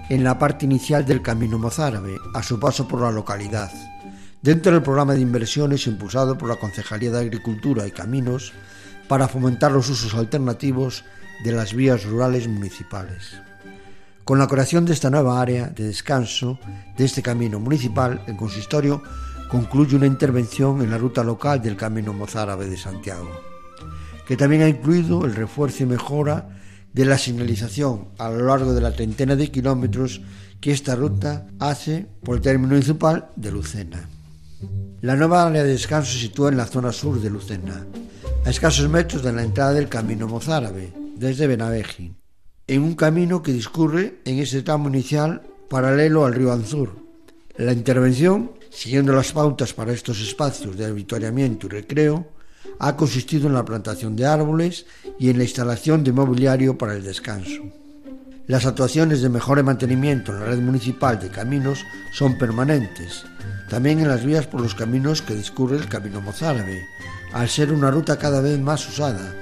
en 0.09 0.23
la 0.23 0.39
parte 0.39 0.67
inicial 0.67 1.05
del 1.05 1.23
Camino 1.23 1.59
Mozárabe, 1.59 2.19
a 2.35 2.43
su 2.43 2.61
paso 2.61 2.87
por 2.87 3.01
la 3.01 3.11
localidad. 3.11 3.73
Dentro 4.43 4.73
del 4.73 4.83
programa 4.83 5.15
de 5.15 5.23
inversiones 5.23 5.87
impulsado 5.87 6.37
por 6.37 6.49
la 6.49 6.57
Concejalía 6.57 7.11
de 7.11 7.21
Agricultura 7.21 7.87
y 7.87 7.91
Caminos 7.91 8.53
para 9.09 9.29
fomentar 9.29 9.73
los 9.73 9.89
usos 9.89 10.15
alternativos 10.15 11.05
de 11.43 11.53
las 11.53 11.75
vías 11.75 12.05
rurales 12.05 12.47
municipales. 12.47 13.41
Con 14.25 14.39
la 14.39 14.47
creación 14.47 14.85
de 14.85 14.93
esta 14.93 15.11
nueva 15.11 15.41
área 15.41 15.69
de 15.69 15.85
descanso 15.85 16.59
de 16.97 17.05
este 17.05 17.23
camino 17.23 17.59
municipal, 17.59 18.23
el 18.27 18.37
consistorio 18.37 19.03
concluye 19.55 19.95
una 19.95 20.09
intervención 20.09 20.83
en 20.83 20.91
la 20.91 20.99
ruta 20.99 21.23
local 21.23 21.63
del 21.63 21.77
Camino 21.77 22.13
Mozárabe 22.13 22.69
de 22.69 22.77
Santiago, 22.77 23.31
que 24.27 24.37
también 24.37 24.63
ha 24.63 24.69
incluido 24.69 25.25
el 25.25 25.37
refuerzo 25.37 25.85
y 25.85 25.87
mejora 25.87 26.49
de 26.93 27.05
la 27.05 27.17
señalización 27.19 28.09
a 28.19 28.31
lo 28.31 28.47
largo 28.47 28.75
de 28.75 28.81
la 28.81 28.91
treintena 28.91 29.37
de 29.37 29.53
kilómetros 29.53 30.23
que 30.61 30.73
esta 30.73 30.97
ruta 30.97 31.47
hace 31.61 32.05
por 32.25 32.35
el 32.35 32.43
término 32.43 32.71
municipal 32.71 33.29
de 33.37 33.53
Lucena. 33.53 34.09
La 35.03 35.15
nueva 35.15 35.47
área 35.47 35.63
de 35.63 35.71
descanso 35.71 36.11
se 36.11 36.19
sitúa 36.19 36.49
en 36.49 36.57
la 36.57 36.67
zona 36.67 36.91
sur 36.91 37.21
de 37.21 37.31
Lucena, 37.31 37.87
a 38.45 38.51
escasos 38.51 38.89
metros 38.89 39.23
de 39.23 39.33
la 39.33 39.45
entrada 39.45 39.73
del 39.73 39.89
Camino 39.89 40.27
Mozárabe, 40.27 40.93
desde 41.17 41.47
Benaveji 41.47 42.13
en 42.67 42.83
un 42.83 42.95
camino 42.95 43.41
que 43.41 43.53
discurre 43.53 44.19
en 44.25 44.41
ese 44.41 44.63
tramo 44.63 44.89
inicial 44.89 45.43
paralelo 45.69 46.25
al 46.25 46.35
río 46.35 46.53
Anzur. 46.53 46.97
La 47.57 47.73
intervención, 47.73 48.51
siguiendo 48.75 49.13
las 49.13 49.33
pautas 49.33 49.73
para 49.73 49.93
estos 49.93 50.21
espacios 50.21 50.77
de 50.77 50.87
avituallamiento 50.87 51.67
y 51.67 51.71
recreo, 51.71 52.27
ha 52.79 52.97
consistido 52.97 53.47
en 53.47 53.55
la 53.55 53.65
plantación 53.65 54.17
de 54.17 54.27
árboles 54.27 54.87
y 55.19 55.31
en 55.31 55.39
la 55.39 55.45
instalación 55.45 56.03
de 56.03 56.13
mobiliario 56.13 56.77
para 56.77 56.95
el 56.95 57.05
descanso. 57.05 57.63
Las 58.47 58.67
actuaciones 58.67 59.23
de 59.23 59.31
mejora 59.31 59.61
y 59.61 59.65
mantenimiento 59.65 60.33
en 60.33 60.41
la 60.41 60.47
red 60.47 60.59
municipal 60.59 61.19
de 61.19 61.31
caminos 61.31 61.85
son 62.13 62.37
permanentes, 62.37 63.25
también 63.71 64.01
en 64.01 64.09
las 64.09 64.25
vías 64.25 64.47
por 64.47 64.61
los 64.61 64.75
caminos 64.75 65.23
que 65.23 65.35
discurre 65.35 65.77
el 65.77 65.89
Camino 65.89 66.21
Mozárabe, 66.21 66.85
al 67.33 67.49
ser 67.49 67.73
una 67.73 67.91
ruta 67.91 68.19
cada 68.19 68.41
vez 68.41 68.59
más 68.59 68.87
usada, 68.87 69.35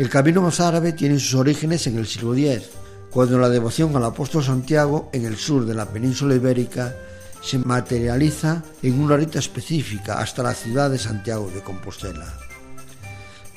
el 0.00 0.08
camino 0.08 0.40
mozárabe 0.40 0.94
tiene 0.94 1.18
sus 1.18 1.34
orígenes 1.34 1.86
en 1.86 1.98
el 1.98 2.06
siglo 2.06 2.34
X, 2.34 2.70
cuando 3.10 3.38
la 3.38 3.50
devoción 3.50 3.94
al 3.94 4.04
apóstol 4.06 4.42
Santiago 4.42 5.10
en 5.12 5.26
el 5.26 5.36
sur 5.36 5.66
de 5.66 5.74
la 5.74 5.84
península 5.84 6.34
ibérica 6.34 6.96
se 7.42 7.58
materializa 7.58 8.62
en 8.82 9.00
una 9.00 9.16
rita 9.16 9.38
específica 9.38 10.18
hasta 10.18 10.42
la 10.42 10.54
ciudad 10.54 10.90
de 10.90 10.98
Santiago 10.98 11.50
de 11.54 11.62
Compostela. 11.62 12.26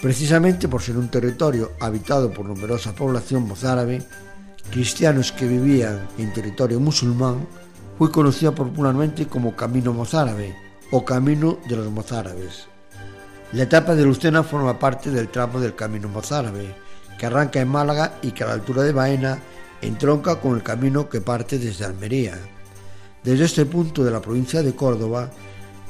Precisamente 0.01 0.67
por 0.67 0.81
ser 0.81 0.97
un 0.97 1.09
territorio 1.09 1.71
habitado 1.79 2.31
por 2.31 2.45
numerosa 2.45 2.93
población 2.93 3.47
mozárabe, 3.47 4.03
cristianos 4.71 5.31
que 5.31 5.47
vivían 5.47 6.07
en 6.17 6.34
territorio 6.34 6.79
musulmán, 6.79 7.47
fue 7.97 8.11
conocida 8.11 8.53
popularmente 8.53 9.27
como 9.27 9.55
Camino 9.55 9.93
Mozárabe 9.93 10.55
o 10.91 11.05
Camino 11.05 11.59
de 11.67 11.75
los 11.77 11.91
Mozárabes. 11.91 12.67
La 13.53 13.63
etapa 13.63 13.95
de 13.95 14.03
Lucena 14.03 14.43
forma 14.43 14.79
parte 14.79 15.11
del 15.11 15.29
tramo 15.29 15.59
del 15.59 15.75
Camino 15.75 16.09
Mozárabe, 16.09 16.75
que 17.17 17.25
arranca 17.27 17.61
en 17.61 17.67
Málaga 17.67 18.19
y 18.21 18.31
que 18.31 18.43
a 18.43 18.47
la 18.47 18.53
altura 18.53 18.81
de 18.81 18.91
Baena 18.91 19.39
entronca 19.81 20.38
con 20.38 20.55
el 20.55 20.63
camino 20.63 21.07
que 21.07 21.21
parte 21.21 21.59
desde 21.59 21.86
Almería. 21.86 22.38
Desde 23.24 23.45
este 23.45 23.65
punto 23.65 24.03
de 24.03 24.11
la 24.11 24.21
provincia 24.21 24.61
de 24.61 24.76
Córdoba, 24.76 25.30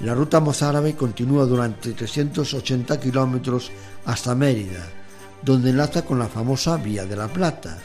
la 0.01 0.13
ruta 0.13 0.39
mozárabe 0.39 0.95
continúa 0.95 1.45
durante 1.45 1.93
380 1.93 2.99
kilómetros 2.99 3.71
hasta 4.05 4.35
Mérida, 4.35 4.85
donde 5.41 5.71
enlaza 5.71 6.03
con 6.03 6.19
la 6.19 6.27
famosa 6.27 6.77
Vía 6.77 7.05
de 7.05 7.15
la 7.15 7.27
Plata, 7.27 7.77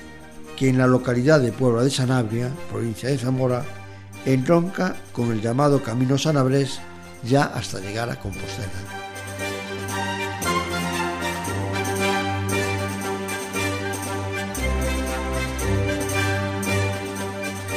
que 0.56 0.68
en 0.68 0.78
la 0.78 0.86
localidad 0.86 1.40
de 1.40 1.52
Puebla 1.52 1.82
de 1.82 1.90
Sanabria, 1.90 2.50
provincia 2.70 3.08
de 3.08 3.18
Zamora, 3.18 3.64
entronca 4.26 4.96
con 5.12 5.30
el 5.30 5.40
llamado 5.40 5.82
Camino 5.82 6.18
Sanabrés 6.18 6.80
ya 7.24 7.44
hasta 7.44 7.80
llegar 7.80 8.10
a 8.10 8.18
Compostela. 8.18 9.07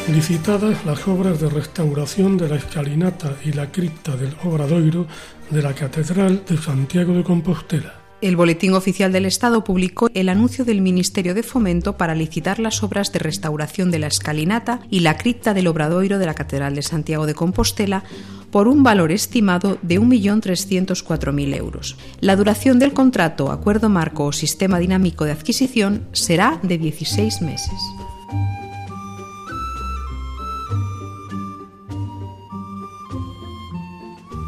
Licitadas 0.09 0.85
las 0.85 1.07
obras 1.07 1.39
de 1.39 1.49
restauración 1.49 2.37
de 2.37 2.49
la 2.49 2.55
escalinata 2.55 3.35
y 3.43 3.53
la 3.53 3.71
cripta 3.71 4.15
del 4.15 4.35
Obradoiro 4.43 5.07
de 5.49 5.61
la 5.61 5.73
Catedral 5.73 6.43
de 6.47 6.57
Santiago 6.57 7.13
de 7.13 7.23
Compostela. 7.23 7.93
El 8.21 8.35
Boletín 8.35 8.73
Oficial 8.73 9.11
del 9.11 9.25
Estado 9.25 9.63
publicó 9.63 10.09
el 10.13 10.29
anuncio 10.29 10.63
del 10.63 10.81
Ministerio 10.81 11.33
de 11.33 11.43
Fomento 11.43 11.97
para 11.97 12.13
licitar 12.13 12.59
las 12.59 12.83
obras 12.83 13.11
de 13.11 13.19
restauración 13.19 13.89
de 13.89 13.99
la 13.99 14.07
escalinata 14.07 14.81
y 14.89 14.99
la 14.99 15.17
cripta 15.17 15.53
del 15.53 15.67
Obradoiro 15.67 16.19
de 16.19 16.25
la 16.25 16.35
Catedral 16.35 16.75
de 16.75 16.83
Santiago 16.83 17.25
de 17.25 17.33
Compostela 17.33 18.03
por 18.51 18.67
un 18.67 18.83
valor 18.83 19.11
estimado 19.11 19.79
de 19.81 19.99
1.304.000 19.99 21.55
euros. 21.55 21.95
La 22.19 22.35
duración 22.35 22.79
del 22.79 22.93
contrato, 22.93 23.51
acuerdo 23.51 23.89
marco 23.89 24.25
o 24.25 24.33
sistema 24.33 24.77
dinámico 24.77 25.25
de 25.25 25.31
adquisición 25.31 26.05
será 26.11 26.59
de 26.61 26.77
16 26.77 27.41
meses. 27.41 27.79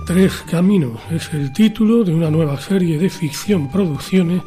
Tres 0.06 0.44
Caminos 0.52 1.00
es 1.12 1.34
el 1.34 1.54
título 1.54 2.04
de 2.04 2.14
una 2.14 2.30
nueva 2.30 2.60
serie 2.60 3.00
de 3.00 3.10
ficción 3.10 3.72
producciones 3.72 4.42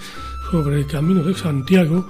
sobre 0.51 0.77
el 0.77 0.87
Camino 0.87 1.23
de 1.23 1.35
Santiago 1.35 2.07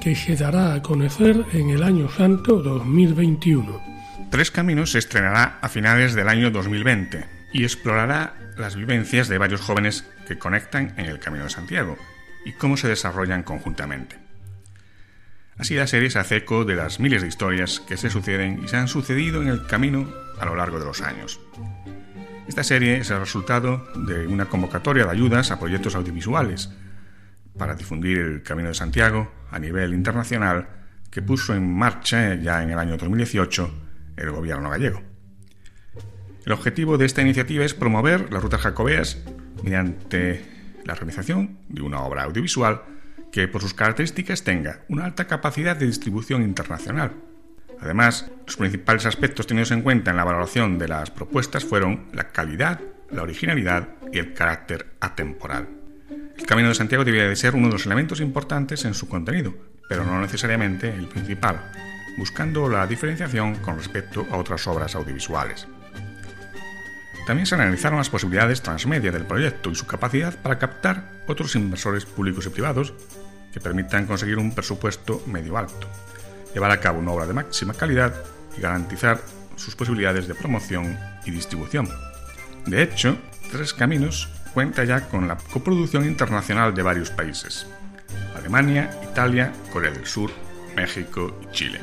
que 0.00 0.16
se 0.16 0.34
dará 0.34 0.72
a 0.72 0.82
conocer 0.82 1.44
en 1.52 1.68
el 1.68 1.82
Año 1.82 2.08
Santo 2.08 2.62
2021. 2.62 3.82
Tres 4.30 4.50
Caminos 4.50 4.92
se 4.92 4.98
estrenará 4.98 5.58
a 5.60 5.68
finales 5.68 6.14
del 6.14 6.28
año 6.28 6.50
2020 6.50 7.26
y 7.52 7.64
explorará 7.64 8.34
las 8.56 8.76
vivencias 8.76 9.28
de 9.28 9.36
varios 9.36 9.60
jóvenes 9.60 10.06
que 10.26 10.38
conectan 10.38 10.94
en 10.96 11.04
el 11.04 11.18
Camino 11.18 11.44
de 11.44 11.50
Santiago 11.50 11.98
y 12.46 12.52
cómo 12.52 12.78
se 12.78 12.88
desarrollan 12.88 13.42
conjuntamente. 13.42 14.16
Así 15.58 15.74
la 15.74 15.86
serie 15.86 16.08
se 16.08 16.18
hace 16.18 16.36
eco 16.36 16.64
de 16.64 16.76
las 16.76 16.98
miles 16.98 17.20
de 17.20 17.28
historias 17.28 17.80
que 17.80 17.98
se 17.98 18.08
suceden 18.08 18.62
y 18.64 18.68
se 18.68 18.76
han 18.78 18.88
sucedido 18.88 19.42
en 19.42 19.48
el 19.48 19.66
camino 19.66 20.08
a 20.38 20.46
lo 20.46 20.56
largo 20.56 20.78
de 20.78 20.86
los 20.86 21.02
años. 21.02 21.40
Esta 22.48 22.62
serie 22.62 22.98
es 22.98 23.10
el 23.10 23.18
resultado 23.18 23.86
de 24.06 24.26
una 24.26 24.46
convocatoria 24.46 25.04
de 25.04 25.10
ayudas 25.10 25.50
a 25.50 25.58
proyectos 25.58 25.96
audiovisuales 25.96 26.70
para 27.58 27.74
difundir 27.74 28.18
el 28.18 28.42
Camino 28.42 28.68
de 28.68 28.74
Santiago 28.74 29.32
a 29.50 29.58
nivel 29.58 29.92
internacional 29.92 30.68
que 31.10 31.22
puso 31.22 31.54
en 31.54 31.74
marcha 31.76 32.34
ya 32.36 32.62
en 32.62 32.70
el 32.70 32.78
año 32.78 32.96
2018 32.96 33.74
el 34.16 34.30
gobierno 34.30 34.70
gallego. 34.70 35.02
El 36.44 36.52
objetivo 36.52 36.96
de 36.96 37.06
esta 37.06 37.22
iniciativa 37.22 37.64
es 37.64 37.74
promover 37.74 38.32
las 38.32 38.42
rutas 38.42 38.60
jacobeas 38.60 39.18
mediante 39.64 40.44
la 40.84 40.94
realización 40.94 41.58
de 41.68 41.82
una 41.82 42.00
obra 42.02 42.22
audiovisual 42.22 42.82
que 43.32 43.48
por 43.48 43.60
sus 43.60 43.74
características 43.74 44.44
tenga 44.44 44.84
una 44.88 45.04
alta 45.04 45.26
capacidad 45.26 45.76
de 45.76 45.86
distribución 45.86 46.42
internacional. 46.42 47.12
Además, 47.80 48.30
los 48.46 48.56
principales 48.56 49.06
aspectos 49.06 49.46
tenidos 49.46 49.70
en 49.70 49.82
cuenta 49.82 50.10
en 50.10 50.16
la 50.16 50.24
valoración 50.24 50.78
de 50.78 50.88
las 50.88 51.10
propuestas 51.10 51.64
fueron 51.64 52.08
la 52.12 52.30
calidad, 52.30 52.80
la 53.10 53.22
originalidad 53.22 53.88
y 54.12 54.18
el 54.18 54.34
carácter 54.34 54.94
atemporal. 55.00 55.68
El 56.36 56.46
Camino 56.46 56.68
de 56.68 56.74
Santiago 56.74 57.04
debía 57.04 57.28
de 57.28 57.36
ser 57.36 57.54
uno 57.54 57.68
de 57.68 57.74
los 57.74 57.86
elementos 57.86 58.20
importantes 58.20 58.84
en 58.84 58.94
su 58.94 59.08
contenido, 59.08 59.54
pero 59.88 60.04
no 60.04 60.20
necesariamente 60.20 60.88
el 60.88 61.08
principal, 61.08 61.72
buscando 62.18 62.68
la 62.68 62.86
diferenciación 62.86 63.56
con 63.56 63.76
respecto 63.76 64.26
a 64.30 64.36
otras 64.36 64.66
obras 64.66 64.94
audiovisuales. 64.94 65.66
También 67.26 67.46
se 67.46 67.56
analizaron 67.56 67.98
las 67.98 68.10
posibilidades 68.10 68.62
transmedia 68.62 69.10
del 69.10 69.26
proyecto 69.26 69.70
y 69.70 69.74
su 69.74 69.86
capacidad 69.86 70.40
para 70.42 70.58
captar 70.58 71.22
otros 71.26 71.56
inversores 71.56 72.06
públicos 72.06 72.46
y 72.46 72.50
privados 72.50 72.94
que 73.52 73.60
permitan 73.60 74.06
conseguir 74.06 74.38
un 74.38 74.54
presupuesto 74.54 75.22
medio 75.26 75.56
alto, 75.56 75.88
llevar 76.56 76.70
a 76.70 76.80
cabo 76.80 77.00
una 77.00 77.12
obra 77.12 77.26
de 77.26 77.34
máxima 77.34 77.74
calidad 77.74 78.14
y 78.56 78.62
garantizar 78.62 79.20
sus 79.56 79.76
posibilidades 79.76 80.26
de 80.26 80.34
promoción 80.34 80.98
y 81.26 81.30
distribución. 81.30 81.86
De 82.64 82.82
hecho, 82.82 83.18
Tres 83.52 83.74
Caminos 83.74 84.30
cuenta 84.54 84.82
ya 84.84 85.06
con 85.06 85.28
la 85.28 85.36
coproducción 85.36 86.06
internacional 86.06 86.74
de 86.74 86.82
varios 86.82 87.10
países, 87.10 87.66
Alemania, 88.34 88.90
Italia, 89.04 89.52
Corea 89.70 89.90
del 89.90 90.06
Sur, 90.06 90.30
México 90.74 91.38
y 91.42 91.52
Chile. 91.52 91.78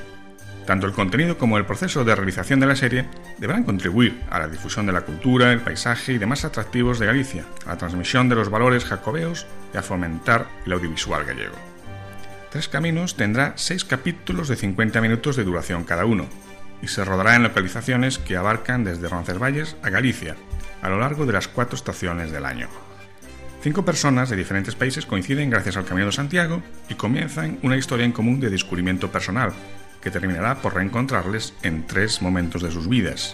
Tanto 0.66 0.88
el 0.88 0.94
contenido 0.94 1.38
como 1.38 1.60
el 1.60 1.68
proceso 1.68 2.04
de 2.04 2.16
realización 2.16 2.60
de 2.60 2.66
la 2.66 2.76
serie 2.76 3.06
deberán 3.38 3.66
contribuir 3.66 4.24
a 4.32 4.40
la 4.40 4.48
difusión 4.48 4.88
de 4.88 4.94
la 4.94 5.02
cultura, 5.02 5.54
el 5.54 5.62
paisaje 5.62 6.14
y 6.14 6.18
demás 6.18 6.46
atractivos 6.46 6.98
de 6.98 7.06
Galicia, 7.06 7.46
a 7.68 7.70
la 7.70 7.78
transmisión 7.78 8.28
de 8.28 8.36
los 8.36 8.50
valores 8.50 8.86
jacobeos 8.86 9.46
y 9.72 9.78
a 9.78 9.84
fomentar 9.84 10.48
el 10.66 10.74
audiovisual 10.74 11.26
gallego. 11.26 11.73
Tres 12.54 12.68
Caminos 12.68 13.18
tendrá 13.18 13.54
seis 13.56 13.84
capítulos 13.84 14.48
de 14.48 14.56
50 14.56 15.02
minutos 15.02 15.36
de 15.36 15.44
duración 15.44 15.86
cada 15.86 16.06
uno 16.06 16.28
y 16.84 16.88
se 16.88 17.04
rodará 17.04 17.36
en 17.36 17.42
localizaciones 17.42 18.20
que 18.20 18.38
abarcan 18.38 18.84
desde 18.84 19.10
Roncesvalles 19.10 19.76
a 19.82 19.90
Galicia, 19.90 20.36
a 20.84 20.90
lo 20.90 21.00
largo 21.00 21.26
de 21.26 21.34
las 21.34 21.48
cuatro 21.48 21.76
estaciones 21.76 22.32
del 22.32 22.46
año. 22.46 22.68
Cinco 23.64 23.84
personas 23.84 24.30
de 24.30 24.36
diferentes 24.36 24.76
países 24.76 25.08
coinciden 25.08 25.50
gracias 25.50 25.78
al 25.78 25.86
Camino 25.86 26.06
de 26.06 26.12
Santiago 26.12 26.62
y 26.90 26.94
comienzan 26.94 27.58
una 27.64 27.76
historia 27.76 28.06
en 28.06 28.12
común 28.12 28.40
de 28.40 28.52
descubrimiento 28.52 29.12
personal, 29.12 29.52
que 30.00 30.12
terminará 30.12 30.62
por 30.62 30.76
reencontrarles 30.76 31.56
en 31.64 31.88
tres 31.88 32.22
momentos 32.22 32.62
de 32.62 32.70
sus 32.70 32.88
vidas, 32.88 33.34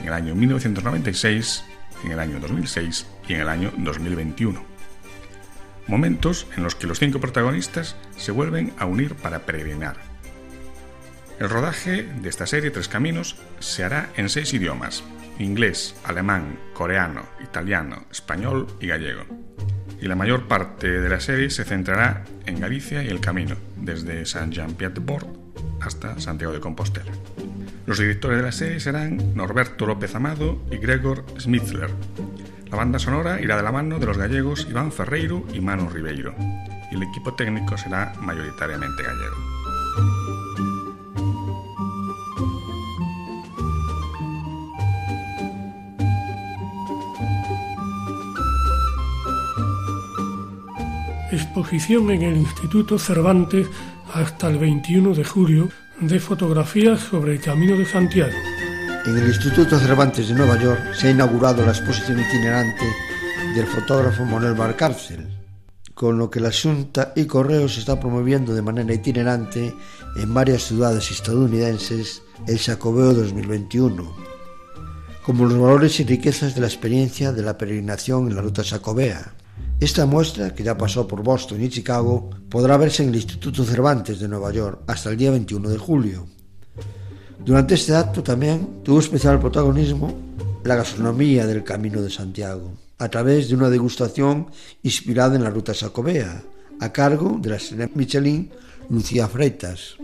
en 0.00 0.08
el 0.08 0.12
año 0.12 0.34
1996, 0.34 1.62
en 2.02 2.10
el 2.10 2.18
año 2.18 2.40
2006 2.40 3.06
y 3.28 3.34
en 3.34 3.42
el 3.42 3.48
año 3.48 3.72
2021. 3.78 4.75
Momentos 5.86 6.46
en 6.56 6.64
los 6.64 6.74
que 6.74 6.86
los 6.86 6.98
cinco 6.98 7.20
protagonistas 7.20 7.96
se 8.16 8.32
vuelven 8.32 8.72
a 8.78 8.86
unir 8.86 9.14
para 9.14 9.46
peregrinar. 9.46 9.96
El 11.38 11.50
rodaje 11.50 12.02
de 12.02 12.28
esta 12.28 12.46
serie 12.46 12.70
Tres 12.70 12.88
Caminos 12.88 13.36
se 13.60 13.84
hará 13.84 14.08
en 14.16 14.28
seis 14.28 14.52
idiomas, 14.54 15.04
inglés, 15.38 15.94
alemán, 16.02 16.58
coreano, 16.72 17.26
italiano, 17.44 18.06
español 18.10 18.66
y 18.80 18.88
gallego. 18.88 19.24
Y 20.00 20.08
la 20.08 20.16
mayor 20.16 20.48
parte 20.48 20.88
de 20.88 21.08
la 21.08 21.20
serie 21.20 21.50
se 21.50 21.64
centrará 21.64 22.24
en 22.46 22.60
Galicia 22.60 23.02
y 23.02 23.08
el 23.08 23.20
camino, 23.20 23.56
desde 23.76 24.26
Saint-Jean-Pied-de-Port 24.26 25.26
hasta 25.80 26.18
Santiago 26.20 26.52
de 26.52 26.60
Compostela. 26.60 27.12
Los 27.86 27.98
directores 27.98 28.38
de 28.38 28.44
la 28.44 28.52
serie 28.52 28.80
serán 28.80 29.34
Norberto 29.34 29.86
López 29.86 30.14
Amado 30.14 30.60
y 30.70 30.78
Gregor 30.78 31.24
Smithler. 31.38 31.90
La 32.70 32.78
banda 32.78 32.98
sonora 32.98 33.40
irá 33.40 33.56
de 33.56 33.62
la 33.62 33.70
mano 33.70 33.98
de 33.98 34.06
los 34.06 34.18
gallegos 34.18 34.66
Iván 34.68 34.90
Ferreiro 34.90 35.44
y 35.52 35.60
Manu 35.60 35.88
Ribeiro, 35.88 36.34
y 36.90 36.96
el 36.96 37.02
equipo 37.04 37.32
técnico 37.34 37.76
será 37.78 38.12
mayoritariamente 38.20 39.02
gallego. 39.04 39.36
Exposición 51.30 52.10
en 52.10 52.22
el 52.22 52.36
Instituto 52.36 52.98
Cervantes 52.98 53.68
hasta 54.12 54.48
el 54.48 54.58
21 54.58 55.14
de 55.14 55.24
julio 55.24 55.68
de 56.00 56.18
fotografías 56.18 57.00
sobre 57.00 57.34
el 57.34 57.40
Camino 57.40 57.76
de 57.76 57.86
Santiago. 57.86 58.55
En 59.06 59.16
el 59.16 59.28
Instituto 59.28 59.78
Cervantes 59.78 60.26
de 60.26 60.34
Nueva 60.34 60.60
York 60.60 60.92
se 60.92 61.06
ha 61.06 61.10
inaugurado 61.12 61.64
la 61.64 61.70
exposición 61.70 62.18
itinerante 62.18 62.84
del 63.54 63.64
fotógrafo 63.64 64.24
Manuel 64.24 64.54
Barcárcel, 64.54 65.28
con 65.94 66.18
lo 66.18 66.28
que 66.28 66.40
la 66.40 66.50
Junta 66.50 67.12
y 67.14 67.24
Correos 67.26 67.78
está 67.78 68.00
promoviendo 68.00 68.52
de 68.52 68.62
manera 68.62 68.92
itinerante 68.92 69.72
en 70.16 70.34
varias 70.34 70.64
ciudades 70.64 71.08
estadounidenses 71.12 72.22
el 72.48 72.58
Jacobeo 72.58 73.14
2021, 73.14 74.12
como 75.24 75.44
los 75.44 75.56
valores 75.56 76.00
y 76.00 76.04
riquezas 76.04 76.56
de 76.56 76.62
la 76.62 76.66
experiencia 76.66 77.30
de 77.30 77.42
la 77.42 77.56
peregrinación 77.56 78.26
en 78.26 78.34
la 78.34 78.42
ruta 78.42 78.64
jacobea, 78.64 79.36
esta 79.78 80.04
muestra, 80.04 80.52
que 80.52 80.64
ya 80.64 80.76
pasó 80.76 81.06
por 81.06 81.22
Boston 81.22 81.62
y 81.62 81.68
Chicago, 81.68 82.30
podrá 82.48 82.76
verse 82.76 83.04
en 83.04 83.10
el 83.10 83.16
Instituto 83.16 83.62
Cervantes 83.62 84.18
de 84.18 84.26
Nueva 84.26 84.50
York 84.50 84.82
hasta 84.88 85.10
el 85.10 85.16
día 85.16 85.30
21 85.30 85.68
de 85.68 85.78
julio. 85.78 86.35
Durante 87.44 87.74
este 87.74 87.94
acto 87.94 88.22
también 88.22 88.82
tuvo 88.82 89.00
especial 89.00 89.38
protagonismo 89.38 90.14
la 90.64 90.76
gastronomía 90.76 91.46
del 91.46 91.62
Camino 91.62 92.02
de 92.02 92.10
Santiago, 92.10 92.72
a 92.98 93.08
través 93.08 93.48
de 93.48 93.54
una 93.54 93.70
degustación 93.70 94.48
inspirada 94.82 95.36
en 95.36 95.44
la 95.44 95.50
ruta 95.50 95.74
sacobea, 95.74 96.42
a 96.80 96.92
cargo 96.92 97.38
de 97.40 97.50
la 97.50 97.56
estrella 97.56 97.90
Michelin 97.94 98.50
Lucía 98.90 99.28
Freitas. 99.28 99.96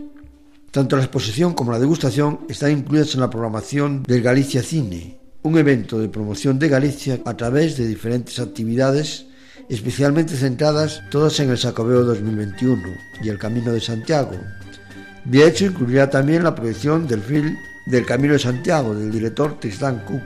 Tanto 0.71 0.95
la 0.95 1.03
exposición 1.03 1.53
como 1.53 1.71
la 1.71 1.79
degustación 1.79 2.39
están 2.49 2.71
incluidas 2.71 3.13
en 3.13 3.21
la 3.21 3.29
programación 3.29 4.03
del 4.03 4.21
Galicia 4.21 4.63
Cine, 4.63 5.19
un 5.43 5.57
evento 5.57 5.99
de 5.99 6.09
promoción 6.09 6.57
de 6.57 6.69
Galicia 6.69 7.19
a 7.25 7.35
través 7.35 7.77
de 7.77 7.85
diferentes 7.85 8.39
actividades 8.39 9.27
especialmente 9.69 10.35
centradas 10.35 11.01
todas 11.09 11.39
en 11.39 11.49
el 11.49 11.57
Sacobeo 11.57 12.03
2021 12.03 12.81
y 13.21 13.29
el 13.29 13.37
Camino 13.37 13.71
de 13.71 13.81
Santiago. 13.81 14.37
De 15.25 15.47
hecho, 15.47 15.65
incluirá 15.65 16.09
también 16.09 16.43
la 16.43 16.55
proyección 16.55 17.07
del 17.07 17.21
film 17.21 17.55
del 17.85 18.05
Camino 18.05 18.33
de 18.33 18.39
Santiago 18.39 18.93
del 18.93 19.11
director 19.11 19.59
Tristán 19.59 20.03
Cook, 20.05 20.21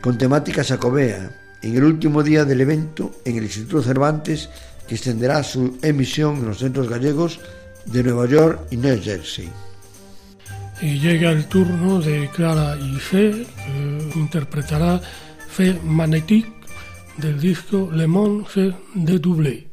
con 0.00 0.16
temática 0.16 0.62
sacobea, 0.62 1.30
en 1.62 1.76
el 1.76 1.84
último 1.84 2.22
día 2.22 2.44
del 2.44 2.60
evento 2.60 3.12
en 3.24 3.36
el 3.36 3.44
Instituto 3.44 3.82
Cervantes, 3.82 4.48
que 4.86 4.94
extenderá 4.94 5.42
su 5.42 5.78
emisión 5.82 6.36
en 6.36 6.46
los 6.46 6.58
centros 6.58 6.88
gallegos 6.88 7.40
de 7.86 8.02
Nueva 8.02 8.26
York 8.26 8.60
y 8.70 8.76
New 8.76 9.00
Jersey. 9.02 9.48
Y 10.80 11.00
llega 11.00 11.32
el 11.32 11.46
turno 11.46 12.00
de 12.00 12.30
Clara 12.34 12.76
y 12.76 12.94
Fe, 12.96 13.46
interpretará 14.14 15.00
Fe 15.48 15.78
Magnetic 15.82 16.46
del 17.16 17.40
disco 17.40 17.90
Le 17.92 18.06
Monde 18.06 18.74
de 18.94 19.18
Doublé. 19.18 19.68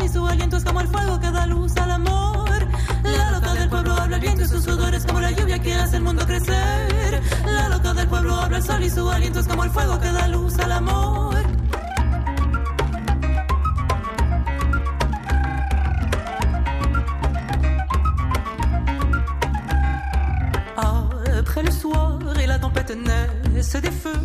Sol 0.00 0.04
y 0.04 0.08
su 0.08 0.26
aliento 0.26 0.56
es 0.56 0.64
como 0.64 0.80
el 0.80 0.88
fuego 0.88 1.20
que 1.20 1.30
da 1.30 1.46
luz 1.46 1.76
al 1.76 1.90
amor. 1.90 2.66
La 3.02 3.30
loca 3.32 3.54
del 3.54 3.68
pueblo 3.68 3.94
habla 3.94 4.16
el 4.16 4.22
viento 4.22 4.42
y 4.42 4.48
sus 4.48 4.64
sudores 4.64 5.04
como 5.04 5.20
la 5.20 5.30
lluvia 5.30 5.58
que 5.58 5.74
hace 5.74 5.96
el 5.96 6.02
mundo 6.02 6.26
crecer. 6.26 7.22
La 7.46 7.68
loca 7.68 7.94
del 7.94 8.08
pueblo 8.08 8.34
habla 8.34 8.58
el 8.58 8.62
sol 8.62 8.82
y 8.82 8.90
su 8.90 9.08
aliento 9.10 9.40
es 9.40 9.48
como 9.48 9.64
el 9.64 9.70
fuego 9.70 9.98
que 9.98 10.12
da 10.12 10.28
luz 10.28 10.58
al 10.58 10.72
amor. 10.72 11.36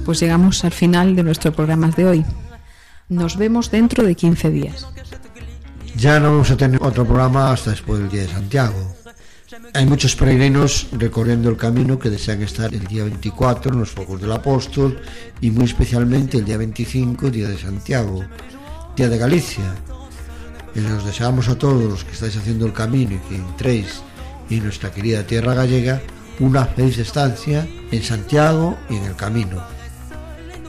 Pues 0.06 0.20
llegamos 0.20 0.64
al 0.64 0.72
final 0.72 1.16
de 1.16 1.24
nuestro 1.24 1.52
programa 1.52 1.90
de 1.90 2.06
hoy. 2.06 2.26
Nos 3.10 3.38
vemos 3.38 3.72
dentro 3.72 4.04
de 4.04 4.16
15 4.16 4.50
días. 4.52 4.88
Ya 5.98 6.20
no 6.20 6.32
vamos 6.32 6.52
a 6.52 6.58
tener 6.58 6.82
otro 6.84 7.06
programa 7.06 7.52
hasta 7.52 7.72
después 7.72 8.00
del 8.00 8.10
Día 8.10 8.24
de 8.24 8.28
Santiago. 8.28 8.96
Hay 9.74 9.86
muchos 9.86 10.16
peregrinos 10.16 10.88
recorriendo 10.92 11.50
el 11.50 11.56
camino 11.56 11.98
que 11.98 12.10
desean 12.10 12.42
estar 12.42 12.74
el 12.74 12.86
día 12.86 13.04
24 13.04 13.72
en 13.72 13.80
los 13.80 13.92
focos 13.92 14.20
del 14.20 14.32
apóstol 14.32 15.00
y 15.40 15.52
muy 15.52 15.66
especialmente 15.66 16.38
el 16.38 16.46
día 16.46 16.58
25, 16.58 17.30
Día 17.30 17.48
de 17.48 17.58
Santiago, 17.58 18.26
Día 18.96 19.08
de 19.08 19.18
Galicia. 19.18 19.74
Y 20.76 20.80
nos 20.80 21.06
deseamos 21.06 21.48
a 21.48 21.58
todos 21.58 21.82
los 21.84 22.04
que 22.04 22.12
estáis 22.12 22.36
haciendo 22.36 22.66
el 22.66 22.74
camino 22.74 23.16
y 23.16 23.30
que 23.30 23.36
entréis 23.36 24.02
en 24.50 24.64
nuestra 24.64 24.92
querida 24.92 25.26
tierra 25.26 25.54
gallega 25.54 26.02
una 26.40 26.66
feliz 26.66 26.98
estancia 26.98 27.68
en 27.92 28.04
Santiago 28.04 28.78
y 28.90 28.98
en 28.98 29.04
el 29.06 29.16
camino. 29.16 29.64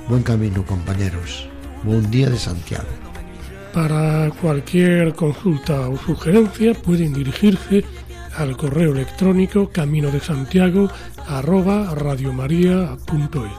Buen 0.09 0.23
camino, 0.23 0.65
compañeros. 0.65 1.49
Buen 1.83 2.11
día 2.11 2.31
de 2.31 2.39
Santiago. 2.39 3.06
Para 3.77 4.33
cualquier 4.41 5.13
consulta 5.13 5.91
o 5.91 5.99
sugerencia 5.99 6.73
pueden 6.73 7.13
dirigirse 7.13 7.85
al 8.35 8.57
correo 8.57 8.93
electrónico 8.93 9.69
camino 9.69 10.11
de 10.11 10.19
Santiago 10.19 10.89
radiomaria.es. 11.29 13.53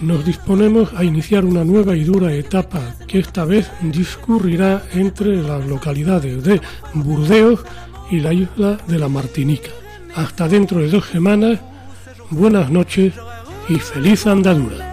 Nos 0.00 0.24
disponemos 0.24 0.94
a 0.94 1.04
iniciar 1.04 1.44
una 1.44 1.64
nueva 1.64 1.94
y 1.94 2.04
dura 2.04 2.32
etapa 2.32 2.80
que 3.06 3.18
esta 3.18 3.44
vez 3.44 3.70
discurrirá 3.82 4.84
entre 4.94 5.42
las 5.42 5.66
localidades 5.66 6.42
de 6.42 6.58
Burdeos 6.94 7.62
y 8.10 8.20
la 8.20 8.32
isla 8.32 8.78
de 8.88 8.98
la 8.98 9.10
Martinica. 9.10 9.68
Hasta 10.14 10.48
dentro 10.48 10.78
de 10.78 10.88
dos 10.88 11.04
semanas, 11.04 11.60
buenas 12.30 12.70
noches 12.70 13.12
y 13.68 13.74
feliz 13.74 14.26
andadura. 14.26 14.92